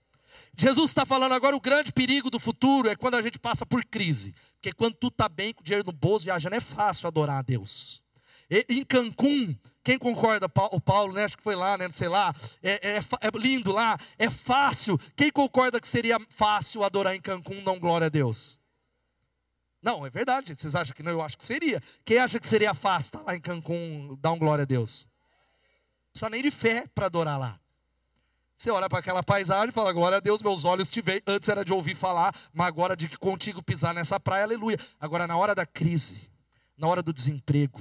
Jesus 0.58 0.90
está 0.90 1.04
falando 1.04 1.32
agora 1.32 1.54
o 1.54 1.60
grande 1.60 1.92
perigo 1.92 2.30
do 2.30 2.38
futuro 2.38 2.88
é 2.88 2.96
quando 2.96 3.14
a 3.14 3.22
gente 3.22 3.38
passa 3.38 3.66
por 3.66 3.84
crise. 3.84 4.34
Porque 4.54 4.72
quando 4.72 4.94
tu 4.94 5.08
está 5.08 5.28
bem 5.28 5.52
com 5.52 5.62
dinheiro 5.62 5.84
no 5.86 5.92
bolso, 5.92 6.24
viajando, 6.24 6.54
é 6.54 6.60
fácil 6.60 7.06
adorar 7.06 7.38
a 7.38 7.42
Deus. 7.42 8.02
E, 8.50 8.64
em 8.68 8.84
Cancún, 8.84 9.54
quem 9.86 10.00
concorda? 10.00 10.46
O 10.72 10.80
Paulo, 10.80 11.12
né? 11.12 11.22
Acho 11.22 11.36
que 11.36 11.44
foi 11.44 11.54
lá, 11.54 11.78
né? 11.78 11.88
Sei 11.90 12.08
lá. 12.08 12.34
É, 12.60 12.96
é, 12.96 12.96
é, 12.98 13.38
lindo 13.38 13.70
lá. 13.72 13.96
É 14.18 14.28
fácil. 14.28 14.98
Quem 15.14 15.30
concorda 15.30 15.80
que 15.80 15.86
seria 15.86 16.18
fácil 16.28 16.82
adorar 16.82 17.14
em 17.14 17.20
Cancún, 17.20 17.62
não 17.62 17.78
glória 17.78 18.08
a 18.08 18.10
Deus? 18.10 18.58
Não, 19.80 20.04
é 20.04 20.10
verdade. 20.10 20.56
Vocês 20.56 20.74
acham 20.74 20.92
que 20.92 21.04
não? 21.04 21.12
Eu 21.12 21.22
acho 21.22 21.38
que 21.38 21.46
seria. 21.46 21.80
Quem 22.04 22.18
acha 22.18 22.40
que 22.40 22.48
seria 22.48 22.74
fácil 22.74 23.10
estar 23.10 23.18
tá 23.20 23.24
lá 23.26 23.36
em 23.36 23.40
Cancún, 23.40 24.18
dar 24.20 24.32
um 24.32 24.38
glória 24.40 24.62
a 24.62 24.66
Deus? 24.66 25.06
Não 26.06 26.10
precisa 26.10 26.30
nem 26.30 26.42
de 26.42 26.50
fé 26.50 26.88
para 26.92 27.06
adorar 27.06 27.38
lá. 27.38 27.60
Você 28.58 28.72
olha 28.72 28.88
para 28.88 28.98
aquela 28.98 29.22
paisagem 29.22 29.68
e 29.68 29.72
fala, 29.72 29.92
glória 29.92 30.16
a 30.16 30.20
Deus, 30.20 30.42
meus 30.42 30.64
olhos 30.64 30.90
te 30.90 31.00
veem. 31.00 31.22
Antes 31.28 31.48
era 31.48 31.64
de 31.64 31.72
ouvir 31.72 31.94
falar, 31.94 32.34
mas 32.52 32.66
agora 32.66 32.96
de 32.96 33.08
que 33.08 33.16
contigo 33.16 33.62
pisar 33.62 33.94
nessa 33.94 34.18
praia, 34.18 34.42
aleluia. 34.42 34.80
Agora, 34.98 35.28
na 35.28 35.36
hora 35.36 35.54
da 35.54 35.64
crise, 35.64 36.28
na 36.76 36.88
hora 36.88 37.04
do 37.04 37.12
desemprego, 37.12 37.80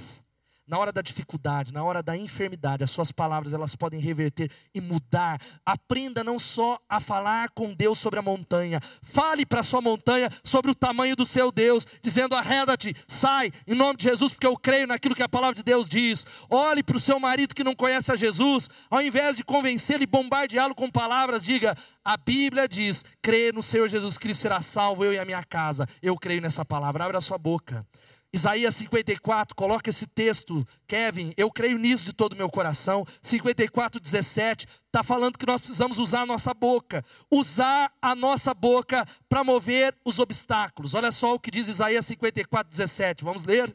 na 0.66 0.78
hora 0.78 0.92
da 0.92 1.00
dificuldade, 1.00 1.72
na 1.72 1.84
hora 1.84 2.02
da 2.02 2.16
enfermidade, 2.16 2.82
as 2.82 2.90
suas 2.90 3.12
palavras 3.12 3.52
elas 3.52 3.76
podem 3.76 4.00
reverter 4.00 4.50
e 4.74 4.80
mudar. 4.80 5.40
Aprenda 5.64 6.24
não 6.24 6.38
só 6.38 6.78
a 6.88 6.98
falar 6.98 7.50
com 7.50 7.72
Deus 7.72 7.98
sobre 7.98 8.18
a 8.18 8.22
montanha, 8.22 8.80
fale 9.00 9.46
para 9.46 9.60
a 9.60 9.62
sua 9.62 9.80
montanha 9.80 10.28
sobre 10.42 10.70
o 10.70 10.74
tamanho 10.74 11.14
do 11.14 11.24
seu 11.24 11.52
Deus, 11.52 11.86
dizendo: 12.02 12.34
arreda-te, 12.34 12.94
sai, 13.06 13.52
em 13.66 13.74
nome 13.74 13.96
de 13.96 14.04
Jesus, 14.04 14.32
porque 14.32 14.46
eu 14.46 14.56
creio 14.56 14.86
naquilo 14.86 15.14
que 15.14 15.22
a 15.22 15.28
palavra 15.28 15.54
de 15.54 15.62
Deus 15.62 15.88
diz. 15.88 16.26
Olhe 16.50 16.82
para 16.82 16.96
o 16.96 17.00
seu 17.00 17.20
marido 17.20 17.54
que 17.54 17.64
não 17.64 17.74
conhece 17.74 18.10
a 18.10 18.16
Jesus, 18.16 18.68
ao 18.90 19.00
invés 19.00 19.36
de 19.36 19.44
convencê-lo 19.44 20.02
e 20.02 20.06
bombardeá-lo 20.06 20.74
com 20.74 20.90
palavras, 20.90 21.44
diga: 21.44 21.76
a 22.04 22.16
Bíblia 22.16 22.68
diz: 22.68 23.04
crê 23.22 23.52
no 23.52 23.62
Senhor 23.62 23.88
Jesus 23.88 24.18
Cristo 24.18 24.42
será 24.42 24.60
salvo, 24.60 25.04
eu 25.04 25.12
e 25.12 25.18
a 25.18 25.24
minha 25.24 25.44
casa. 25.44 25.88
Eu 26.02 26.16
creio 26.16 26.40
nessa 26.40 26.64
palavra. 26.64 27.04
Abra 27.04 27.18
a 27.18 27.20
sua 27.20 27.38
boca. 27.38 27.86
Isaías 28.32 28.74
54, 28.76 29.54
coloca 29.54 29.88
esse 29.88 30.06
texto, 30.06 30.66
Kevin, 30.86 31.32
eu 31.36 31.50
creio 31.50 31.78
nisso 31.78 32.04
de 32.04 32.12
todo 32.12 32.32
o 32.32 32.36
meu 32.36 32.50
coração. 32.50 33.06
54, 33.22 34.00
17, 34.00 34.66
está 34.86 35.02
falando 35.02 35.38
que 35.38 35.46
nós 35.46 35.60
precisamos 35.60 35.98
usar 35.98 36.22
a 36.22 36.26
nossa 36.26 36.52
boca, 36.52 37.04
usar 37.30 37.90
a 38.02 38.14
nossa 38.14 38.52
boca 38.52 39.06
para 39.28 39.44
mover 39.44 39.96
os 40.04 40.18
obstáculos. 40.18 40.92
Olha 40.92 41.12
só 41.12 41.34
o 41.34 41.40
que 41.40 41.50
diz 41.50 41.68
Isaías 41.68 42.04
54, 42.06 42.70
17, 42.70 43.24
vamos 43.24 43.44
ler? 43.44 43.74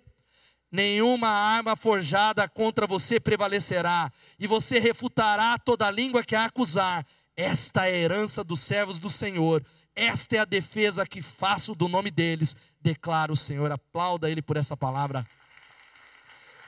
Nenhuma 0.72 1.28
arma 1.28 1.76
forjada 1.76 2.48
contra 2.48 2.88
você 2.88 3.20
prevalecerá, 3.20 4.12
e 4.40 4.48
você 4.48 4.80
refutará 4.80 5.58
toda 5.58 5.92
língua 5.92 6.24
que 6.24 6.36
a 6.36 6.46
acusar. 6.46 7.06
Esta 7.36 7.88
é 7.88 7.94
a 7.94 7.98
herança 7.98 8.44
dos 8.44 8.60
servos 8.60 9.00
do 9.00 9.10
Senhor, 9.10 9.66
esta 9.96 10.38
é 10.38 10.40
a 10.40 10.46
defesa 10.46 11.06
que 11.06 11.22
faço 11.22 11.76
do 11.76 11.88
nome 11.88 12.10
deles 12.10 12.56
declara 12.82 13.32
o 13.32 13.38
Senhor. 13.38 13.72
Aplauda 13.72 14.30
Ele 14.30 14.42
por 14.42 14.58
essa 14.58 14.76
palavra. 14.76 15.28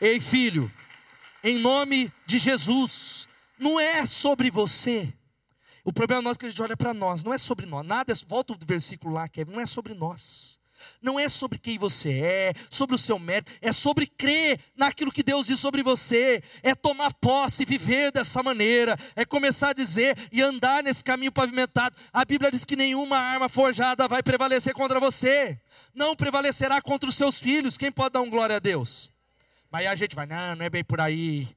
Ei, 0.02 0.20
filho, 0.20 0.72
em 1.44 1.58
nome 1.58 2.12
de 2.26 2.38
Jesus, 2.38 3.28
não 3.58 3.80
é 3.80 4.06
sobre 4.06 4.52
você. 4.52 5.14
O 5.84 5.92
problema 5.92 6.22
é 6.22 6.24
nós 6.24 6.38
que 6.38 6.46
a 6.46 6.50
gente 6.50 6.62
olha 6.62 6.78
para 6.78 6.94
nós, 6.94 7.24
não 7.24 7.34
é 7.34 7.38
sobre 7.38 7.66
nós. 7.66 7.86
Nada, 7.86 8.12
é, 8.12 8.16
volta 8.28 8.54
o 8.54 8.58
versículo 8.66 9.14
lá, 9.14 9.28
Kevin, 9.28 9.52
não 9.52 9.60
é 9.60 9.66
sobre 9.66 9.94
nós. 9.94 10.60
Não 11.02 11.20
é 11.20 11.28
sobre 11.30 11.58
quem 11.58 11.78
você 11.78 12.20
é, 12.20 12.54
sobre 12.70 12.96
o 12.96 13.00
seu 13.00 13.18
mérito, 13.20 13.52
é 13.62 13.72
sobre 13.72 14.08
crer 14.08 14.60
naquilo 14.76 15.12
que 15.12 15.24
Deus 15.24 15.48
diz 15.48 15.60
sobre 15.60 15.84
você, 15.84 16.44
é 16.62 16.76
tomar 16.76 17.14
posse, 17.14 17.66
viver 17.66 18.12
dessa 18.12 18.42
maneira, 18.42 18.98
é 19.16 19.26
começar 19.26 19.70
a 19.70 19.74
dizer 19.74 20.18
e 20.32 20.42
andar 20.42 20.84
nesse 20.84 21.04
caminho 21.04 21.32
pavimentado. 21.32 21.96
A 22.12 22.26
Bíblia 22.26 22.52
diz 22.52 22.66
que 22.66 22.76
nenhuma 22.76 23.18
arma 23.18 23.50
forjada 23.50 24.08
vai 24.08 24.24
prevalecer 24.24 24.74
contra 24.74 25.00
você, 25.00 25.60
não 25.94 26.16
prevalecerá 26.16 26.82
contra 26.82 27.10
os 27.10 27.16
seus 27.16 27.40
filhos. 27.40 27.78
Quem 27.78 27.92
pode 27.92 28.14
dar 28.14 28.22
um 28.22 28.30
glória 28.30 28.56
a 28.56 28.60
Deus? 28.60 29.12
Mas 29.72 29.82
aí 29.82 29.88
a 29.88 29.96
gente 29.96 30.16
vai, 30.16 30.26
não, 30.26 30.56
não 30.56 30.66
é 30.66 30.70
bem 30.70 30.84
por 30.84 31.02
aí. 31.02 31.48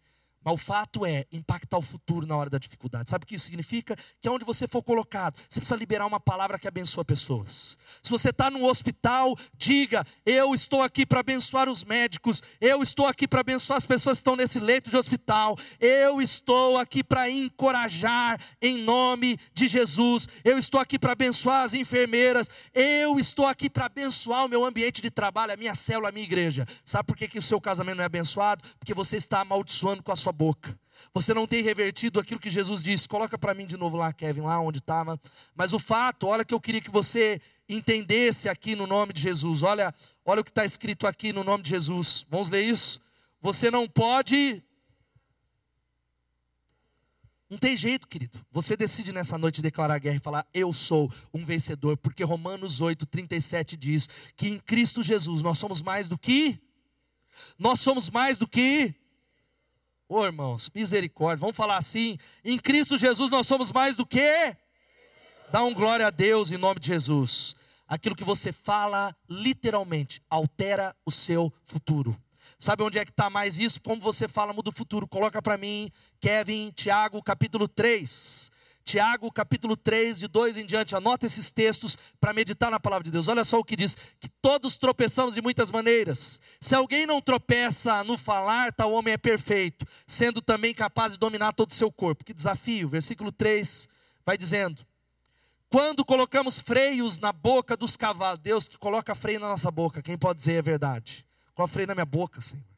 Mas 0.47 0.55
o 0.55 0.57
fato 0.57 1.05
é 1.05 1.25
impactar 1.33 1.77
o 1.77 1.83
futuro 1.83 2.25
na 2.25 2.37
hora 2.37 2.49
da 2.49 2.57
dificuldade. 2.57 3.11
Sabe 3.11 3.25
o 3.25 3.27
que 3.27 3.35
isso 3.35 3.47
significa? 3.47 3.97
Que 4.21 4.29
onde 4.29 4.45
você 4.45 4.69
for 4.69 4.81
colocado, 4.81 5.35
você 5.49 5.59
precisa 5.59 5.77
liberar 5.77 6.07
uma 6.07 6.21
palavra 6.21 6.57
que 6.57 6.69
abençoa 6.69 7.05
pessoas. 7.05 7.77
Se 8.01 8.09
você 8.13 8.31
está 8.31 8.49
no 8.49 8.65
hospital, 8.65 9.37
diga: 9.59 10.07
Eu 10.25 10.55
estou 10.55 10.83
aqui 10.83 11.05
para 11.05 11.19
abençoar 11.19 11.69
os 11.69 11.83
médicos, 11.83 12.45
eu 12.61 12.81
estou 12.81 13.09
aqui 13.09 13.27
para 13.27 13.41
abençoar 13.41 13.79
as 13.79 13.85
pessoas 13.85 14.19
que 14.19 14.21
estão 14.21 14.37
nesse 14.37 14.61
leito 14.61 14.89
de 14.89 14.97
hospital, 14.97 15.59
eu 15.81 16.23
estou 16.23 16.79
aqui 16.79 17.03
para 17.03 17.29
encorajar 17.29 18.41
em 18.63 18.79
nome 18.79 19.41
de 19.53 19.67
Jesus, 19.67 20.29
eu 20.45 20.59
estou 20.59 20.81
aqui 20.81 20.97
para 20.97 21.11
abençoar 21.11 21.65
as 21.65 21.75
enfermeiras, 21.75 22.49
eu 22.73 23.19
estou 23.19 23.47
aqui 23.47 23.69
para 23.69 23.87
abençoar 23.87 24.45
o 24.45 24.49
meu 24.49 24.65
ambiente 24.65 25.03
de 25.03 25.11
trabalho, 25.11 25.55
a 25.55 25.57
minha 25.57 25.75
célula, 25.75 26.11
a 26.11 26.13
minha 26.13 26.25
igreja. 26.25 26.65
Sabe 26.85 27.05
por 27.09 27.17
que, 27.17 27.27
que 27.27 27.39
o 27.41 27.43
seu 27.43 27.61
casamento 27.61 27.97
não 27.97 28.05
é 28.05 28.07
abençoado? 28.07 28.63
Porque 28.79 28.95
você 28.95 29.17
está 29.17 29.41
amaldiçoando 29.41 30.05
com 30.05 30.13
a 30.13 30.17
sua 30.17 30.36
boca. 30.37 30.79
Você 31.15 31.33
não 31.33 31.47
tem 31.47 31.63
revertido 31.63 32.21
aquilo 32.21 32.39
que 32.41 32.51
Jesus 32.51 32.83
disse. 32.83 33.09
Coloca 33.09 33.39
para 33.39 33.55
mim 33.55 33.67
de 33.67 33.77
novo 33.77 33.97
lá, 33.97 34.13
Kevin, 34.13 34.43
lá 34.43 34.61
onde 34.61 34.79
estava. 34.79 35.21
Mas 35.55 35.73
o 35.73 35.79
fato, 35.79 36.27
olha 36.27 36.45
que 36.45 36.53
eu 36.53 36.61
queria 36.61 36.81
que 36.81 36.91
você 36.91 37.41
entendesse 37.69 38.49
aqui 38.49 38.77
no 38.77 38.87
nome 38.87 39.13
de 39.13 39.21
Jesus. 39.21 39.63
Olha, 39.63 39.95
olha 40.25 40.41
o 40.41 40.45
que 40.45 40.51
está 40.51 40.65
escrito 40.65 41.07
aqui 41.07 41.33
no 41.33 41.43
nome 41.43 41.63
de 41.63 41.71
Jesus. 41.71 42.27
Vamos 42.29 42.49
ler 42.49 42.65
isso? 42.65 43.01
Você 43.41 43.71
não 43.71 43.89
pode. 43.89 44.63
Não 47.49 47.59
tem 47.59 47.77
jeito, 47.77 48.09
querido. 48.09 48.45
Você 48.51 48.77
decide 48.77 49.13
nessa 49.13 49.39
noite 49.39 49.63
declarar 49.63 49.99
guerra 49.99 50.17
e 50.17 50.21
falar: 50.21 50.47
Eu 50.53 50.73
sou 50.73 51.11
um 51.33 51.45
vencedor, 51.45 51.97
porque 51.97 52.25
Romanos 52.25 52.81
8, 52.81 53.07
37 53.07 53.77
diz 53.77 54.09
que 54.37 54.49
em 54.49 54.59
Cristo 54.59 55.03
Jesus 55.03 55.43
nós 55.43 55.59
somos 55.59 55.81
mais 55.81 56.09
do 56.09 56.19
que. 56.19 56.61
Nós 57.59 57.81
somos 57.81 58.11
mais 58.11 58.37
do 58.37 58.47
que 58.47 58.95
Ô 60.09 60.21
oh, 60.21 60.25
irmãos, 60.25 60.71
misericórdia, 60.73 61.41
vamos 61.41 61.57
falar 61.57 61.79
assim: 61.79 62.17
em 62.45 62.57
Cristo 62.59 62.97
Jesus 62.97 63.29
nós 63.29 63.45
somos 63.45 63.73
mais 63.73 63.97
do 63.97 64.07
que? 64.07 64.57
Dá 65.51 65.65
um 65.65 65.75
glória 65.75 66.07
a 66.07 66.11
Deus 66.11 66.53
em 66.53 66.57
nome 66.57 66.79
de 66.79 66.87
Jesus. 66.87 67.57
Aquilo 67.89 68.15
que 68.15 68.23
você 68.23 68.53
fala, 68.53 69.17
literalmente, 69.29 70.23
altera 70.31 70.95
o 71.05 71.11
seu 71.11 71.53
futuro. 71.65 72.17
Sabe 72.57 72.85
onde 72.85 72.99
é 72.99 73.05
que 73.05 73.11
está 73.11 73.29
mais 73.29 73.59
isso? 73.59 73.81
Como 73.81 74.01
você 74.01 74.29
fala, 74.29 74.53
muda 74.53 74.71
o 74.71 74.73
futuro. 74.73 75.09
Coloca 75.09 75.43
para 75.43 75.59
mim, 75.59 75.91
Kevin, 76.21 76.71
Tiago, 76.71 77.21
capítulo 77.21 77.67
3. 77.67 78.51
Tiago, 78.87 79.33
capítulo 79.33 79.77
3, 79.77 80.17
de 80.17 80.29
2 80.29 80.59
em 80.59 80.65
diante, 80.65 80.95
anota 80.95 81.27
esses 81.27 81.51
textos 81.51 81.99
para 82.21 82.33
meditar 82.33 82.71
na 82.71 82.79
palavra 82.79 83.03
de 83.03 83.11
Deus. 83.11 83.27
Olha 83.27 83.45
só 83.45 83.59
o 83.59 83.65
que 83.65 83.75
diz: 83.75 83.97
que 84.21 84.29
todos 84.41 84.77
tropeçamos 84.77 85.35
de 85.35 85.43
muitas 85.43 85.73
maneiras. 85.73 86.41
Se 86.61 86.73
alguém 86.73 87.05
não 87.05 87.21
tropeça 87.21 88.05
no 88.05 88.17
falar, 88.17 88.73
tal 88.73 88.93
homem 88.93 89.15
é 89.15 89.19
perfeito, 89.19 89.85
sendo 90.07 90.41
também 90.41 90.73
capaz 90.73 91.15
de 91.15 91.19
dominar 91.19 91.53
todo 91.53 91.71
o 91.71 91.75
seu 91.75 91.91
corpo. 91.91 92.25
Que 92.25 92.33
desafio! 92.33 92.89
Versículo 92.89 93.33
3 93.33 93.89
vai 94.25 94.39
dizendo: 94.39 94.87
Quando 95.69 96.05
colocamos 96.05 96.61
freios 96.61 97.19
na 97.19 97.33
boca 97.33 97.77
dos 97.77 97.97
cavalos, 97.97 98.39
Deus 98.39 98.69
que 98.69 98.79
coloca 98.79 99.17
freio 99.17 99.41
na 99.41 99.49
nossa 99.49 99.69
boca, 99.69 100.01
quem 100.01 100.17
pode 100.17 100.39
dizer 100.39 100.61
a 100.61 100.63
verdade? 100.63 101.27
Coloca 101.57 101.73
freio 101.73 101.89
na 101.89 101.95
minha 101.97 102.07
boca, 102.07 102.41
Senhor. 102.41 102.76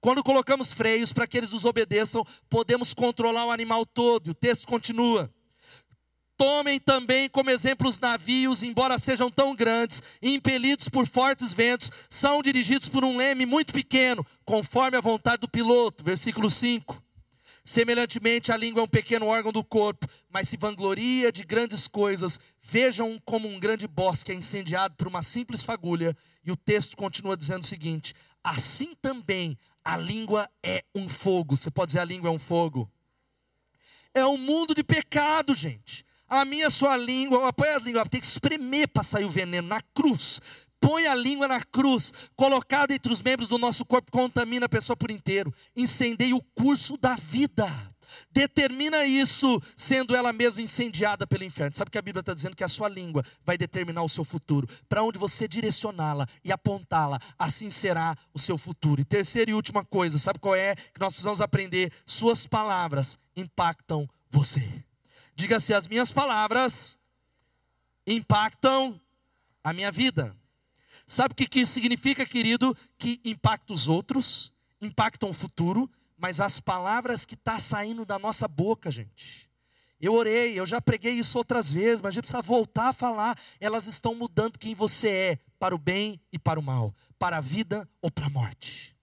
Quando 0.00 0.22
colocamos 0.22 0.72
freios 0.72 1.12
para 1.12 1.26
que 1.26 1.36
eles 1.36 1.52
nos 1.52 1.64
obedeçam, 1.64 2.24
podemos 2.48 2.94
controlar 2.94 3.46
o 3.46 3.50
animal 3.50 3.84
todo. 3.84 4.28
O 4.28 4.34
texto 4.34 4.66
continua. 4.66 5.32
Tomem 6.36 6.78
também 6.78 7.30
como 7.30 7.48
exemplo 7.48 7.88
os 7.88 7.98
navios, 7.98 8.62
embora 8.62 8.98
sejam 8.98 9.30
tão 9.30 9.54
grandes, 9.54 10.02
impelidos 10.20 10.86
por 10.86 11.06
fortes 11.06 11.52
ventos, 11.54 11.90
são 12.10 12.42
dirigidos 12.42 12.90
por 12.90 13.02
um 13.04 13.16
leme 13.16 13.46
muito 13.46 13.72
pequeno, 13.72 14.24
conforme 14.44 14.98
a 14.98 15.00
vontade 15.00 15.40
do 15.40 15.48
piloto. 15.48 16.04
Versículo 16.04 16.50
5. 16.50 17.02
Semelhantemente, 17.64 18.52
a 18.52 18.56
língua 18.56 18.80
é 18.80 18.84
um 18.84 18.88
pequeno 18.88 19.26
órgão 19.26 19.50
do 19.50 19.64
corpo, 19.64 20.06
mas 20.30 20.48
se 20.48 20.56
vangloria 20.56 21.32
de 21.32 21.42
grandes 21.42 21.88
coisas. 21.88 22.38
Vejam 22.62 23.20
como 23.24 23.48
um 23.48 23.58
grande 23.58 23.88
bosque 23.88 24.30
é 24.30 24.34
incendiado 24.34 24.94
por 24.94 25.08
uma 25.08 25.22
simples 25.22 25.64
fagulha. 25.64 26.16
E 26.44 26.52
o 26.52 26.56
texto 26.56 26.96
continua 26.96 27.36
dizendo 27.36 27.64
o 27.64 27.66
seguinte: 27.66 28.14
assim 28.44 28.94
também 29.02 29.58
a 29.86 29.96
língua 29.96 30.50
é 30.64 30.84
um 30.92 31.08
fogo. 31.08 31.56
Você 31.56 31.70
pode 31.70 31.90
dizer 31.90 32.00
a 32.00 32.04
língua 32.04 32.28
é 32.28 32.32
um 32.32 32.40
fogo? 32.40 32.90
É 34.12 34.26
um 34.26 34.36
mundo 34.36 34.74
de 34.74 34.82
pecado, 34.82 35.54
gente. 35.54 36.04
A 36.28 36.44
minha, 36.44 36.68
sua 36.70 36.96
língua, 36.96 37.52
põe 37.52 37.68
a 37.68 37.78
língua, 37.78 38.04
tem 38.04 38.20
que 38.20 38.26
espremer 38.26 38.88
para 38.88 39.04
sair 39.04 39.24
o 39.24 39.30
veneno 39.30 39.68
na 39.68 39.80
cruz. 39.94 40.40
Põe 40.80 41.06
a 41.06 41.14
língua 41.14 41.46
na 41.46 41.62
cruz, 41.62 42.12
colocada 42.34 42.92
entre 42.92 43.12
os 43.12 43.22
membros 43.22 43.48
do 43.48 43.58
nosso 43.58 43.84
corpo, 43.84 44.10
contamina 44.10 44.66
a 44.66 44.68
pessoa 44.68 44.96
por 44.96 45.08
inteiro. 45.08 45.54
Incendeia 45.76 46.34
o 46.34 46.42
curso 46.42 46.96
da 46.96 47.14
vida. 47.14 47.70
Determina 48.30 49.04
isso, 49.04 49.60
sendo 49.76 50.14
ela 50.14 50.32
mesma 50.32 50.62
incendiada 50.62 51.26
pelo 51.26 51.44
inferno. 51.44 51.76
Sabe 51.76 51.90
que 51.90 51.98
a 51.98 52.02
Bíblia 52.02 52.20
está 52.20 52.34
dizendo 52.34 52.56
que 52.56 52.64
a 52.64 52.68
sua 52.68 52.88
língua 52.88 53.24
vai 53.44 53.56
determinar 53.58 54.02
o 54.02 54.08
seu 54.08 54.24
futuro. 54.24 54.68
Para 54.88 55.02
onde 55.02 55.18
você 55.18 55.48
direcioná-la 55.48 56.26
e 56.44 56.52
apontá-la, 56.52 57.20
assim 57.38 57.70
será 57.70 58.16
o 58.32 58.38
seu 58.38 58.58
futuro. 58.58 59.00
E 59.00 59.04
terceira 59.04 59.50
e 59.50 59.54
última 59.54 59.84
coisa, 59.84 60.18
sabe 60.18 60.38
qual 60.38 60.54
é? 60.54 60.74
Que 60.74 61.00
nós 61.00 61.12
precisamos 61.12 61.40
aprender: 61.40 61.92
suas 62.06 62.46
palavras 62.46 63.18
impactam 63.36 64.08
você. 64.30 64.84
Diga-se, 65.34 65.74
as 65.74 65.86
minhas 65.86 66.10
palavras 66.10 66.98
impactam 68.06 69.00
a 69.62 69.72
minha 69.72 69.90
vida. 69.90 70.34
Sabe 71.06 71.32
o 71.32 71.34
que, 71.36 71.46
que 71.46 71.60
isso 71.60 71.72
significa, 71.72 72.24
querido? 72.24 72.76
Que 72.98 73.20
impacta 73.24 73.72
os 73.72 73.86
outros, 73.86 74.52
impactam 74.80 75.30
o 75.30 75.34
futuro, 75.34 75.90
mas 76.16 76.40
as 76.40 76.60
palavras 76.60 77.24
que 77.24 77.34
estão 77.34 77.54
tá 77.54 77.60
saindo 77.60 78.04
da 78.04 78.18
nossa 78.18 78.48
boca, 78.48 78.90
gente. 78.90 79.48
Eu 80.00 80.12
orei, 80.12 80.58
eu 80.58 80.66
já 80.66 80.80
preguei 80.80 81.12
isso 81.12 81.38
outras 81.38 81.70
vezes, 81.70 82.00
mas 82.00 82.10
a 82.10 82.12
gente 82.12 82.24
precisa 82.24 82.42
voltar 82.42 82.88
a 82.88 82.92
falar. 82.92 83.38
Elas 83.58 83.86
estão 83.86 84.14
mudando 84.14 84.58
quem 84.58 84.74
você 84.74 85.08
é, 85.08 85.38
para 85.58 85.74
o 85.74 85.78
bem 85.78 86.20
e 86.30 86.38
para 86.38 86.60
o 86.60 86.62
mal, 86.62 86.94
para 87.18 87.38
a 87.38 87.40
vida 87.40 87.88
ou 88.02 88.10
para 88.10 88.26
a 88.26 88.30
morte. 88.30 88.94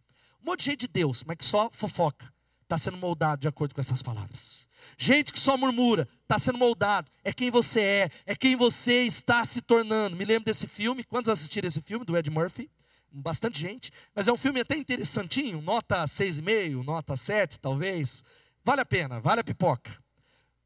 Um 0.41 0.47
monte 0.47 0.59
de 0.59 0.65
gente 0.65 0.79
de 0.81 0.87
Deus, 0.87 1.23
mas 1.23 1.37
que 1.37 1.45
só 1.45 1.69
fofoca, 1.71 2.31
está 2.61 2.77
sendo 2.77 2.97
moldado 2.97 3.41
de 3.41 3.47
acordo 3.47 3.73
com 3.73 3.81
essas 3.81 4.03
palavras. 4.03 4.67
Gente 4.97 5.33
que 5.33 5.39
só 5.39 5.57
murmura, 5.57 6.07
está 6.21 6.37
sendo 6.37 6.57
moldado, 6.57 7.09
é 7.23 7.33
quem 7.33 7.49
você 7.49 7.79
é, 7.81 8.09
é 8.25 8.35
quem 8.35 8.55
você 8.55 9.03
está 9.03 9.43
se 9.45 9.61
tornando. 9.61 10.15
Me 10.15 10.25
lembro 10.25 10.45
desse 10.45 10.67
filme, 10.67 11.03
quantos 11.03 11.29
assistiram 11.29 11.67
esse 11.67 11.81
filme, 11.81 12.05
do 12.05 12.15
Ed 12.15 12.29
Murphy? 12.29 12.69
Bastante 13.15 13.59
gente, 13.59 13.91
mas 14.15 14.27
é 14.27 14.33
um 14.33 14.37
filme 14.37 14.59
até 14.59 14.75
interessantinho, 14.75 15.61
nota 15.61 16.03
6,5, 16.05 16.83
nota 16.83 17.15
7 17.15 17.59
talvez. 17.59 18.23
Vale 18.65 18.81
a 18.81 18.85
pena, 18.85 19.19
vale 19.19 19.41
a 19.41 19.43
pipoca. 19.43 20.02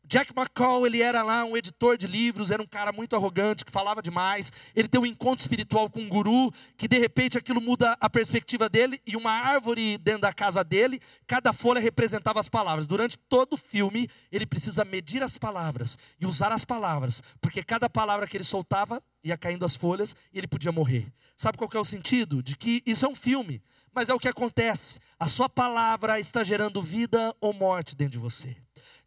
Jack 0.09 0.31
McCall, 0.33 0.87
ele 0.87 1.01
era 1.01 1.21
lá 1.21 1.43
um 1.43 1.57
editor 1.57 1.97
de 1.97 2.07
livros, 2.07 2.49
era 2.49 2.61
um 2.61 2.65
cara 2.65 2.93
muito 2.93 3.13
arrogante, 3.13 3.65
que 3.65 3.71
falava 3.71 4.01
demais. 4.01 4.53
Ele 4.73 4.87
tem 4.87 5.01
um 5.01 5.05
encontro 5.05 5.41
espiritual 5.41 5.89
com 5.89 5.99
um 5.99 6.07
guru, 6.07 6.49
que 6.77 6.87
de 6.87 6.97
repente 6.97 7.37
aquilo 7.37 7.59
muda 7.59 7.91
a 7.99 8.09
perspectiva 8.09 8.69
dele, 8.69 9.01
e 9.05 9.17
uma 9.17 9.31
árvore 9.31 9.97
dentro 9.97 10.21
da 10.21 10.31
casa 10.31 10.63
dele, 10.63 11.01
cada 11.27 11.51
folha 11.51 11.81
representava 11.81 12.39
as 12.39 12.47
palavras. 12.47 12.87
Durante 12.87 13.17
todo 13.17 13.55
o 13.55 13.57
filme, 13.57 14.09
ele 14.31 14.45
precisa 14.45 14.85
medir 14.85 15.21
as 15.21 15.37
palavras 15.37 15.97
e 16.21 16.25
usar 16.25 16.53
as 16.53 16.63
palavras, 16.63 17.21
porque 17.41 17.61
cada 17.61 17.89
palavra 17.89 18.25
que 18.27 18.37
ele 18.37 18.45
soltava 18.45 19.03
ia 19.21 19.37
caindo 19.37 19.65
as 19.65 19.75
folhas 19.75 20.15
e 20.33 20.37
ele 20.37 20.47
podia 20.47 20.71
morrer. 20.71 21.11
Sabe 21.35 21.57
qual 21.57 21.69
é 21.73 21.79
o 21.79 21.83
sentido? 21.83 22.41
De 22.41 22.55
que 22.55 22.81
isso 22.85 23.05
é 23.05 23.09
um 23.09 23.15
filme, 23.15 23.61
mas 23.93 24.07
é 24.07 24.13
o 24.13 24.19
que 24.19 24.29
acontece. 24.29 24.99
A 25.19 25.27
sua 25.27 25.49
palavra 25.49 26.17
está 26.17 26.45
gerando 26.45 26.81
vida 26.81 27.35
ou 27.41 27.51
morte 27.51 27.93
dentro 27.93 28.13
de 28.13 28.19
você 28.19 28.55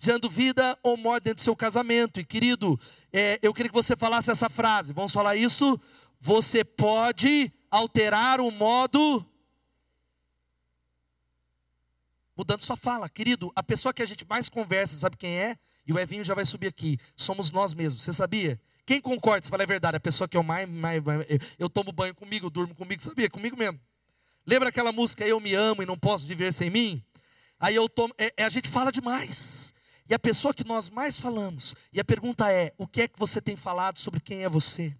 gerando 0.00 0.30
vida 0.30 0.78
ou 0.82 0.96
morte 0.96 1.24
dentro 1.24 1.36
do 1.36 1.44
seu 1.44 1.54
casamento. 1.54 2.18
E 2.18 2.24
querido, 2.24 2.80
é, 3.12 3.38
eu 3.42 3.52
queria 3.52 3.68
que 3.68 3.74
você 3.74 3.94
falasse 3.94 4.30
essa 4.30 4.48
frase. 4.48 4.94
Vamos 4.94 5.12
falar 5.12 5.36
isso? 5.36 5.78
Você 6.18 6.64
pode 6.64 7.52
alterar 7.70 8.40
o 8.40 8.50
modo. 8.50 9.24
Mudando 12.34 12.62
sua 12.62 12.76
fala, 12.76 13.10
querido, 13.10 13.52
a 13.54 13.62
pessoa 13.62 13.92
que 13.92 14.02
a 14.02 14.06
gente 14.06 14.26
mais 14.26 14.48
conversa, 14.48 14.96
sabe 14.96 15.18
quem 15.18 15.38
é? 15.38 15.58
E 15.86 15.92
o 15.92 15.98
Evinho 15.98 16.24
já 16.24 16.34
vai 16.34 16.46
subir 16.46 16.68
aqui. 16.68 16.98
Somos 17.14 17.50
nós 17.50 17.74
mesmos, 17.74 18.02
você 18.02 18.12
sabia? 18.14 18.58
Quem 18.86 19.02
concorda? 19.02 19.44
Você 19.44 19.50
fala, 19.50 19.64
é 19.64 19.66
verdade, 19.66 19.98
a 19.98 20.00
pessoa 20.00 20.26
que 20.26 20.36
eu 20.36 20.42
mais, 20.42 20.66
mais, 20.66 21.02
mais 21.02 21.26
eu, 21.28 21.38
eu 21.58 21.68
tomo 21.68 21.92
banho 21.92 22.14
comigo, 22.14 22.46
eu 22.46 22.50
durmo 22.50 22.74
comigo, 22.74 23.02
sabia? 23.02 23.28
Comigo 23.28 23.54
mesmo. 23.54 23.78
Lembra 24.46 24.70
aquela 24.70 24.90
música 24.90 25.26
Eu 25.26 25.38
me 25.38 25.52
amo 25.52 25.82
e 25.82 25.86
não 25.86 25.98
posso 25.98 26.26
viver 26.26 26.54
sem 26.54 26.70
mim? 26.70 27.04
Aí 27.58 27.74
eu 27.74 27.86
tomo, 27.86 28.14
é, 28.16 28.32
é, 28.38 28.44
a 28.44 28.48
gente 28.48 28.70
fala 28.70 28.90
demais. 28.90 29.74
E 30.10 30.14
a 30.14 30.18
pessoa 30.18 30.52
que 30.52 30.66
nós 30.66 30.90
mais 30.90 31.16
falamos, 31.16 31.72
e 31.92 32.00
a 32.00 32.04
pergunta 32.04 32.50
é: 32.50 32.74
o 32.76 32.84
que 32.84 33.02
é 33.02 33.08
que 33.08 33.16
você 33.16 33.40
tem 33.40 33.54
falado 33.54 34.00
sobre 34.00 34.18
quem 34.18 34.42
é 34.42 34.48
você? 34.48 34.92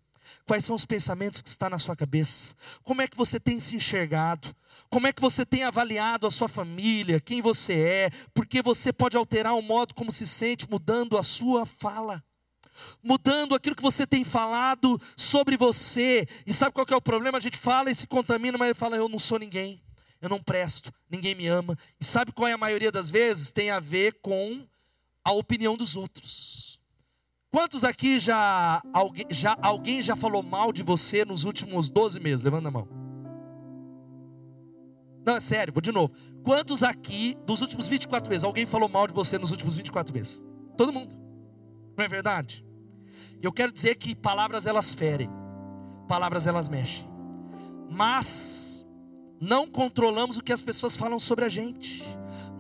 Quais 0.47 0.65
são 0.65 0.77
os 0.77 0.85
pensamentos 0.85 1.43
que 1.43 1.49
estão 1.49 1.69
na 1.69 1.81
sua 1.81 1.97
cabeça? 1.97 2.55
Como 2.85 3.03
é 3.03 3.09
que 3.09 3.17
você 3.17 3.41
tem 3.41 3.59
se 3.59 3.75
enxergado? 3.75 4.55
Como 4.89 5.09
é 5.09 5.13
que 5.13 5.21
você 5.21 5.45
tem 5.45 5.65
avaliado 5.65 6.29
a 6.29 6.31
sua 6.31 6.49
família, 6.49 7.19
quem 7.19 7.43
você 7.43 7.73
é? 7.73 8.11
Porque 8.33 8.63
você 8.63 8.93
pode 8.93 9.17
alterar 9.17 9.57
o 9.57 9.63
modo 9.63 9.93
como 9.97 10.13
se 10.13 10.25
sente 10.25 10.71
mudando 10.71 11.19
a 11.19 11.25
sua 11.25 11.67
fala. 11.67 12.23
Mudando 13.03 13.57
aquilo 13.57 13.75
que 13.75 13.83
você 13.83 14.07
tem 14.07 14.25
falado 14.25 15.01
sobre 15.17 15.57
você. 15.57 16.29
E 16.47 16.55
sabe 16.55 16.73
qual 16.73 16.87
é 16.89 16.95
o 16.95 17.03
problema? 17.03 17.39
A 17.39 17.41
gente 17.41 17.59
fala 17.59 17.91
e 17.91 17.97
se 17.97 18.07
contamina, 18.07 18.57
mas 18.57 18.79
fala, 18.79 18.97
eu 18.97 19.09
não 19.09 19.19
sou 19.19 19.41
ninguém. 19.41 19.83
Eu 20.23 20.29
não 20.29 20.41
presto, 20.41 20.93
ninguém 21.11 21.35
me 21.35 21.49
ama. 21.49 21.77
E 22.01 22.05
sabe 22.05 22.31
qual 22.31 22.47
é 22.47 22.53
a 22.53 22.59
maioria 22.59 22.93
das 22.93 23.11
vezes? 23.11 23.51
Tem 23.51 23.71
a 23.71 23.81
ver 23.81 24.21
com 24.23 24.69
a 25.31 25.33
opinião 25.33 25.77
dos 25.77 25.97
outros. 25.97 26.81
Quantos 27.53 27.85
aqui 27.85 28.19
já 28.19 28.83
alguém, 28.93 29.27
já 29.31 29.57
alguém 29.63 30.03
já 30.03 30.17
falou 30.17 30.43
mal 30.43 30.73
de 30.73 30.83
você 30.83 31.25
nos 31.25 31.45
últimos 31.45 31.89
12 31.89 32.19
meses? 32.21 32.43
Levanta 32.43 32.69
a 32.69 32.71
mão. 32.71 32.89
Não, 35.25 35.37
é 35.37 35.41
sério, 35.41 35.73
vou 35.73 35.81
de 35.81 35.93
novo. 35.93 36.13
Quantos 36.43 36.83
aqui, 36.83 37.37
dos 37.47 37.61
últimos 37.61 37.87
24 37.87 38.29
meses, 38.29 38.43
alguém 38.45 38.67
falou 38.67 38.89
mal 38.89 39.07
de 39.07 39.13
você 39.13 39.39
nos 39.39 39.51
últimos 39.51 39.75
24 39.75 40.13
meses? 40.13 40.43
Todo 40.77 40.93
mundo. 40.93 41.15
Não 41.97 42.05
é 42.05 42.09
verdade? 42.09 42.65
Eu 43.41 43.53
quero 43.53 43.73
dizer 43.73 43.97
que 43.97 44.17
palavras 44.17 44.67
elas 44.67 44.93
ferem, 44.93 45.31
palavras 46.09 46.47
elas 46.47 46.69
mexem. 46.69 47.09
Mas 47.89 48.85
não 49.41 49.69
controlamos 49.69 50.37
o 50.37 50.43
que 50.43 50.53
as 50.53 50.63
pessoas 50.63 50.97
falam 50.97 51.21
sobre 51.21 51.45
a 51.45 51.49
gente 51.49 52.05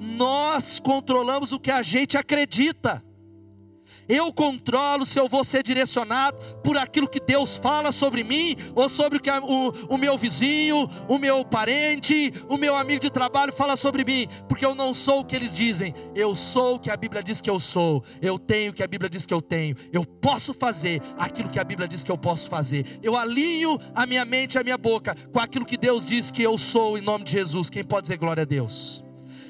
nós 0.00 0.80
controlamos 0.80 1.52
o 1.52 1.60
que 1.60 1.70
a 1.70 1.82
gente 1.82 2.16
acredita. 2.16 3.04
Eu 4.10 4.32
controlo 4.32 5.06
se 5.06 5.20
eu 5.20 5.28
vou 5.28 5.44
ser 5.44 5.62
direcionado 5.62 6.36
por 6.64 6.76
aquilo 6.76 7.08
que 7.08 7.20
Deus 7.20 7.56
fala 7.56 7.92
sobre 7.92 8.24
mim, 8.24 8.56
ou 8.74 8.88
sobre 8.88 9.18
o 9.18 9.20
que 9.20 9.30
o, 9.30 9.94
o 9.94 9.96
meu 9.96 10.18
vizinho, 10.18 10.90
o 11.08 11.16
meu 11.16 11.44
parente, 11.44 12.32
o 12.48 12.56
meu 12.56 12.74
amigo 12.74 13.02
de 13.02 13.08
trabalho 13.08 13.52
fala 13.52 13.76
sobre 13.76 14.04
mim, 14.04 14.26
porque 14.48 14.66
eu 14.66 14.74
não 14.74 14.92
sou 14.92 15.20
o 15.20 15.24
que 15.24 15.36
eles 15.36 15.54
dizem, 15.54 15.94
eu 16.12 16.34
sou 16.34 16.74
o 16.74 16.80
que 16.80 16.90
a 16.90 16.96
Bíblia 16.96 17.22
diz 17.22 17.40
que 17.40 17.48
eu 17.48 17.60
sou, 17.60 18.02
eu 18.20 18.36
tenho 18.36 18.72
o 18.72 18.74
que 18.74 18.82
a 18.82 18.88
Bíblia 18.88 19.08
diz 19.08 19.24
que 19.24 19.34
eu 19.34 19.40
tenho, 19.40 19.76
eu 19.92 20.04
posso 20.04 20.52
fazer 20.52 21.00
aquilo 21.16 21.48
que 21.48 21.60
a 21.60 21.64
Bíblia 21.64 21.86
diz 21.86 22.02
que 22.02 22.10
eu 22.10 22.18
posso 22.18 22.48
fazer, 22.48 22.98
eu 23.04 23.16
alinho 23.16 23.78
a 23.94 24.06
minha 24.06 24.24
mente 24.24 24.56
e 24.56 24.58
a 24.58 24.64
minha 24.64 24.78
boca 24.78 25.16
com 25.32 25.38
aquilo 25.38 25.64
que 25.64 25.76
Deus 25.76 26.04
diz 26.04 26.32
que 26.32 26.42
eu 26.42 26.58
sou, 26.58 26.98
em 26.98 27.00
nome 27.00 27.22
de 27.22 27.30
Jesus. 27.30 27.70
Quem 27.70 27.84
pode 27.84 28.02
dizer 28.02 28.16
glória 28.16 28.42
a 28.42 28.46
Deus? 28.46 29.04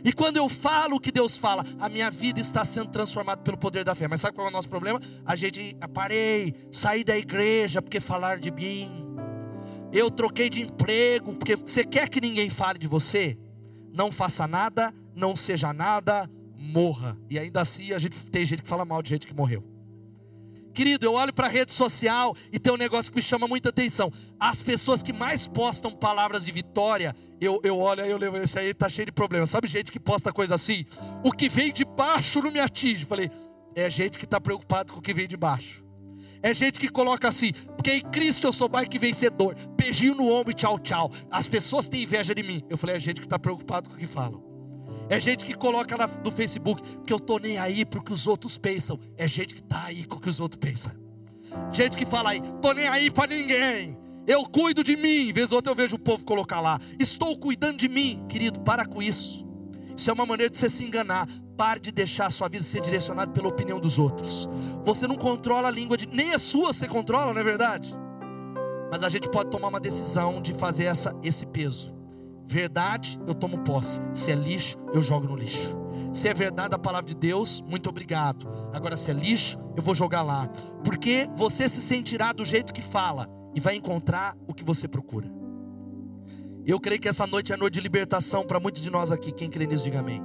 E 0.04 0.12
quando 0.12 0.36
eu 0.36 0.48
falo 0.48 0.96
o 0.96 1.00
que 1.00 1.12
Deus 1.12 1.36
fala, 1.36 1.64
a 1.78 1.88
minha 1.88 2.10
vida 2.10 2.40
está 2.40 2.64
sendo 2.64 2.90
transformada 2.90 3.42
pelo 3.42 3.56
poder 3.56 3.84
da 3.84 3.94
fé. 3.94 4.08
Mas 4.08 4.20
sabe 4.20 4.34
qual 4.34 4.46
é 4.46 4.50
o 4.50 4.52
nosso 4.52 4.68
problema? 4.68 5.00
A 5.24 5.36
gente 5.36 5.76
ah, 5.80 5.88
parei, 5.88 6.54
saí 6.72 7.04
da 7.04 7.16
igreja 7.16 7.82
porque 7.82 8.00
falar 8.00 8.38
de 8.38 8.50
mim. 8.50 9.04
Eu 9.92 10.10
troquei 10.10 10.48
de 10.48 10.62
emprego 10.62 11.34
porque 11.34 11.56
você 11.56 11.84
quer 11.84 12.08
que 12.08 12.20
ninguém 12.20 12.48
fale 12.48 12.78
de 12.78 12.86
você? 12.86 13.36
Não 13.92 14.12
faça 14.12 14.46
nada, 14.46 14.94
não 15.14 15.34
seja 15.34 15.72
nada, 15.72 16.30
morra. 16.56 17.18
E 17.28 17.38
ainda 17.38 17.60
assim 17.60 17.92
a 17.92 17.98
gente 17.98 18.16
tem 18.30 18.44
gente 18.46 18.62
que 18.62 18.68
fala 18.68 18.84
mal 18.84 19.02
de 19.02 19.08
gente 19.10 19.26
que 19.26 19.34
morreu. 19.34 19.64
Querido, 20.80 21.04
eu 21.04 21.12
olho 21.12 21.30
para 21.30 21.46
a 21.46 21.50
rede 21.50 21.74
social 21.74 22.34
e 22.50 22.58
tem 22.58 22.72
um 22.72 22.76
negócio 22.78 23.12
que 23.12 23.16
me 23.18 23.22
chama 23.22 23.46
muita 23.46 23.68
atenção. 23.68 24.10
As 24.40 24.62
pessoas 24.62 25.02
que 25.02 25.12
mais 25.12 25.46
postam 25.46 25.94
palavras 25.94 26.42
de 26.42 26.50
vitória, 26.50 27.14
eu, 27.38 27.60
eu 27.62 27.78
olho 27.78 28.02
aí, 28.02 28.10
eu 28.10 28.16
levo 28.16 28.38
esse 28.38 28.58
aí, 28.58 28.72
tá 28.72 28.88
cheio 28.88 29.04
de 29.04 29.12
problemas. 29.12 29.50
Sabe 29.50 29.68
gente 29.68 29.92
que 29.92 30.00
posta 30.00 30.32
coisa 30.32 30.54
assim? 30.54 30.86
O 31.22 31.32
que 31.32 31.50
vem 31.50 31.70
de 31.70 31.84
baixo 31.84 32.40
não 32.40 32.50
me 32.50 32.60
atinge. 32.60 33.04
Falei, 33.04 33.30
é 33.74 33.90
gente 33.90 34.18
que 34.18 34.24
está 34.24 34.40
preocupado 34.40 34.94
com 34.94 35.00
o 35.00 35.02
que 35.02 35.12
vem 35.12 35.28
de 35.28 35.36
baixo. 35.36 35.84
É 36.42 36.54
gente 36.54 36.80
que 36.80 36.88
coloca 36.88 37.28
assim, 37.28 37.52
porque 37.76 37.92
em 37.92 38.00
Cristo 38.00 38.46
eu 38.46 38.52
sou 38.54 38.66
mais 38.66 38.88
que 38.88 38.98
vencedor. 38.98 39.54
Beijinho 39.76 40.14
no 40.14 40.32
ombro 40.32 40.50
e 40.50 40.54
tchau, 40.54 40.78
tchau. 40.78 41.12
As 41.30 41.46
pessoas 41.46 41.86
têm 41.86 42.04
inveja 42.04 42.34
de 42.34 42.42
mim. 42.42 42.64
Eu 42.70 42.78
falei, 42.78 42.96
é 42.96 42.98
gente 42.98 43.20
que 43.20 43.26
está 43.26 43.38
preocupado 43.38 43.90
com 43.90 43.96
o 43.96 43.98
que 43.98 44.06
falam. 44.06 44.49
É 45.10 45.18
gente 45.18 45.44
que 45.44 45.54
coloca 45.54 45.96
na, 45.96 46.06
no 46.06 46.30
Facebook 46.30 46.80
que 47.04 47.12
eu 47.12 47.18
tô 47.18 47.38
nem 47.38 47.58
aí 47.58 47.84
para 47.84 47.98
o 47.98 48.02
que 48.02 48.12
os 48.12 48.28
outros 48.28 48.56
pensam. 48.56 48.96
É 49.16 49.26
gente 49.26 49.56
que 49.56 49.62
tá 49.62 49.86
aí 49.86 50.04
com 50.04 50.16
o 50.16 50.20
que 50.20 50.30
os 50.30 50.38
outros 50.38 50.60
pensam. 50.60 50.92
Gente 51.72 51.96
que 51.96 52.06
fala 52.06 52.30
aí, 52.30 52.40
tô 52.62 52.72
nem 52.72 52.86
aí 52.86 53.10
para 53.10 53.26
ninguém. 53.26 53.98
Eu 54.24 54.44
cuido 54.44 54.84
de 54.84 54.96
mim. 54.96 55.32
Vez 55.32 55.50
ou 55.50 55.56
outra 55.56 55.72
eu 55.72 55.74
vejo 55.74 55.96
o 55.96 55.98
povo 55.98 56.24
colocar 56.24 56.60
lá. 56.60 56.78
Estou 56.96 57.36
cuidando 57.36 57.78
de 57.78 57.88
mim, 57.88 58.24
querido. 58.28 58.60
Para 58.60 58.86
com 58.86 59.02
isso. 59.02 59.44
Isso 59.96 60.08
é 60.08 60.12
uma 60.12 60.24
maneira 60.24 60.48
de 60.48 60.56
você 60.56 60.70
se 60.70 60.84
enganar. 60.84 61.26
Pare 61.56 61.80
de 61.80 61.90
deixar 61.90 62.26
a 62.26 62.30
sua 62.30 62.48
vida 62.48 62.62
ser 62.62 62.80
direcionada 62.80 63.32
pela 63.32 63.48
opinião 63.48 63.80
dos 63.80 63.98
outros. 63.98 64.48
Você 64.84 65.08
não 65.08 65.16
controla 65.16 65.66
a 65.66 65.72
língua 65.72 65.96
de 65.96 66.06
nem 66.06 66.32
a 66.34 66.38
sua 66.38 66.72
você 66.72 66.86
controla, 66.86 67.34
não 67.34 67.40
é 67.40 67.44
verdade? 67.44 67.92
Mas 68.92 69.02
a 69.02 69.08
gente 69.08 69.28
pode 69.28 69.50
tomar 69.50 69.68
uma 69.68 69.80
decisão 69.80 70.40
de 70.40 70.54
fazer 70.54 70.84
essa, 70.84 71.12
esse 71.20 71.44
peso. 71.46 71.99
Verdade, 72.50 73.16
eu 73.28 73.32
tomo 73.32 73.58
posse. 73.58 74.00
Se 74.12 74.32
é 74.32 74.34
lixo, 74.34 74.76
eu 74.92 75.00
jogo 75.00 75.24
no 75.24 75.36
lixo. 75.36 75.78
Se 76.12 76.26
é 76.26 76.34
verdade 76.34 76.74
a 76.74 76.78
palavra 76.80 77.06
de 77.06 77.14
Deus, 77.14 77.62
muito 77.62 77.88
obrigado. 77.88 78.50
Agora, 78.74 78.96
se 78.96 79.08
é 79.08 79.14
lixo, 79.14 79.56
eu 79.76 79.82
vou 79.84 79.94
jogar 79.94 80.22
lá. 80.22 80.48
Porque 80.84 81.28
você 81.36 81.68
se 81.68 81.80
sentirá 81.80 82.32
do 82.32 82.44
jeito 82.44 82.74
que 82.74 82.82
fala 82.82 83.28
e 83.54 83.60
vai 83.60 83.76
encontrar 83.76 84.36
o 84.48 84.52
que 84.52 84.64
você 84.64 84.88
procura. 84.88 85.30
Eu 86.66 86.80
creio 86.80 87.00
que 87.00 87.08
essa 87.08 87.24
noite 87.24 87.52
é 87.52 87.56
noite 87.56 87.74
de 87.74 87.80
libertação 87.80 88.42
para 88.42 88.58
muitos 88.58 88.82
de 88.82 88.90
nós 88.90 89.12
aqui. 89.12 89.30
Quem 89.30 89.48
crê 89.48 89.64
nisso, 89.64 89.84
diga 89.84 90.00
amém. 90.00 90.20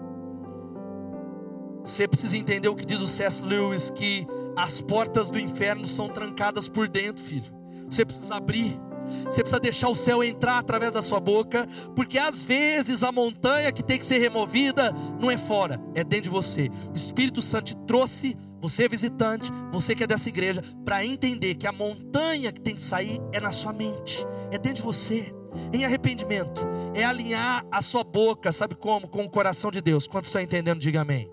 Você 1.84 2.08
precisa 2.08 2.36
entender 2.36 2.70
o 2.70 2.76
que 2.76 2.88
diz 2.88 3.02
o 3.02 3.08
C.S. 3.08 3.44
Lewis: 3.44 3.92
que 3.92 4.26
as 4.58 4.82
portas 4.82 5.30
do 5.30 5.40
inferno 5.40 5.88
são 5.88 6.10
trancadas 6.10 6.68
por 6.68 6.88
dentro, 6.88 7.24
filho. 7.24 7.54
Você 7.88 8.04
precisa 8.04 8.34
abrir. 8.34 8.80
Você 9.26 9.42
precisa 9.42 9.60
deixar 9.60 9.90
o 9.90 9.96
céu 9.96 10.24
entrar 10.24 10.58
através 10.58 10.92
da 10.92 11.02
sua 11.02 11.20
boca, 11.20 11.68
porque 11.96 12.18
às 12.18 12.42
vezes 12.42 13.04
a 13.04 13.12
montanha 13.12 13.72
que 13.72 13.84
tem 13.84 14.00
que 14.00 14.06
ser 14.06 14.18
removida 14.20 14.94
não 15.20 15.30
é 15.30 15.38
fora, 15.38 15.80
é 15.94 16.04
dentro 16.04 16.24
de 16.24 16.30
você. 16.30 16.70
O 16.94 16.96
Espírito 16.96 17.42
Santo 17.42 17.66
te 17.66 17.78
trouxe 17.86 18.38
você 18.62 18.86
é 18.86 18.90
visitante, 18.90 19.52
você 19.72 19.94
que 19.94 20.04
é 20.04 20.08
dessa 20.08 20.28
igreja, 20.28 20.64
para 20.84 21.06
entender 21.06 21.54
que 21.54 21.68
a 21.68 21.72
montanha 21.72 22.52
que 22.52 22.60
tem 22.60 22.74
que 22.74 22.82
sair 22.82 23.22
é 23.32 23.40
na 23.40 23.52
sua 23.52 23.72
mente, 23.72 24.26
é 24.50 24.58
dentro 24.58 24.78
de 24.78 24.82
você, 24.82 25.32
em 25.72 25.86
arrependimento, 25.86 26.66
é 26.96 27.04
alinhar 27.04 27.64
a 27.72 27.82
sua 27.84 28.04
boca, 28.04 28.52
sabe 28.52 28.74
como? 28.74 29.08
Com 29.08 29.24
o 29.24 29.30
coração 29.30 29.70
de 29.70 29.82
Deus. 29.82 30.08
Quantos 30.08 30.30
estão 30.30 30.42
entendendo? 30.42 30.80
Diga 30.80 31.02
amém. 31.02 31.30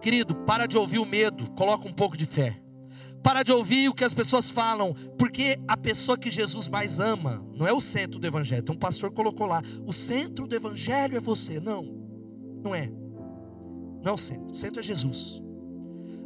Querido, 0.00 0.34
para 0.34 0.66
de 0.66 0.78
ouvir 0.78 0.98
o 0.98 1.04
medo, 1.04 1.50
coloca 1.50 1.86
um 1.86 1.92
pouco 1.92 2.16
de 2.16 2.24
fé. 2.24 2.63
Para 3.24 3.42
de 3.42 3.50
ouvir 3.50 3.88
o 3.88 3.94
que 3.94 4.04
as 4.04 4.12
pessoas 4.12 4.50
falam, 4.50 4.94
porque 5.18 5.58
a 5.66 5.78
pessoa 5.78 6.18
que 6.18 6.30
Jesus 6.30 6.68
mais 6.68 7.00
ama 7.00 7.42
não 7.56 7.66
é 7.66 7.72
o 7.72 7.80
centro 7.80 8.20
do 8.20 8.26
evangelho. 8.26 8.62
Um 8.68 8.76
pastor 8.76 9.10
colocou 9.10 9.46
lá: 9.46 9.62
o 9.86 9.94
centro 9.94 10.46
do 10.46 10.54
evangelho 10.54 11.16
é 11.16 11.20
você. 11.20 11.58
Não, 11.58 11.82
não 12.62 12.74
é. 12.74 12.92
Não 14.02 14.10
é 14.10 14.12
o 14.12 14.18
centro. 14.18 14.52
O 14.52 14.54
centro 14.54 14.78
é 14.78 14.82
Jesus. 14.82 15.42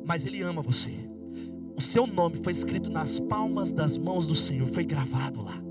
Mas 0.04 0.26
Ele 0.26 0.42
ama 0.42 0.60
você. 0.60 0.90
O 1.76 1.80
seu 1.80 2.04
nome 2.04 2.40
foi 2.42 2.52
escrito 2.52 2.90
nas 2.90 3.20
palmas 3.20 3.70
das 3.70 3.96
mãos 3.96 4.26
do 4.26 4.34
Senhor, 4.34 4.66
foi 4.66 4.84
gravado 4.84 5.40
lá. 5.42 5.62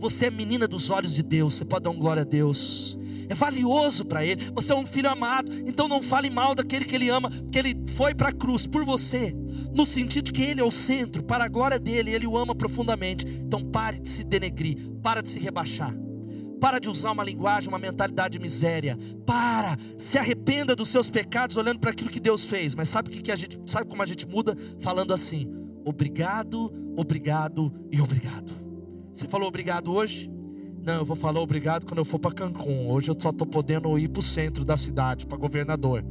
Você 0.00 0.26
é 0.26 0.30
menina 0.30 0.66
dos 0.66 0.90
olhos 0.90 1.14
de 1.14 1.22
Deus. 1.22 1.54
Você 1.54 1.64
pode 1.64 1.84
dar 1.84 1.90
um 1.90 1.98
glória 1.98 2.22
a 2.22 2.26
Deus 2.26 2.98
é 3.28 3.34
valioso 3.34 4.04
para 4.04 4.24
Ele. 4.24 4.50
Você 4.54 4.72
é 4.72 4.74
um 4.74 4.86
filho 4.86 5.08
amado, 5.08 5.52
então 5.66 5.86
não 5.86 6.02
fale 6.02 6.30
mal 6.30 6.54
daquele 6.54 6.84
que 6.84 6.94
Ele 6.94 7.10
ama, 7.10 7.30
porque 7.30 7.58
Ele 7.58 7.76
foi 7.94 8.14
para 8.14 8.30
a 8.30 8.32
cruz 8.32 8.66
por 8.66 8.84
você, 8.84 9.34
no 9.74 9.86
sentido 9.86 10.32
que 10.32 10.42
Ele 10.42 10.60
é 10.60 10.64
o 10.64 10.70
centro, 10.70 11.22
para 11.22 11.44
a 11.44 11.48
glória 11.48 11.78
dele, 11.78 12.12
Ele 12.12 12.26
o 12.26 12.36
ama 12.36 12.54
profundamente. 12.54 13.26
Então 13.26 13.62
pare 13.62 13.98
de 13.98 14.08
se 14.08 14.24
denegrir, 14.24 14.76
para 15.02 15.22
de 15.22 15.30
se 15.30 15.38
rebaixar. 15.38 15.94
Para 16.60 16.78
de 16.80 16.88
usar 16.88 17.12
uma 17.12 17.22
linguagem, 17.22 17.68
uma 17.68 17.78
mentalidade 17.78 18.36
de 18.36 18.42
miséria. 18.42 18.98
Para, 19.24 19.76
se 19.98 20.18
arrependa 20.18 20.74
dos 20.74 20.88
seus 20.88 21.08
pecados 21.08 21.56
olhando 21.56 21.78
para 21.78 21.92
aquilo 21.92 22.10
que 22.10 22.18
Deus 22.18 22.44
fez. 22.44 22.74
Mas 22.74 22.88
sabe 22.88 23.08
o 23.08 23.12
que, 23.12 23.22
que 23.22 23.30
a 23.30 23.36
gente, 23.36 23.58
sabe 23.66 23.86
como 23.86 24.02
a 24.02 24.06
gente 24.06 24.26
muda? 24.26 24.56
Falando 24.80 25.14
assim: 25.14 25.48
obrigado, 25.84 26.72
obrigado 26.96 27.72
e 27.92 28.00
obrigado. 28.00 28.52
Você 29.14 29.28
falou 29.28 29.48
obrigado 29.48 29.92
hoje? 29.92 30.30
Não, 30.84 30.94
eu 30.94 31.04
vou 31.04 31.16
falar 31.16 31.40
obrigado 31.40 31.84
quando 31.84 31.98
eu 31.98 32.04
for 32.04 32.18
para 32.18 32.34
Cancún. 32.34 32.88
Hoje 32.88 33.10
eu 33.10 33.20
só 33.20 33.30
estou 33.30 33.46
podendo 33.46 33.96
ir 33.98 34.08
para 34.08 34.20
o 34.20 34.22
centro 34.22 34.64
da 34.64 34.76
cidade, 34.76 35.26
para 35.26 35.36
governador. 35.36 36.04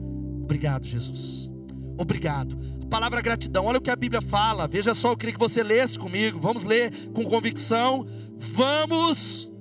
Obrigado, 0.44 0.86
Jesus. 0.86 1.52
Obrigado. 1.98 2.58
Palavra 2.90 3.22
gratidão, 3.22 3.66
olha 3.66 3.80
o 3.80 3.82
que 3.82 3.90
a 3.90 3.96
Bíblia 3.96 4.22
fala. 4.22 4.68
Veja 4.68 4.94
só, 4.94 5.12
eu 5.12 5.18
queria 5.18 5.34
que 5.34 5.40
você 5.40 5.62
lesse 5.62 6.00
comigo. 6.00 6.40
Vamos 6.40 6.64
ler 6.64 6.92
com 7.14 7.24
convicção. 7.26 8.08
Vamos. 8.54 9.52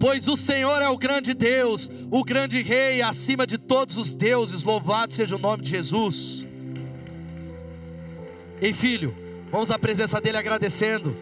Pois 0.00 0.26
o 0.26 0.34
Senhor 0.34 0.80
é 0.80 0.88
o 0.88 0.96
grande 0.96 1.34
Deus, 1.34 1.90
o 2.10 2.24
grande 2.24 2.62
Rei, 2.62 3.02
acima 3.02 3.46
de 3.46 3.58
todos 3.58 3.98
os 3.98 4.14
deuses. 4.14 4.64
Louvado 4.64 5.12
seja 5.12 5.36
o 5.36 5.38
nome 5.38 5.62
de 5.62 5.68
Jesus. 5.68 6.46
Ei, 8.62 8.72
filho, 8.72 9.14
vamos 9.50 9.70
à 9.70 9.78
presença 9.78 10.18
dele 10.18 10.38
agradecendo. 10.38 11.14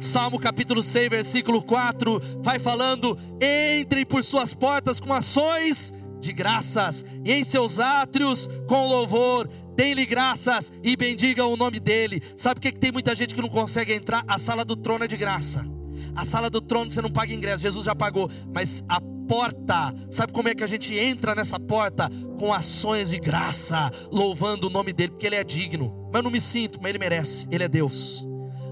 Salmo 0.00 0.38
capítulo 0.38 0.82
6, 0.82 1.10
versículo 1.10 1.62
4, 1.62 2.20
vai 2.42 2.58
falando: 2.58 3.18
entrem 3.80 4.04
por 4.04 4.24
suas 4.24 4.54
portas 4.54 4.98
com 4.98 5.12
ações 5.12 5.92
de 6.18 6.32
graças, 6.32 7.04
e 7.24 7.32
em 7.32 7.44
seus 7.44 7.78
átrios 7.78 8.48
com 8.66 8.86
louvor, 8.86 9.48
deem-lhe 9.74 10.04
graças 10.06 10.70
e 10.82 10.96
bendigam 10.96 11.52
o 11.52 11.56
nome 11.56 11.80
dele. 11.80 12.22
Sabe 12.36 12.56
por 12.56 12.60
que, 12.62 12.72
que 12.72 12.78
tem 12.78 12.92
muita 12.92 13.14
gente 13.14 13.34
que 13.34 13.42
não 13.42 13.48
consegue 13.48 13.92
entrar? 13.92 14.24
A 14.26 14.38
sala 14.38 14.64
do 14.64 14.76
trono 14.76 15.04
é 15.04 15.08
de 15.08 15.16
graça. 15.16 15.66
A 16.14 16.24
sala 16.24 16.50
do 16.50 16.60
trono 16.60 16.90
você 16.90 17.00
não 17.00 17.10
paga 17.10 17.32
ingresso, 17.32 17.62
Jesus 17.62 17.84
já 17.84 17.94
pagou, 17.94 18.30
mas 18.52 18.82
a 18.88 19.00
porta. 19.28 19.94
Sabe 20.10 20.32
como 20.32 20.48
é 20.48 20.54
que 20.54 20.64
a 20.64 20.66
gente 20.66 20.94
entra 20.94 21.34
nessa 21.34 21.58
porta? 21.58 22.10
Com 22.38 22.52
ações 22.52 23.10
de 23.10 23.18
graça, 23.18 23.90
louvando 24.10 24.66
o 24.66 24.70
nome 24.70 24.92
dele, 24.92 25.12
porque 25.12 25.26
ele 25.26 25.36
é 25.36 25.44
digno. 25.44 26.08
Mas 26.12 26.20
eu 26.20 26.22
não 26.24 26.30
me 26.30 26.40
sinto, 26.40 26.78
mas 26.82 26.90
ele 26.90 26.98
merece, 26.98 27.46
ele 27.50 27.64
é 27.64 27.68
Deus. 27.68 28.29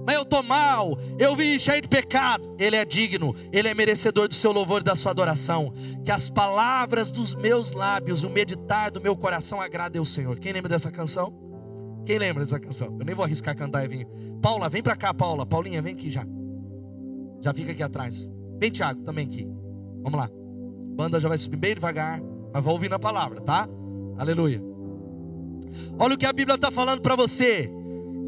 Mas 0.09 0.17
eu 0.17 0.23
estou 0.23 0.43
mal, 0.43 0.99
eu 1.19 1.37
vim 1.37 1.59
cheio 1.59 1.83
de 1.83 1.89
pecado. 1.89 2.57
Ele 2.59 2.77
é 2.77 2.83
digno, 2.83 3.37
ele 3.53 3.69
é 3.69 3.75
merecedor 3.75 4.27
do 4.27 4.35
seu 4.35 4.53
louvor 4.53 4.81
e 4.81 4.85
da 4.85 4.97
sua 4.97 5.11
adoração. 5.11 5.71
Que 6.03 6.11
as 6.11 6.31
palavras 6.31 7.11
dos 7.11 7.35
meus 7.35 7.73
lábios, 7.73 8.25
o 8.25 8.31
meditar 8.31 8.91
do 8.91 9.03
meu 9.03 9.15
coração 9.15 9.61
agradem 9.61 9.99
ao 9.99 10.07
Senhor. 10.07 10.39
Quem 10.39 10.51
lembra 10.55 10.71
dessa 10.71 10.91
canção? 10.91 11.31
Quem 12.07 12.19
lembra 12.19 12.43
dessa 12.43 12.59
canção? 12.59 12.97
Eu 12.99 13.05
nem 13.05 13.15
vou 13.15 13.23
arriscar 13.23 13.55
cantar 13.55 13.85
e. 13.93 14.07
Paula, 14.41 14.71
vem 14.71 14.83
para 14.83 14.97
cá, 14.97 15.13
Paula. 15.13 15.45
Paulinha, 15.45 15.83
vem 15.83 15.93
aqui 15.93 16.11
já. 16.11 16.25
Já 17.43 17.53
fica 17.53 17.73
aqui 17.73 17.83
atrás. 17.83 18.31
Vem, 18.59 18.71
Tiago, 18.71 19.03
também 19.03 19.27
aqui. 19.27 19.47
Vamos 20.03 20.19
lá 20.19 20.31
banda 20.99 21.21
já 21.21 21.29
vai 21.29 21.39
subir 21.39 21.57
bem 21.57 21.75
devagar, 21.77 22.21
mas 22.53 22.65
vai 22.65 22.73
ouvindo 22.73 22.93
a 22.97 22.99
palavra, 22.99 23.41
tá? 23.41 23.69
Aleluia. 24.19 24.61
Olha 25.97 26.17
o 26.17 26.19
que 26.19 26.27
a 26.27 26.33
Bíblia 26.33 26.57
está 26.57 26.73
falando 26.73 27.01
para 27.01 27.15
você. 27.15 27.71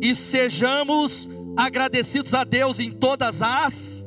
E 0.00 0.14
sejamos 0.14 1.28
agradecidos 1.66 2.32
a 2.34 2.44
Deus 2.44 2.78
em 2.78 2.90
todas 2.90 3.42
as 3.42 4.06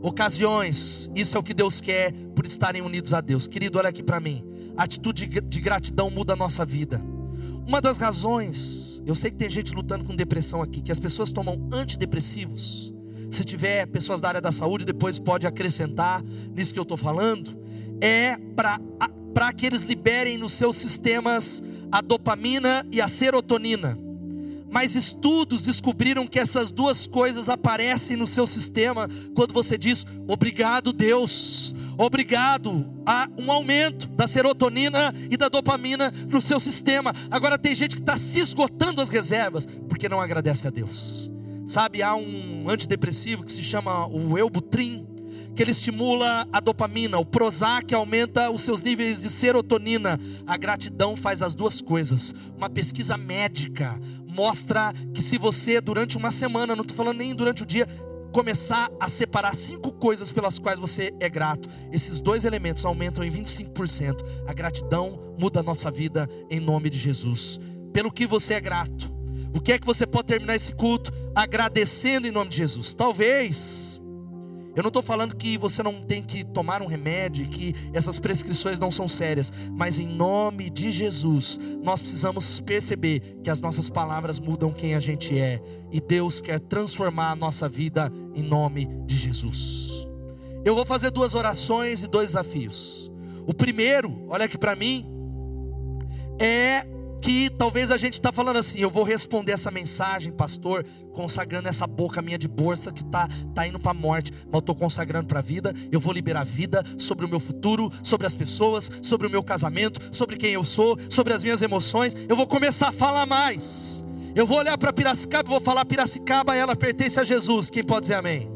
ocasiões. 0.00 1.10
Isso 1.14 1.36
é 1.36 1.40
o 1.40 1.42
que 1.42 1.54
Deus 1.54 1.80
quer 1.80 2.12
por 2.34 2.46
estarem 2.46 2.82
unidos 2.82 3.12
a 3.12 3.20
Deus. 3.20 3.46
Querido, 3.46 3.78
olha 3.78 3.88
aqui 3.88 4.02
para 4.02 4.20
mim. 4.20 4.44
A 4.76 4.84
atitude 4.84 5.26
de 5.26 5.60
gratidão 5.60 6.10
muda 6.10 6.34
a 6.34 6.36
nossa 6.36 6.64
vida. 6.64 7.00
Uma 7.66 7.80
das 7.80 7.96
razões, 7.96 9.02
eu 9.04 9.14
sei 9.14 9.30
que 9.30 9.36
tem 9.36 9.50
gente 9.50 9.74
lutando 9.74 10.04
com 10.04 10.14
depressão 10.14 10.62
aqui, 10.62 10.80
que 10.80 10.92
as 10.92 11.00
pessoas 11.00 11.32
tomam 11.32 11.68
antidepressivos. 11.72 12.94
Se 13.30 13.44
tiver 13.44 13.86
pessoas 13.86 14.20
da 14.20 14.28
área 14.28 14.40
da 14.40 14.52
saúde, 14.52 14.84
depois 14.84 15.18
pode 15.18 15.46
acrescentar 15.46 16.22
nisso 16.54 16.72
que 16.72 16.78
eu 16.78 16.84
estou 16.84 16.96
falando 16.96 17.66
é 18.00 18.36
para 18.54 19.52
que 19.52 19.66
eles 19.66 19.82
liberem 19.82 20.38
nos 20.38 20.52
seus 20.52 20.76
sistemas 20.76 21.62
a 21.90 22.00
dopamina 22.00 22.86
e 22.92 23.00
a 23.00 23.08
serotonina. 23.08 24.05
Mas 24.76 24.94
estudos 24.94 25.62
descobriram 25.62 26.26
que 26.26 26.38
essas 26.38 26.70
duas 26.70 27.06
coisas 27.06 27.48
aparecem 27.48 28.14
no 28.14 28.26
seu 28.26 28.46
sistema 28.46 29.08
quando 29.34 29.54
você 29.54 29.78
diz 29.78 30.04
obrigado, 30.28 30.92
Deus. 30.92 31.74
Obrigado 31.96 32.86
a 33.06 33.26
um 33.38 33.50
aumento 33.50 34.06
da 34.08 34.28
serotonina 34.28 35.14
e 35.30 35.36
da 35.38 35.48
dopamina 35.48 36.12
no 36.28 36.42
seu 36.42 36.60
sistema. 36.60 37.14
Agora 37.30 37.56
tem 37.56 37.74
gente 37.74 37.96
que 37.96 38.02
está 38.02 38.18
se 38.18 38.38
esgotando 38.38 39.00
as 39.00 39.08
reservas 39.08 39.64
porque 39.88 40.10
não 40.10 40.20
agradece 40.20 40.66
a 40.66 40.70
Deus. 40.70 41.32
Sabe, 41.66 42.02
há 42.02 42.14
um 42.14 42.68
antidepressivo 42.68 43.44
que 43.44 43.52
se 43.52 43.64
chama 43.64 44.06
o 44.06 44.36
Eubutrin 44.36 45.06
que 45.56 45.62
ele 45.62 45.70
estimula 45.70 46.46
a 46.52 46.60
dopamina, 46.60 47.18
o 47.18 47.24
Prozac 47.24 47.94
aumenta 47.94 48.50
os 48.50 48.60
seus 48.60 48.82
níveis 48.82 49.18
de 49.18 49.30
serotonina. 49.30 50.20
A 50.46 50.54
gratidão 50.58 51.16
faz 51.16 51.40
as 51.40 51.54
duas 51.54 51.80
coisas. 51.80 52.34
Uma 52.54 52.68
pesquisa 52.68 53.16
médica 53.16 53.98
mostra 54.28 54.92
que 55.14 55.22
se 55.22 55.38
você 55.38 55.80
durante 55.80 56.18
uma 56.18 56.30
semana, 56.30 56.76
não 56.76 56.82
estou 56.82 56.94
falando 56.94 57.16
nem 57.16 57.34
durante 57.34 57.62
o 57.62 57.66
dia, 57.66 57.88
começar 58.32 58.90
a 59.00 59.08
separar 59.08 59.56
cinco 59.56 59.90
coisas 59.92 60.30
pelas 60.30 60.58
quais 60.58 60.78
você 60.78 61.10
é 61.18 61.28
grato, 61.30 61.70
esses 61.90 62.20
dois 62.20 62.44
elementos 62.44 62.84
aumentam 62.84 63.24
em 63.24 63.30
25%. 63.30 64.22
A 64.46 64.52
gratidão 64.52 65.34
muda 65.38 65.60
a 65.60 65.62
nossa 65.62 65.90
vida 65.90 66.28
em 66.50 66.60
nome 66.60 66.90
de 66.90 66.98
Jesus. 66.98 67.58
Pelo 67.94 68.12
que 68.12 68.26
você 68.26 68.52
é 68.52 68.60
grato. 68.60 69.10
O 69.54 69.60
que 69.60 69.72
é 69.72 69.78
que 69.78 69.86
você 69.86 70.06
pode 70.06 70.26
terminar 70.26 70.54
esse 70.54 70.74
culto 70.74 71.10
agradecendo 71.34 72.26
em 72.26 72.30
nome 72.30 72.50
de 72.50 72.58
Jesus? 72.58 72.92
Talvez 72.92 73.95
eu 74.76 74.82
não 74.82 74.88
estou 74.88 75.02
falando 75.02 75.34
que 75.34 75.56
você 75.56 75.82
não 75.82 76.02
tem 76.02 76.22
que 76.22 76.44
tomar 76.44 76.82
um 76.82 76.86
remédio, 76.86 77.48
que 77.48 77.74
essas 77.94 78.18
prescrições 78.18 78.78
não 78.78 78.90
são 78.90 79.08
sérias, 79.08 79.50
mas 79.72 79.98
em 79.98 80.06
nome 80.06 80.68
de 80.68 80.90
Jesus, 80.90 81.58
nós 81.82 82.02
precisamos 82.02 82.60
perceber 82.60 83.38
que 83.42 83.48
as 83.48 83.58
nossas 83.58 83.88
palavras 83.88 84.38
mudam 84.38 84.70
quem 84.70 84.94
a 84.94 85.00
gente 85.00 85.38
é, 85.38 85.62
e 85.90 85.98
Deus 85.98 86.42
quer 86.42 86.60
transformar 86.60 87.30
a 87.30 87.36
nossa 87.36 87.66
vida 87.66 88.12
em 88.34 88.42
nome 88.42 88.86
de 89.06 89.16
Jesus. 89.16 90.06
Eu 90.62 90.74
vou 90.74 90.84
fazer 90.84 91.10
duas 91.10 91.34
orações 91.34 92.02
e 92.02 92.06
dois 92.06 92.32
desafios. 92.32 93.10
O 93.46 93.54
primeiro, 93.54 94.26
olha 94.28 94.44
aqui 94.44 94.58
para 94.58 94.76
mim, 94.76 95.06
é 96.38 96.84
que 97.20 97.50
talvez 97.50 97.90
a 97.90 97.96
gente 97.96 98.14
está 98.14 98.32
falando 98.32 98.58
assim, 98.58 98.78
eu 98.78 98.90
vou 98.90 99.02
responder 99.02 99.52
essa 99.52 99.70
mensagem, 99.70 100.32
pastor, 100.32 100.84
consagrando 101.12 101.68
essa 101.68 101.86
boca 101.86 102.20
minha 102.20 102.38
de 102.38 102.46
bolsa 102.46 102.92
que 102.92 103.02
está 103.02 103.28
tá 103.54 103.66
indo 103.66 103.78
para 103.78 103.92
a 103.92 103.94
morte, 103.94 104.32
mas 104.32 104.52
eu 104.52 104.58
estou 104.58 104.74
consagrando 104.74 105.26
para 105.26 105.38
a 105.38 105.42
vida, 105.42 105.74
eu 105.90 105.98
vou 105.98 106.12
liberar 106.12 106.44
vida 106.44 106.84
sobre 106.98 107.24
o 107.24 107.28
meu 107.28 107.40
futuro, 107.40 107.90
sobre 108.02 108.26
as 108.26 108.34
pessoas, 108.34 108.90
sobre 109.02 109.26
o 109.26 109.30
meu 109.30 109.42
casamento, 109.42 110.00
sobre 110.14 110.36
quem 110.36 110.52
eu 110.52 110.64
sou, 110.64 110.98
sobre 111.08 111.32
as 111.32 111.42
minhas 111.42 111.62
emoções, 111.62 112.14
eu 112.28 112.36
vou 112.36 112.46
começar 112.46 112.88
a 112.88 112.92
falar 112.92 113.26
mais. 113.26 114.04
Eu 114.34 114.46
vou 114.46 114.58
olhar 114.58 114.76
para 114.76 114.92
Piracicaba 114.92 115.48
e 115.48 115.50
vou 115.50 115.60
falar: 115.60 115.86
Piracicaba, 115.86 116.54
ela 116.54 116.76
pertence 116.76 117.18
a 117.18 117.24
Jesus. 117.24 117.70
Quem 117.70 117.82
pode 117.82 118.02
dizer 118.02 118.14
amém? 118.14 118.55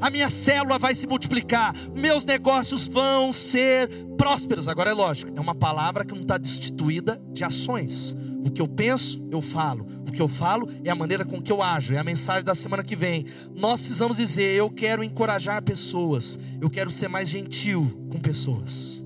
A 0.00 0.08
minha 0.08 0.30
célula 0.30 0.78
vai 0.78 0.94
se 0.94 1.06
multiplicar, 1.06 1.74
meus 1.94 2.24
negócios 2.24 2.88
vão 2.88 3.32
ser 3.32 3.88
prósperos. 4.16 4.66
Agora 4.66 4.90
é 4.90 4.94
lógico, 4.94 5.32
é 5.36 5.40
uma 5.40 5.54
palavra 5.54 6.04
que 6.04 6.14
não 6.14 6.22
está 6.22 6.38
destituída 6.38 7.20
de 7.32 7.44
ações. 7.44 8.16
O 8.44 8.50
que 8.50 8.62
eu 8.62 8.66
penso, 8.66 9.22
eu 9.30 9.42
falo. 9.42 9.86
O 10.08 10.12
que 10.12 10.20
eu 10.20 10.28
falo 10.28 10.68
é 10.82 10.90
a 10.90 10.94
maneira 10.94 11.24
com 11.24 11.40
que 11.40 11.52
eu 11.52 11.62
ajo, 11.62 11.94
é 11.94 11.98
a 11.98 12.04
mensagem 12.04 12.44
da 12.44 12.54
semana 12.54 12.82
que 12.82 12.96
vem. 12.96 13.26
Nós 13.54 13.80
precisamos 13.80 14.16
dizer: 14.16 14.54
eu 14.56 14.70
quero 14.70 15.04
encorajar 15.04 15.62
pessoas, 15.62 16.38
eu 16.60 16.70
quero 16.70 16.90
ser 16.90 17.08
mais 17.08 17.28
gentil 17.28 18.08
com 18.10 18.18
pessoas. 18.18 19.04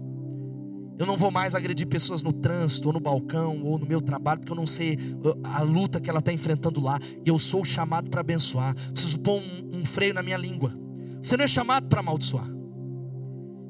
Eu 0.97 1.07
não 1.07 1.16
vou 1.16 1.30
mais 1.30 1.57
agredir 1.57 1.88
pessoas 1.88 2.22
no 2.22 2.32
trânsito, 2.32 2.86
ou 2.86 2.95
no 2.95 3.01
balcão, 3.01 3.61
ou 3.64 3.78
no 3.78 3.86
meu 3.86 4.01
trabalho, 4.01 4.40
porque 4.40 4.53
eu 4.53 4.57
não 4.57 4.66
sei 4.66 4.97
a 5.42 5.61
luta 5.61 6.01
que 6.01 6.09
ela 6.09 6.20
está 6.20 6.32
enfrentando 6.32 6.80
lá. 6.80 7.01
E 7.24 7.28
eu 7.28 7.38
sou 7.38 7.64
chamado 7.64 8.09
para 8.09 8.20
abençoar. 8.20 8.74
Preciso 8.92 9.18
pôr 9.18 9.40
um, 9.40 9.80
um 9.80 9.84
freio 9.84 10.14
na 10.14 10.22
minha 10.22 10.36
língua. 10.36 10.84
Você 11.25 11.39
não 11.39 11.45
é 11.47 11.49
chamado 11.49 11.89
para 11.89 12.01
amaldiçoar. 12.01 12.47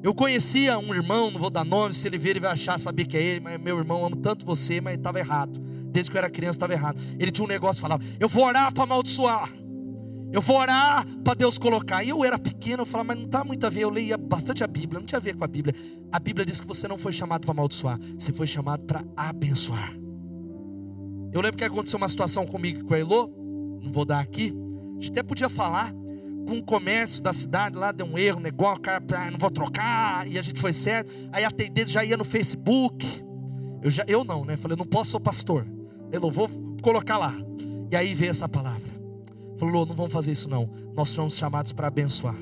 Eu 0.03 0.13
conhecia 0.13 0.77
um 0.77 0.93
irmão, 0.93 1.31
não 1.31 1.39
vou 1.39 1.49
dar 1.49 1.63
nome, 1.63 1.93
se 1.93 2.05
ele 2.05 2.17
ver, 2.17 2.31
ele 2.31 2.41
vai 2.41 2.51
achar, 2.51 2.77
saber 2.77 3.05
que 3.05 3.15
é 3.15 3.23
ele, 3.23 3.39
mas 3.39 3.57
meu 3.61 3.77
irmão, 3.77 4.05
amo 4.05 4.17
tanto 4.17 4.45
você, 4.45 4.81
mas 4.81 4.97
estava 4.97 5.19
errado. 5.19 5.57
Desde 5.89 6.11
que 6.11 6.17
eu 6.17 6.19
era 6.19 6.29
criança, 6.29 6.57
estava 6.57 6.73
errado. 6.73 6.99
Ele 7.17 7.31
tinha 7.31 7.45
um 7.45 7.47
negócio, 7.47 7.81
falava: 7.81 8.03
Eu 8.19 8.27
vou 8.27 8.43
orar 8.43 8.73
para 8.73 8.83
amaldiçoar. 8.83 9.49
Eu 10.33 10.41
vou 10.41 10.57
orar 10.57 11.07
para 11.23 11.33
Deus 11.33 11.57
colocar. 11.57 12.03
E 12.03 12.09
eu 12.09 12.25
era 12.25 12.37
pequeno, 12.37 12.81
eu 12.81 12.85
falava, 12.85 13.07
mas 13.07 13.19
não 13.19 13.25
está 13.25 13.41
muito 13.45 13.65
a 13.65 13.69
ver. 13.69 13.83
Eu 13.83 13.89
leia 13.89 14.17
bastante 14.17 14.61
a 14.61 14.67
Bíblia, 14.67 14.99
não 14.99 15.05
tinha 15.05 15.17
a 15.17 15.21
ver 15.21 15.37
com 15.37 15.45
a 15.45 15.47
Bíblia. 15.47 15.73
A 16.11 16.19
Bíblia 16.19 16.45
diz 16.45 16.59
que 16.59 16.67
você 16.67 16.89
não 16.89 16.97
foi 16.97 17.13
chamado 17.13 17.43
para 17.43 17.51
amaldiçoar, 17.51 17.97
você 18.19 18.33
foi 18.33 18.47
chamado 18.47 18.83
para 18.83 19.01
abençoar. 19.15 19.93
Eu 21.31 21.39
lembro 21.39 21.55
que 21.55 21.63
aconteceu 21.63 21.95
uma 21.95 22.09
situação 22.09 22.45
comigo 22.45 22.83
com 22.83 22.93
a 22.93 22.99
Elô, 22.99 23.29
não 23.81 23.93
vou 23.93 24.03
dar 24.03 24.19
aqui. 24.19 24.53
A 24.97 25.01
gente 25.01 25.11
até 25.11 25.23
podia 25.23 25.47
falar 25.47 25.93
com 26.45 26.57
o 26.57 26.63
comércio 26.63 27.21
da 27.21 27.33
cidade, 27.33 27.77
lá 27.77 27.91
deu 27.91 28.05
um 28.05 28.17
erro, 28.17 28.39
negócio, 28.39 28.77
o 28.77 28.81
cara, 28.81 29.03
ah, 29.15 29.31
não 29.31 29.37
vou 29.37 29.49
trocar, 29.49 30.27
e 30.27 30.37
a 30.37 30.41
gente 30.41 30.61
foi 30.61 30.73
certo. 30.73 31.11
Aí 31.31 31.43
a 31.43 31.51
tendência 31.51 31.93
já 31.93 32.05
ia 32.05 32.15
no 32.15 32.23
Facebook. 32.23 33.05
Eu, 33.81 33.91
já, 33.91 34.03
eu 34.07 34.23
não, 34.23 34.45
né? 34.45 34.55
Falei, 34.55 34.77
não 34.77 34.85
posso, 34.85 35.11
sou 35.11 35.19
pastor. 35.19 35.65
Eu 36.11 36.21
vou 36.31 36.49
colocar 36.81 37.17
lá. 37.17 37.35
E 37.91 37.95
aí 37.95 38.13
veio 38.13 38.31
essa 38.31 38.47
palavra. 38.47 38.95
Falou, 39.57 39.85
não 39.85 39.95
vamos 39.95 40.11
fazer 40.11 40.31
isso 40.31 40.49
não. 40.49 40.69
Nós 40.95 41.09
somos 41.09 41.35
chamados 41.35 41.71
para 41.71 41.87
abençoar. 41.87 42.35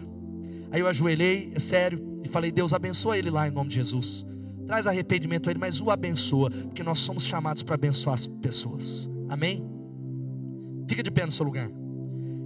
Aí 0.72 0.80
eu 0.80 0.88
ajoelhei, 0.88 1.52
é 1.56 1.60
sério, 1.60 2.20
e 2.24 2.28
falei, 2.28 2.52
Deus 2.52 2.74
abençoa 2.74 3.18
ele 3.18 3.30
lá 3.30 3.48
em 3.48 3.52
nome 3.52 3.70
de 3.70 3.76
Jesus. 3.76 4.26
Traz 4.66 4.88
arrependimento 4.88 5.48
a 5.48 5.52
ele, 5.52 5.60
mas 5.60 5.80
o 5.80 5.92
abençoa, 5.92 6.50
porque 6.50 6.82
nós 6.82 7.00
somos 7.00 7.24
chamados 7.24 7.62
para 7.62 7.76
abençoar 7.76 8.16
as 8.16 8.26
pessoas. 8.26 9.10
Amém? 9.30 9.64
Fica 10.88 11.04
de 11.04 11.12
pé 11.12 11.26
no 11.26 11.32
seu 11.32 11.46
lugar. 11.46 11.70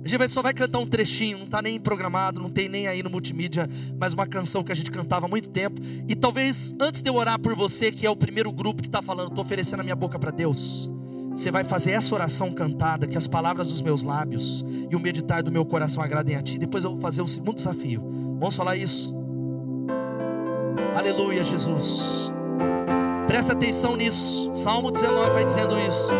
A 0.08 0.10
gente 0.10 0.32
só 0.32 0.42
vai 0.42 0.54
cantar 0.54 0.80
um 0.80 0.88
trechinho, 0.88 1.38
não 1.38 1.46
está 1.46 1.62
nem 1.62 1.78
programado, 1.78 2.40
não 2.40 2.50
tem 2.50 2.70
nem 2.70 2.88
aí 2.88 3.04
no 3.04 3.10
multimídia, 3.10 3.70
mas 4.00 4.14
uma 4.14 4.26
canção 4.26 4.64
que 4.64 4.72
a 4.72 4.76
gente 4.76 4.90
cantava 4.90 5.26
há 5.26 5.30
muito 5.30 5.50
tempo. 5.50 5.82
E 6.08 6.16
talvez 6.16 6.74
antes 6.80 7.02
de 7.02 7.10
eu 7.10 7.16
orar 7.16 7.38
por 7.38 7.54
você, 7.54 7.92
que 7.92 8.06
é 8.06 8.10
o 8.10 8.16
primeiro 8.16 8.50
grupo 8.50 8.82
que 8.82 8.88
está 8.88 9.02
falando, 9.02 9.28
estou 9.28 9.44
oferecendo 9.44 9.82
a 9.82 9.84
minha 9.84 9.98
boca 9.98 10.18
para 10.18 10.32
Deus. 10.32 10.90
Você 11.32 11.52
vai 11.52 11.66
fazer 11.66 11.92
essa 11.92 12.16
oração 12.16 12.54
cantada, 12.54 13.06
que 13.06 13.18
as 13.18 13.28
palavras 13.28 13.68
dos 13.68 13.82
meus 13.82 14.02
lábios 14.02 14.66
e 14.90 14.96
o 14.96 15.00
meditar 15.00 15.44
do 15.44 15.52
meu 15.52 15.66
coração 15.66 16.02
agradem 16.02 16.38
a 16.38 16.42
Ti. 16.42 16.58
Depois 16.58 16.86
eu 16.86 16.92
vou 16.92 17.02
fazer 17.02 17.22
o 17.22 17.28
segundo 17.28 17.58
desafio. 17.58 18.02
Vamos 18.40 18.56
falar 18.56 18.78
isso. 18.78 19.14
Aleluia, 20.96 21.44
Jesus. 21.44 22.32
Presta 23.28 23.52
atenção 23.52 23.98
nisso. 23.98 24.50
Salmo 24.56 24.90
19 24.90 25.32
vai 25.32 25.44
dizendo 25.44 25.78
isso. 25.78 26.14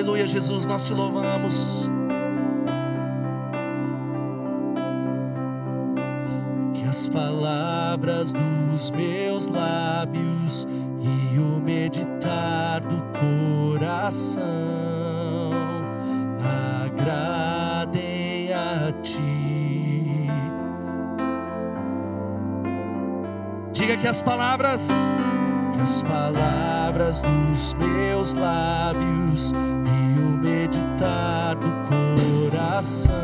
Aleluia, 0.00 0.26
Jesus, 0.26 0.64
nós 0.64 0.84
te 0.84 0.94
louvamos. 0.94 1.90
as 6.88 7.06
palavras 7.06 8.32
dos 8.32 8.90
meus 8.92 9.46
lábios 9.46 10.66
e 11.02 11.38
o 11.38 11.60
meditar 11.60 12.80
do 12.80 12.96
coração 13.76 14.42
agradem 16.82 18.54
a 18.54 18.90
ti. 19.02 20.30
Diga 23.72 23.98
que 23.98 24.08
as 24.08 24.22
palavras, 24.22 24.88
que 25.74 25.82
as 25.82 26.02
palavras 26.02 27.20
dos 27.20 27.74
meus 27.74 28.32
lábios 28.32 29.52
meditar 30.40 31.54
do 31.56 31.70
coração. 31.88 33.20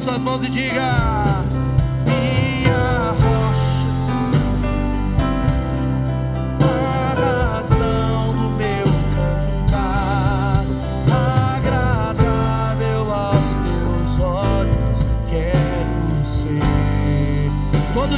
Levante 0.00 0.04
suas 0.04 0.24
mãos 0.24 0.42
e 0.42 0.48
diga: 0.48 1.44
Minha 2.06 3.39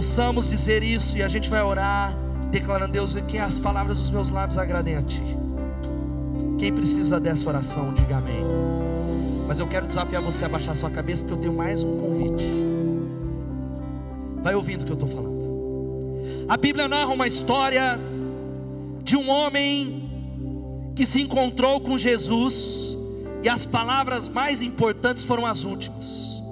Possamos 0.00 0.48
dizer 0.48 0.82
isso 0.82 1.18
e 1.18 1.22
a 1.22 1.28
gente 1.28 1.50
vai 1.50 1.62
orar, 1.62 2.16
declarando, 2.50 2.90
Deus, 2.90 3.14
que 3.28 3.36
as 3.36 3.58
palavras 3.58 3.98
dos 3.98 4.08
meus 4.08 4.30
lábios 4.30 4.56
agradem 4.56 4.96
a 4.96 5.02
Ti. 5.02 5.22
Quem 6.58 6.72
precisa 6.72 7.20
dessa 7.20 7.46
oração, 7.46 7.92
diga 7.92 8.16
amém. 8.16 8.42
Mas 9.46 9.58
eu 9.58 9.66
quero 9.66 9.86
desafiar 9.86 10.22
você 10.22 10.46
a 10.46 10.48
baixar 10.48 10.74
sua 10.74 10.88
cabeça, 10.88 11.22
porque 11.22 11.34
eu 11.34 11.40
tenho 11.40 11.52
mais 11.52 11.82
um 11.82 12.00
convite. 12.00 12.50
Vai 14.42 14.54
ouvindo 14.54 14.80
o 14.80 14.84
que 14.86 14.90
eu 14.90 14.94
estou 14.94 15.06
falando. 15.06 16.46
A 16.48 16.56
Bíblia 16.56 16.88
narra 16.88 17.12
uma 17.12 17.28
história 17.28 18.00
de 19.02 19.18
um 19.18 19.28
homem 19.28 20.08
que 20.96 21.04
se 21.04 21.20
encontrou 21.20 21.78
com 21.78 21.98
Jesus 21.98 22.96
e 23.42 23.50
as 23.50 23.66
palavras 23.66 24.30
mais 24.30 24.62
importantes 24.62 25.22
foram 25.22 25.44
as 25.44 25.62
últimas. 25.62 26.42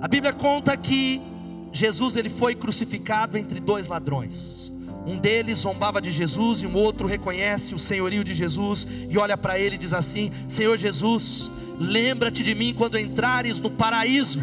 A 0.00 0.06
Bíblia 0.06 0.32
conta 0.32 0.76
que 0.76 1.34
Jesus 1.76 2.16
ele 2.16 2.30
foi 2.30 2.54
crucificado 2.54 3.36
entre 3.36 3.60
dois 3.60 3.86
ladrões. 3.86 4.72
Um 5.06 5.18
deles 5.18 5.58
zombava 5.58 6.00
de 6.00 6.10
Jesus 6.10 6.62
e 6.62 6.66
um 6.66 6.74
outro 6.74 7.06
reconhece 7.06 7.74
o 7.74 7.78
senhorio 7.78 8.24
de 8.24 8.32
Jesus 8.32 8.86
e 9.10 9.18
olha 9.18 9.36
para 9.36 9.58
ele 9.58 9.74
e 9.74 9.78
diz 9.78 9.92
assim: 9.92 10.32
Senhor 10.48 10.78
Jesus, 10.78 11.50
lembra-te 11.78 12.42
de 12.42 12.54
mim 12.54 12.72
quando 12.72 12.98
entrares 12.98 13.60
no 13.60 13.70
paraíso. 13.70 14.42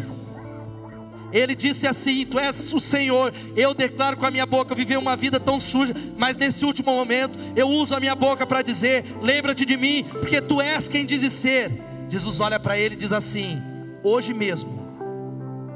Ele 1.32 1.56
disse 1.56 1.88
assim: 1.88 2.24
Tu 2.24 2.38
és 2.38 2.72
o 2.72 2.78
Senhor. 2.78 3.34
Eu 3.56 3.74
declaro 3.74 4.16
com 4.16 4.26
a 4.26 4.30
minha 4.30 4.46
boca 4.46 4.72
viver 4.72 4.96
uma 4.96 5.16
vida 5.16 5.40
tão 5.40 5.58
suja, 5.58 5.92
mas 6.16 6.36
nesse 6.36 6.64
último 6.64 6.92
momento 6.92 7.36
eu 7.56 7.68
uso 7.68 7.96
a 7.96 8.00
minha 8.00 8.14
boca 8.14 8.46
para 8.46 8.62
dizer: 8.62 9.04
Lembra-te 9.20 9.64
de 9.64 9.76
mim, 9.76 10.04
porque 10.04 10.40
tu 10.40 10.60
és 10.60 10.88
quem 10.88 11.04
dizes 11.04 11.32
ser. 11.32 11.72
Jesus 12.08 12.38
olha 12.38 12.60
para 12.60 12.78
ele 12.78 12.94
e 12.94 12.98
diz 12.98 13.10
assim: 13.10 13.60
Hoje 14.04 14.32
mesmo 14.32 14.83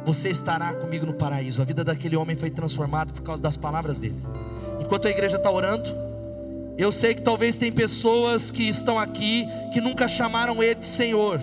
você 0.09 0.30
estará 0.30 0.72
comigo 0.72 1.04
no 1.04 1.12
paraíso. 1.12 1.61
A 1.61 1.66
vida 1.66 1.84
daquele 1.84 2.16
homem 2.16 2.34
foi 2.34 2.48
transformada 2.48 3.12
por 3.12 3.20
causa 3.20 3.42
das 3.42 3.59
palavras 3.59 3.98
dele. 3.98 4.16
Enquanto 4.80 5.06
a 5.06 5.11
igreja 5.11 5.36
está 5.36 5.50
orando, 5.50 5.94
eu 6.78 6.90
sei 6.90 7.14
que 7.14 7.20
talvez 7.20 7.59
tem 7.59 7.70
pessoas 7.70 8.50
que 8.50 8.66
estão 8.66 8.98
aqui 8.98 9.46
que 9.70 9.82
nunca 9.82 10.09
chamaram 10.09 10.62
ele 10.62 10.76
de 10.76 10.86
Senhor 10.86 11.38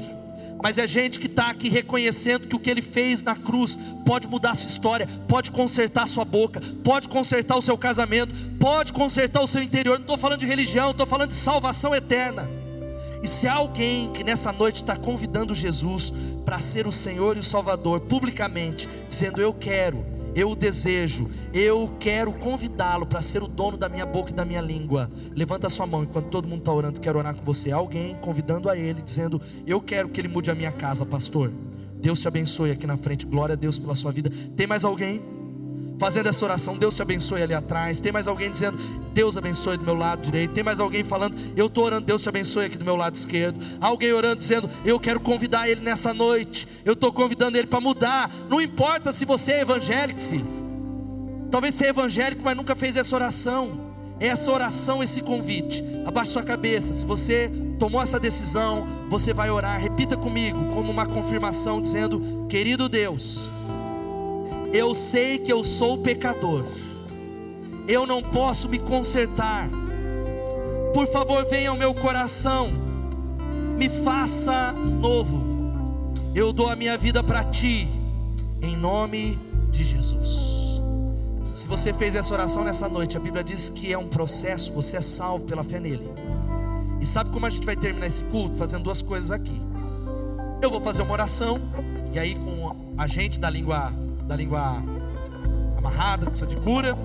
mas 0.63 0.80
é 0.80 0.88
gente 0.88 1.20
que 1.20 1.28
está 1.28 1.51
aqui 1.51 1.70
reconhecendo 1.70 2.47
que 2.47 2.55
o 2.55 2.59
que 2.59 2.72
ele 2.72 2.82
fez 2.82 3.22
na 3.22 3.36
cruz 3.36 3.78
pode 4.03 4.28
mudar 4.28 4.51
a 4.51 4.55
sua 4.55 4.68
história, 4.68 5.07
pode 5.28 5.51
consertar 5.51 6.07
sua 6.07 6.26
boca, 6.26 6.59
pode 6.84 7.07
consertar 7.07 7.55
o 7.55 7.61
seu 7.61 7.78
casamento, 7.78 8.34
pode 8.59 8.91
consertar 8.91 9.41
o 9.41 9.47
seu 9.47 9.61
interior. 9.61 9.97
Não 9.97 10.05
estou 10.05 10.18
falando 10.18 10.39
de 10.39 10.45
religião, 10.47 10.89
estou 10.89 11.05
falando 11.05 11.30
de 11.30 11.36
salvação 11.36 11.93
eterna. 11.93 12.49
E 13.22 13.28
se 13.28 13.47
há 13.47 13.53
alguém 13.53 14.11
que 14.11 14.24
nessa 14.24 14.51
noite 14.51 14.78
está 14.78 14.95
convidando 14.95 15.53
Jesus 15.53 16.11
para 16.46 16.62
ser 16.62 16.86
o 16.86 16.91
Senhor 16.91 17.36
e 17.36 17.39
o 17.39 17.43
Salvador 17.43 18.02
publicamente, 18.02 18.88
dizendo: 19.10 19.41
Eu 19.41 19.54
quero, 19.54 20.06
eu 20.36 20.56
desejo, 20.56 21.30
eu 21.54 21.91
quero 22.00 22.32
convidá-lo 22.34 23.06
para 23.06 23.22
ser 23.22 23.41
o 23.41 23.48
dono 23.48 23.78
da 23.78 23.89
minha 23.89 24.06
boca 24.06 24.32
e 24.32 24.34
da 24.34 24.46
minha 24.46 24.62
língua. 24.62 25.10
Levanta 25.34 25.68
a 25.68 25.70
sua 25.70 25.88
mão 25.88 26.04
enquanto 26.04 26.28
todo 26.28 26.48
mundo 26.48 26.60
está 26.60 26.72
orando, 26.72 27.00
quero 27.00 27.18
orar 27.18 27.36
com 27.36 27.43
você. 27.43 27.72
Alguém 27.72 28.16
convidando 28.16 28.70
a 28.70 28.78
ele, 28.78 29.02
dizendo: 29.02 29.41
Eu 29.66 29.82
quero 29.82 30.08
que 30.10 30.22
ele 30.22 30.28
mude 30.28 30.52
a 30.52 30.56
minha 30.56 30.72
casa, 30.72 31.06
pastor. 31.06 31.52
Deus 31.96 32.22
te 32.22 32.28
abençoe 32.28 32.70
aqui 32.70 32.86
na 32.86 32.98
frente, 32.98 33.26
glória 33.26 33.54
a 33.54 33.56
Deus 33.56 33.80
pela 33.80 33.96
sua 33.96 34.12
vida. 34.12 34.32
Tem 34.56 34.68
mais 34.68 34.84
alguém? 34.84 35.35
Fazendo 36.00 36.28
essa 36.28 36.43
oração. 36.43 36.78
Deus 36.78 36.96
te 36.96 37.02
abençoe 37.02 37.41
ali 37.41 37.54
atrás. 37.54 38.00
Tem 38.00 38.12
mais 38.12 38.28
alguém 38.28 38.52
dizendo, 38.52 38.78
Deus 39.14 39.38
abençoe 39.38 39.78
do 39.78 39.84
meu 39.84 39.96
lado 39.96 40.22
direito. 40.22 40.54
Tem 40.54 40.64
mais 40.64 40.80
alguém 40.80 41.04
falando, 41.04 41.36
eu 41.56 41.68
estou 41.68 41.86
orando, 41.86 42.06
Deus 42.06 42.22
te 42.22 42.30
abençoe 42.30 42.66
aqui 42.66 42.78
do 42.78 42.86
meu 42.86 42.96
lado 42.96 43.16
esquerdo. 43.16 43.60
Alguém 43.80 44.14
orando 44.14 44.38
dizendo, 44.38 44.70
eu 44.84 45.00
quero 45.00 45.20
convidar 45.20 45.70
ele 45.70 45.82
nessa 45.82 46.14
noite. 46.14 46.68
Eu 46.84 46.93
estou 46.93 47.12
convidando 47.12 47.58
ele 47.58 47.68
para 47.68 47.80
mudar. 47.80 48.32
Não 48.50 48.62
importa 48.62 49.14
se 49.14 49.26
você 49.26 49.54
é 49.54 49.62
evangélico, 49.62 50.20
filho. 50.20 50.66
Talvez 51.52 51.76
você 51.76 51.86
é 51.86 51.89
evangélico, 51.89 52.41
mas 52.43 52.58
nunca 52.58 52.76
fez 52.76 52.96
essa 52.96 53.16
oração. 53.16 53.93
Essa 54.20 54.52
oração, 54.52 55.04
esse 55.04 55.22
convite. 55.22 55.84
Abaixe 56.06 56.32
sua 56.32 56.43
cabeça. 56.43 56.93
Se 56.93 57.06
você 57.06 57.52
tomou 57.78 58.02
essa 58.02 58.20
decisão, 58.20 58.88
você 59.10 59.34
vai 59.34 59.50
orar. 59.50 59.80
Repita 59.80 60.16
comigo, 60.16 60.58
como 60.74 60.91
uma 60.91 61.06
confirmação, 61.06 61.82
dizendo: 61.82 62.46
Querido 62.50 62.88
Deus, 62.88 63.55
eu 64.76 64.93
sei 64.93 65.38
que 65.38 65.51
eu 65.51 65.63
sou 65.63 65.97
pecador, 65.97 66.65
eu 67.88 68.05
não 68.05 68.21
posso 68.21 68.67
me 68.67 68.78
consertar. 68.78 69.69
Por 70.93 71.07
favor, 71.07 71.45
venha 71.45 71.69
ao 71.69 71.78
meu 71.78 71.93
coração, 71.93 72.69
me 73.78 73.88
faça 73.88 74.73
novo. 74.73 75.43
Eu 76.34 76.51
dou 76.51 76.67
a 76.67 76.76
minha 76.76 76.97
vida 76.97 77.23
para 77.23 77.43
ti, 77.45 77.88
em 78.61 78.76
nome 78.76 79.39
de 79.71 79.84
Jesus. 79.84 80.82
Se 81.55 81.67
você 81.67 81.93
fez 81.93 82.13
essa 82.13 82.34
oração 82.34 82.65
nessa 82.65 82.89
noite, 82.89 83.15
a 83.15 83.19
Bíblia 83.19 83.43
diz 83.43 83.69
que 83.69 83.93
é 83.93 83.97
um 83.97 84.07
processo, 84.07 84.73
você 84.73 84.97
é 84.97 85.01
salvo 85.01 85.45
pela 85.45 85.63
fé 85.63 85.80
nele. 85.80 86.05
E 86.99 87.05
sabe 87.05 87.30
como 87.30 87.45
a 87.45 87.49
gente 87.49 87.65
vai 87.65 87.78
terminar 87.78 88.07
esse 88.07 88.21
culto? 88.23 88.57
Fazendo 88.57 88.84
duas 88.84 89.01
coisas 89.01 89.32
aqui. 89.32 89.61
Eu 90.61 90.69
vou 90.69 90.82
fazer 90.82 91.01
uma 91.01 91.13
oração, 91.13 91.61
e 92.13 92.19
aí 92.19 92.36
com 92.36 92.76
a 92.97 93.07
gente 93.07 93.39
da 93.39 93.49
língua, 93.49 93.93
da 94.28 94.36
língua 94.36 94.84
amarrada, 95.78 96.26
precisa 96.26 96.49
de 96.49 96.55
cura. 96.57 96.97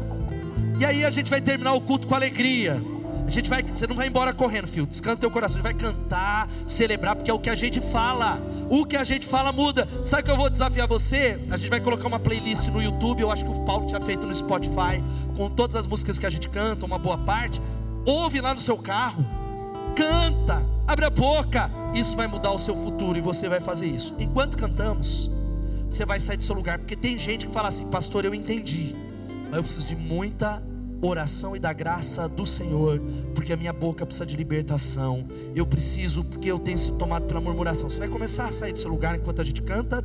E 0.79 0.85
aí 0.85 1.05
a 1.05 1.11
gente 1.11 1.31
vai 1.31 1.41
terminar 1.41 1.75
o 1.75 1.81
culto 1.81 2.07
com 2.07 2.15
alegria. 2.15 2.83
A 3.27 3.31
gente 3.31 3.49
vai, 3.49 3.63
você 3.63 3.87
não 3.87 3.95
vai 3.95 4.09
embora 4.09 4.33
correndo, 4.33 4.67
filho. 4.67 4.87
Descansa 4.87 5.19
teu 5.19 5.31
coração. 5.31 5.61
A 5.61 5.63
gente 5.63 5.73
vai 5.81 5.93
cantar, 5.93 6.49
celebrar, 6.67 7.15
porque 7.15 7.31
é 7.31 7.35
o 7.35 7.39
que 7.39 7.51
a 7.51 7.55
gente 7.55 7.81
fala. 7.81 8.41
O 8.69 8.85
que 8.85 8.97
a 8.97 9.05
gente 9.05 9.27
fala 9.27 9.53
muda. 9.53 9.87
Sabe 10.05 10.25
que 10.25 10.31
eu 10.31 10.37
vou 10.37 10.51
desafiar 10.51 10.89
você? 10.89 11.39
A 11.51 11.57
gente 11.57 11.71
vai 11.71 11.81
colocar 11.81 12.09
uma 12.09 12.19
playlist 12.19 12.67
no 12.69 12.83
YouTube. 12.83 13.21
Eu 13.21 13.31
acho 13.31 13.45
que 13.45 13.51
o 13.51 13.61
Paulo 13.65 13.87
tinha 13.87 14.01
feito 14.01 14.27
no 14.27 14.35
Spotify, 14.35 15.03
com 15.37 15.49
todas 15.49 15.77
as 15.77 15.87
músicas 15.87 16.19
que 16.19 16.27
a 16.27 16.31
gente 16.31 16.49
canta, 16.49 16.85
uma 16.85 16.99
boa 16.99 17.19
parte. 17.19 17.61
Ouve 18.05 18.41
lá 18.41 18.53
no 18.53 18.61
seu 18.61 18.77
carro. 18.77 19.25
Canta, 19.95 20.67
abre 20.89 21.05
a 21.05 21.11
boca. 21.11 21.71
Isso 21.95 22.17
vai 22.17 22.27
mudar 22.27 22.51
o 22.51 22.59
seu 22.59 22.75
futuro 22.75 23.17
e 23.17 23.21
você 23.21 23.49
vai 23.49 23.61
fazer 23.61 23.87
isso. 23.87 24.15
Enquanto 24.19 24.57
cantamos, 24.57 25.31
você 25.91 26.05
vai 26.05 26.21
sair 26.21 26.37
do 26.37 26.45
seu 26.45 26.55
lugar, 26.55 26.79
porque 26.79 26.95
tem 26.95 27.19
gente 27.19 27.47
que 27.47 27.53
fala 27.53 27.69
assim, 27.69 27.89
pastor, 27.91 28.25
eu 28.25 28.35
entendi, 28.35 28.95
mas 29.45 29.57
eu 29.57 29.63
preciso 29.63 29.87
de 29.87 29.97
muita 29.97 30.63
oração 31.03 31.57
e 31.57 31.59
da 31.59 31.73
graça 31.73 32.29
do 32.29 32.47
Senhor, 32.47 33.01
porque 33.35 33.53
a 33.53 33.57
minha 33.57 33.73
boca 33.73 34.07
precisa 34.07 34.27
de 34.27 34.37
libertação. 34.37 35.27
Eu 35.55 35.67
preciso, 35.67 36.23
porque 36.25 36.51
eu 36.51 36.59
tenho 36.59 36.79
sido 36.79 36.97
tomado 36.99 37.27
pela 37.27 37.41
murmuração. 37.41 37.89
Você 37.89 37.99
vai 37.99 38.09
começar 38.09 38.47
a 38.47 38.53
sair 38.53 38.73
do 38.73 38.81
seu 38.81 38.91
lugar 38.91 39.17
enquanto 39.17 39.41
a 39.41 39.45
gente 39.45 39.63
canta 39.63 40.05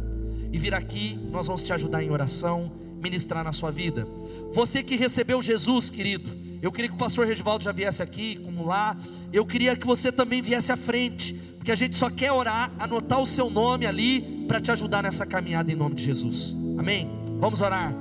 e 0.52 0.58
vir 0.58 0.74
aqui, 0.74 1.20
nós 1.32 1.48
vamos 1.48 1.62
te 1.62 1.74
ajudar 1.74 2.02
em 2.02 2.10
oração, 2.10 2.72
ministrar 3.02 3.44
na 3.44 3.52
sua 3.52 3.72
vida. 3.72 4.08
Você 4.54 4.82
que 4.82 4.96
recebeu 4.96 5.42
Jesus, 5.42 5.90
querido, 5.90 6.45
eu 6.66 6.72
queria 6.72 6.89
que 6.89 6.95
o 6.95 6.97
pastor 6.97 7.28
Regivaldo 7.28 7.63
já 7.63 7.72
viesse 7.72 8.01
aqui, 8.01 8.38
como 8.38 8.66
lá. 8.66 8.97
Eu 9.32 9.45
queria 9.45 9.76
que 9.76 9.86
você 9.86 10.11
também 10.11 10.41
viesse 10.41 10.72
à 10.72 10.76
frente, 10.76 11.34
porque 11.59 11.72
a 11.72 11.76
gente 11.76 11.95
só 11.95 12.09
quer 12.09 12.32
orar, 12.32 12.72
anotar 12.80 13.22
o 13.22 13.26
seu 13.28 13.51
nome 13.51 13.86
ali 13.86 14.45
para 14.47 14.59
te 14.59 14.72
ajudar 14.72 15.03
nessa 15.03 15.28
caminhada 15.28 15.72
em 15.72 15.76
nome 15.76 15.93
de 15.93 16.03
Jesus. 16.03 16.55
Amém? 16.76 17.07
Vamos 17.39 17.61
orar. 17.61 17.93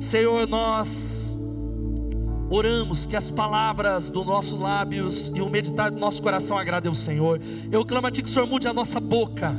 Senhor, 0.00 0.48
nós 0.48 1.36
Oramos 2.50 3.04
que 3.04 3.14
as 3.14 3.30
palavras 3.30 4.08
dos 4.08 4.24
nossos 4.24 4.58
lábios 4.58 5.30
e 5.34 5.42
o 5.42 5.50
meditar 5.50 5.90
do 5.90 5.98
nosso 5.98 6.22
coração 6.22 6.56
agradem 6.56 6.88
ao 6.88 6.94
Senhor. 6.94 7.38
Eu 7.70 7.84
clamo 7.84 8.06
a 8.06 8.10
Ti 8.10 8.22
que 8.22 8.28
o 8.30 8.32
Senhor 8.32 8.48
mude 8.48 8.66
a 8.66 8.72
nossa 8.72 8.98
boca, 8.98 9.50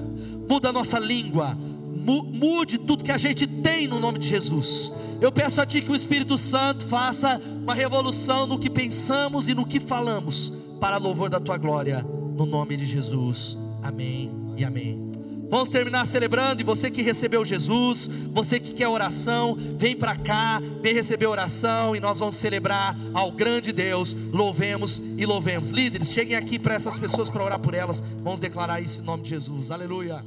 muda 0.49 0.69
a 0.69 0.73
nossa 0.73 0.97
língua, 0.97 1.55
mude 1.55 2.79
tudo 2.79 3.03
que 3.03 3.11
a 3.11 3.17
gente 3.19 3.45
tem 3.45 3.87
no 3.87 3.99
nome 3.99 4.17
de 4.17 4.27
Jesus. 4.27 4.91
Eu 5.21 5.31
peço 5.31 5.59
a 5.61 5.65
Ti 5.65 5.81
que 5.81 5.91
o 5.91 5.95
Espírito 5.95 6.37
Santo 6.37 6.85
faça 6.85 7.41
uma 7.61 7.73
revolução 7.73 8.47
no 8.47 8.57
que 8.57 8.69
pensamos 8.69 9.47
e 9.47 9.53
no 9.53 9.65
que 9.65 9.79
falamos, 9.79 10.53
para 10.79 10.97
louvor 10.97 11.29
da 11.29 11.39
Tua 11.39 11.57
glória, 11.57 12.05
no 12.35 12.45
nome 12.45 12.77
de 12.77 12.85
Jesus. 12.85 13.57
Amém 13.83 14.31
e 14.55 14.63
amém. 14.63 15.09
Vamos 15.49 15.67
terminar 15.67 16.05
celebrando. 16.05 16.61
E 16.61 16.63
você 16.63 16.91
que 16.91 17.01
recebeu 17.01 17.43
Jesus, 17.43 18.07
você 18.31 18.59
que 18.59 18.73
quer 18.73 18.87
oração, 18.87 19.57
vem 19.77 19.95
para 19.95 20.15
cá, 20.15 20.61
vem 20.81 20.93
receber 20.93 21.25
oração. 21.25 21.95
E 21.95 21.99
nós 21.99 22.19
vamos 22.19 22.35
celebrar 22.35 22.95
ao 23.13 23.31
grande 23.31 23.71
Deus. 23.71 24.15
Louvemos 24.31 25.01
e 25.17 25.25
louvemos. 25.25 25.71
Líderes, 25.71 26.11
cheguem 26.11 26.37
aqui 26.37 26.59
para 26.59 26.75
essas 26.75 26.99
pessoas 26.99 27.29
para 27.29 27.43
orar 27.43 27.59
por 27.59 27.73
elas. 27.73 27.99
Vamos 28.21 28.39
declarar 28.39 28.79
isso 28.79 29.01
em 29.01 29.03
nome 29.03 29.23
de 29.23 29.29
Jesus. 29.31 29.71
Aleluia. 29.71 30.23